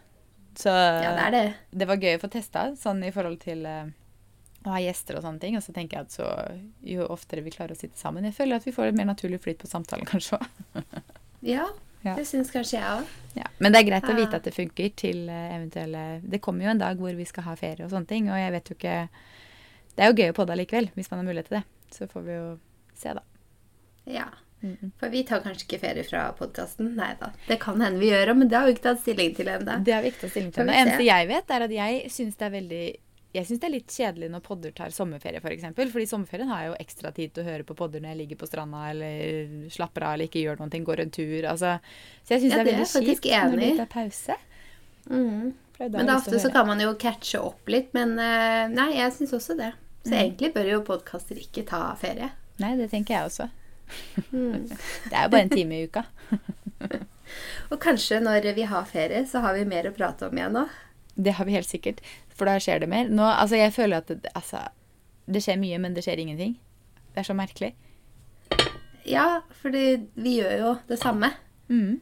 Så 0.58 0.72
Ja, 0.74 1.12
det 1.14 1.26
er 1.28 1.34
det. 1.36 1.42
det 1.78 1.86
var 1.86 2.00
gøy 2.02 2.16
å 2.16 2.20
få 2.24 2.30
testa, 2.32 2.64
sånn 2.78 3.02
i 3.06 3.12
forhold 3.14 3.38
til 3.44 3.60
eh, 3.68 3.92
å 4.66 4.74
ha 4.74 4.80
gjester 4.82 5.16
og 5.18 5.24
sånne 5.24 5.40
ting. 5.42 5.56
Og 5.58 5.62
så 5.64 5.72
tenker 5.76 5.98
jeg 5.98 6.08
at 6.08 6.16
så, 6.16 6.26
jo 6.86 7.06
oftere 7.10 7.42
vi 7.44 7.50
klarer 7.54 7.74
å 7.74 7.78
sitte 7.78 7.98
sammen 7.98 8.24
Jeg 8.28 8.34
føler 8.36 8.56
at 8.60 8.66
vi 8.68 8.72
får 8.76 8.90
et 8.92 8.98
mer 8.98 9.08
naturlig 9.10 9.40
flyt 9.42 9.58
på 9.62 9.70
samtalen, 9.70 10.06
kanskje 10.12 10.38
òg. 10.38 10.84
Ja, 11.42 11.68
Ja. 12.02 12.16
det 12.18 12.24
syns 12.26 12.50
kanskje 12.50 12.80
jeg 12.80 12.86
òg. 12.98 13.10
Ja. 13.38 13.46
Men 13.62 13.72
det 13.72 13.78
er 13.82 13.86
greit 13.86 14.08
å 14.10 14.14
vite 14.18 14.36
at 14.40 14.42
det 14.46 14.54
funker 14.56 14.88
til 14.98 15.28
eh, 15.30 15.52
eventuelle 15.54 16.20
Det 16.26 16.40
kommer 16.42 16.64
jo 16.66 16.70
en 16.72 16.80
dag 16.80 16.98
hvor 16.98 17.14
vi 17.14 17.24
skal 17.30 17.44
ha 17.46 17.54
ferie 17.56 17.84
og 17.86 17.92
sånne 17.94 18.10
ting, 18.10 18.26
og 18.30 18.38
jeg 18.40 18.50
vet 18.56 18.70
jo 18.72 18.74
ikke 18.74 18.94
Det 19.94 20.02
er 20.02 20.10
jo 20.10 20.16
gøy 20.18 20.32
å 20.32 20.36
podde 20.40 20.56
likevel, 20.58 20.88
hvis 20.96 21.10
man 21.12 21.20
har 21.22 21.28
mulighet 21.28 21.48
til 21.52 21.60
det. 21.60 21.64
Så 21.94 22.08
får 22.10 22.24
vi 22.26 22.34
jo 22.40 22.48
se, 22.98 23.12
da. 23.14 23.22
Ja. 24.10 24.26
For 24.98 25.10
vi 25.10 25.22
tar 25.26 25.40
kanskje 25.42 25.64
ikke 25.66 25.78
ferie 25.82 26.02
fra 26.06 26.24
podkasten. 26.38 26.92
Nei 26.98 27.12
da. 27.20 27.32
Det 27.48 27.56
kan 27.62 27.80
hende 27.82 27.98
vi 28.02 28.10
gjør, 28.12 28.30
men 28.38 28.48
det 28.50 28.56
har 28.58 28.66
vi 28.68 28.74
ikke 28.76 28.84
tatt 28.88 29.00
stilling 29.02 29.32
til 29.34 29.50
ennå. 29.50 29.78
Det 29.84 29.94
har 29.94 30.02
vi 30.04 30.10
ikke 30.12 30.20
tatt 30.24 30.30
stilling 30.36 30.52
til. 30.54 30.62
ennå. 30.62 30.72
Det 30.72 30.82
eneste 30.84 31.06
jeg 31.08 31.28
vet, 31.32 31.50
er 31.56 31.64
at 31.66 31.74
jeg 31.76 32.12
syns 32.14 32.38
det 32.38 32.46
er 32.46 32.54
veldig 32.56 32.84
jeg 33.32 33.46
synes 33.48 33.60
det 33.62 33.66
er 33.68 33.72
litt 33.74 33.92
kjedelig 33.94 34.28
når 34.30 34.42
podder 34.44 34.72
tar 34.76 34.90
sommerferie, 34.92 35.38
f.eks. 35.40 35.44
For 35.46 35.54
eksempel. 35.56 35.90
Fordi 35.94 36.06
sommerferien 36.10 36.48
har 36.52 36.62
jeg 36.64 36.70
jo 36.72 36.76
ekstra 36.84 37.12
tid 37.16 37.32
til 37.32 37.44
å 37.44 37.48
høre 37.48 37.64
på 37.68 37.76
podder 37.78 38.02
når 38.04 38.12
jeg 38.12 38.18
ligger 38.22 38.40
på 38.42 38.48
stranda 38.50 38.82
eller 38.90 39.68
slapper 39.72 40.04
av 40.08 40.14
eller 40.18 40.28
ikke 40.28 40.42
gjør 40.44 40.60
noen 40.60 40.72
ting, 40.74 40.84
går 40.84 41.00
en 41.06 41.10
tur. 41.16 41.46
Altså. 41.48 41.78
Så 42.26 42.34
jeg 42.36 42.44
syns 42.44 42.52
Ja, 42.56 42.58
det 42.58 42.60
er 42.60 42.64
det 42.64 42.72
er 42.74 42.92
veldig 42.98 43.14
kjipt 43.14 43.28
når 43.30 43.38
enig 43.54 43.62
i. 43.64 43.70
det 43.70 43.78
tar 43.82 43.92
pause. 43.94 44.36
Mm. 45.10 45.52
Da 45.78 45.88
Men 45.88 45.92
det 45.98 46.06
da 46.12 46.16
ofte 46.20 46.38
så 46.44 46.52
kan 46.52 46.66
man 46.68 46.78
jo 46.84 46.92
catche 47.00 47.40
opp 47.42 47.72
litt. 47.72 47.88
Men 47.96 48.12
eh, 48.20 48.68
nei, 48.70 48.90
jeg 49.00 49.16
syns 49.16 49.32
også 49.40 49.56
det. 49.58 49.72
Så 50.04 50.10
Mm. 50.12 50.18
egentlig 50.18 50.52
bør 50.54 50.68
jo 50.72 50.78
podkaster 50.82 51.38
ikke 51.38 51.62
ta 51.66 51.94
ferie. 51.96 52.28
Nei, 52.58 52.76
det 52.76 52.90
tenker 52.90 53.14
jeg 53.14 53.28
også. 53.30 53.48
Mm. 54.32 54.68
Det 55.10 55.14
er 55.16 55.24
jo 55.26 55.30
bare 55.32 55.42
en 55.46 55.50
time 55.52 55.76
i 55.78 55.84
uka. 55.86 56.02
Og 57.72 57.78
kanskje 57.80 58.18
når 58.22 58.52
vi 58.56 58.62
har 58.68 58.84
ferie, 58.88 59.24
så 59.30 59.40
har 59.44 59.54
vi 59.56 59.64
mer 59.68 59.88
å 59.88 59.94
prate 59.96 60.26
om 60.28 60.36
igjen 60.36 60.52
nå. 60.58 60.64
Det 61.16 61.32
har 61.36 61.44
vi 61.44 61.52
helt 61.52 61.68
sikkert. 61.68 62.00
For 62.32 62.48
da 62.48 62.56
skjer 62.58 62.80
det 62.80 62.88
mer. 62.88 63.08
Nå, 63.08 63.22
altså, 63.22 63.56
jeg 63.60 63.72
føler 63.72 63.96
at 64.00 64.06
det, 64.08 64.30
altså, 64.34 64.62
det 65.28 65.42
skjer 65.44 65.58
mye, 65.60 65.78
men 65.78 65.94
det 65.94 66.04
skjer 66.06 66.18
ingenting. 66.22 66.54
Det 67.12 67.20
er 67.20 67.28
så 67.28 67.34
merkelig. 67.36 67.74
Ja, 69.04 69.40
fordi 69.60 70.06
vi 70.14 70.36
gjør 70.40 70.58
jo 70.60 70.70
det 70.88 70.98
samme. 71.02 71.32
Mm. 71.68 72.00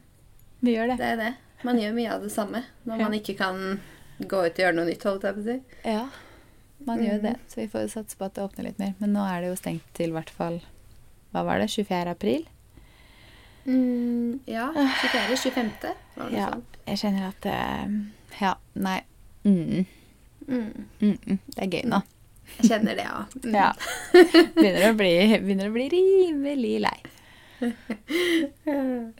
Vi 0.61 0.75
gjør 0.75 0.91
det. 0.93 0.97
Det 1.01 1.07
er 1.11 1.17
det. 1.17 1.31
Man 1.65 1.77
gjør 1.81 1.93
mye 1.97 2.11
av 2.13 2.21
det 2.23 2.31
samme 2.33 2.63
når 2.85 2.97
Ja. 2.97 3.03
man 3.03 3.13
ikke 3.17 3.35
kan 3.37 3.79
gå 4.21 4.37
ut 4.45 4.51
og 4.53 4.61
gjøre 4.63 4.75
noe 4.77 4.85
nytt, 4.85 5.03
holdt 5.03 5.23
jeg 5.23 5.35
på 5.35 5.41
å 5.41 5.45
si. 5.45 5.57
Ja, 5.85 6.07
man 6.85 7.01
gjør 7.03 7.21
det. 7.21 7.35
Så 7.49 7.55
vi 7.61 7.67
får 7.67 7.87
satse 7.89 8.17
på 8.17 8.25
at 8.25 8.33
det 8.35 8.43
åpner 8.45 8.63
litt 8.69 8.79
mer. 8.79 8.93
Men 8.99 9.13
nå 9.13 9.25
er 9.25 9.41
det 9.41 9.49
jo 9.51 9.55
stengt 9.59 9.85
til 9.93 10.09
i 10.09 10.13
hvert 10.13 10.29
fall 10.29 10.61
Hva 11.33 11.43
var 11.45 11.59
det? 11.59 11.69
24. 11.69 12.09
april? 12.11 12.45
Mm, 13.65 14.39
ja. 14.45 14.71
24. 14.73 15.37
25. 15.37 15.71
Var 16.15 16.29
det 16.29 16.37
Ja. 16.37 16.49
sånn? 16.49 16.63
Jeg 16.87 16.97
kjenner 16.97 17.27
at 17.29 17.45
eh, 17.45 17.87
Ja, 18.39 18.55
nei. 18.73 19.01
Mm. 19.43 19.85
Mm. 20.47 20.87
Mm 20.99 21.17
-mm. 21.25 21.37
Det 21.55 21.63
er 21.63 21.69
gøy 21.71 21.89
nå. 21.89 22.01
Jeg 22.57 22.69
kjenner 22.69 22.95
det, 22.95 23.05
ja. 23.05 23.25
Ja. 23.59 23.71
Begynner 24.55 24.91
å 24.91 24.93
bli, 24.97 25.39
begynner 25.39 25.69
å 25.69 25.73
bli 25.73 25.89
rimelig 25.89 26.79
lei. 26.81 26.99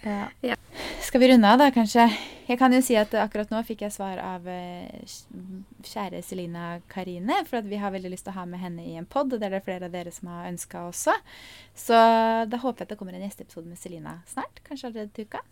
Ja. 0.02 0.28
Ja. 0.42 0.56
Skal 1.02 1.22
vi 1.22 1.28
runde 1.32 1.50
av, 1.50 1.60
da, 1.60 1.72
kanskje? 1.72 2.08
Jeg 2.48 2.58
kan 2.60 2.74
jo 2.74 2.82
si 2.84 2.96
at 3.00 3.14
akkurat 3.14 3.52
nå 3.54 3.62
fikk 3.64 3.84
jeg 3.86 3.94
svar 3.94 4.20
av 4.20 4.48
eh, 4.50 5.04
kjære 5.88 6.22
Selina 6.26 6.80
Karine, 6.92 7.44
for 7.46 7.62
at 7.62 7.70
vi 7.70 7.80
har 7.82 7.94
veldig 7.94 8.12
lyst 8.12 8.26
til 8.28 8.34
å 8.34 8.40
ha 8.40 8.46
med 8.50 8.60
henne 8.60 8.84
i 8.84 8.98
en 9.00 9.06
pod, 9.06 9.34
og 9.34 9.40
det 9.40 9.48
er 9.48 9.58
det 9.58 9.64
flere 9.68 9.88
av 9.88 9.96
dere 9.96 10.12
som 10.12 10.32
har 10.34 10.50
ønska 10.50 10.86
også. 10.90 11.16
Så 11.78 11.94
da 12.50 12.62
håper 12.64 12.84
jeg 12.84 12.90
at 12.90 12.94
det 12.96 13.00
kommer 13.00 13.18
en 13.18 13.26
gjesteepisode 13.28 13.70
med 13.70 13.80
Selina 13.80 14.20
snart. 14.32 14.64
Kanskje 14.68 14.90
allerede 14.90 15.14
til 15.16 15.30
uka. 15.30 15.44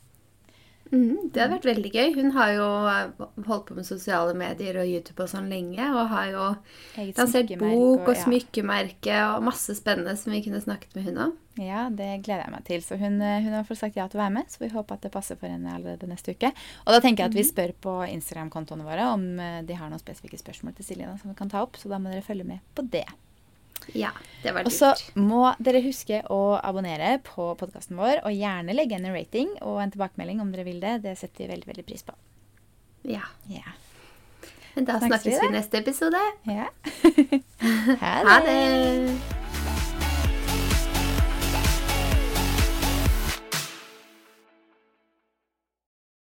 Mm, 0.89 1.29
det 1.29 1.41
hadde 1.41 1.53
vært 1.53 1.67
veldig 1.69 1.91
gøy. 1.93 2.13
Hun 2.15 2.31
har 2.33 2.53
jo 2.55 2.67
eh, 2.89 3.27
holdt 3.45 3.67
på 3.67 3.75
med 3.77 3.85
sosiale 3.85 4.33
medier 4.37 4.79
og 4.81 4.89
YouTube 4.89 5.21
og 5.25 5.29
sånn 5.29 5.51
lenge, 5.51 5.85
og 5.93 6.09
har 6.09 6.31
jo 6.33 6.47
Eget 6.97 7.21
lansert 7.21 7.53
bok 7.61 8.07
og 8.07 8.09
og 8.09 8.17
smykkemerke 8.23 9.19
og 9.35 9.45
masse 9.45 9.75
spennende 9.77 10.15
som 10.17 10.33
vi 10.33 10.41
kunne 10.45 10.61
snakket 10.63 10.97
med 10.97 11.05
hun 11.11 11.21
om. 11.27 11.37
Ja, 11.59 11.85
det 11.93 12.09
gleder 12.25 12.47
jeg 12.47 12.55
meg 12.55 12.65
til. 12.65 12.83
Så 12.85 12.97
hun, 12.97 13.21
eh, 13.21 13.39
hun 13.45 13.53
har 13.53 13.69
fått 13.69 13.83
sagt 13.83 13.99
ja 13.99 14.07
til 14.09 14.17
å 14.17 14.23
være 14.23 14.37
med, 14.39 14.49
så 14.49 14.63
vi 14.63 14.73
håper 14.73 14.97
at 14.97 15.05
det 15.05 15.13
passer 15.13 15.37
for 15.37 15.51
henne 15.51 15.77
allerede 15.77 16.09
neste 16.09 16.33
uke. 16.33 16.53
Og 16.87 16.93
da 16.95 17.01
tenker 17.03 17.25
jeg 17.25 17.33
at 17.33 17.39
vi 17.39 17.47
spør 17.47 17.75
på 17.85 17.95
Instagram-kontoene 18.09 18.87
våre 18.87 19.13
om 19.13 19.31
eh, 19.37 19.61
de 19.67 19.77
har 19.77 19.91
noen 19.91 20.01
spesifikke 20.01 20.41
spørsmål 20.41 20.77
til 20.79 20.89
Silje 20.89 21.09
da, 21.09 21.17
som 21.21 21.29
vi 21.29 21.37
kan 21.37 21.51
ta 21.51 21.61
opp, 21.65 21.77
så 21.77 21.91
da 21.91 22.01
må 22.01 22.09
dere 22.13 22.25
følge 22.25 22.47
med 22.47 22.65
på 22.73 22.87
det. 22.89 23.05
Ja, 23.97 24.11
det 24.43 24.53
var 24.53 24.67
Og 24.67 24.73
så 24.73 24.93
må 25.17 25.49
dere 25.59 25.81
huske 25.81 26.21
å 26.29 26.59
abonnere 26.61 27.17
på 27.25 27.49
podkasten 27.59 27.97
vår, 27.99 28.21
og 28.25 28.35
gjerne 28.35 28.75
legge 28.75 28.95
igjen 28.95 29.09
en 29.09 29.15
rating 29.17 29.55
og 29.61 29.81
en 29.83 29.93
tilbakemelding 29.95 30.41
om 30.43 30.51
dere 30.53 30.67
vil 30.67 30.79
det. 30.83 30.99
Det 31.07 31.17
setter 31.17 31.45
vi 31.45 31.51
veldig, 31.55 31.69
veldig 31.71 31.87
pris 31.87 32.05
på. 32.05 32.15
Ja. 33.09 33.25
Ja. 33.49 33.75
Men 34.75 34.85
da 34.85 34.99
Snakkes 35.01 35.25
vi 35.25 35.33
snakkes 35.33 35.41
vi 35.41 35.49
i 35.49 35.57
neste 35.57 35.83
episode. 35.83 36.23
ja. 36.45 36.69
Ha 37.99 38.39
det! 38.45 39.38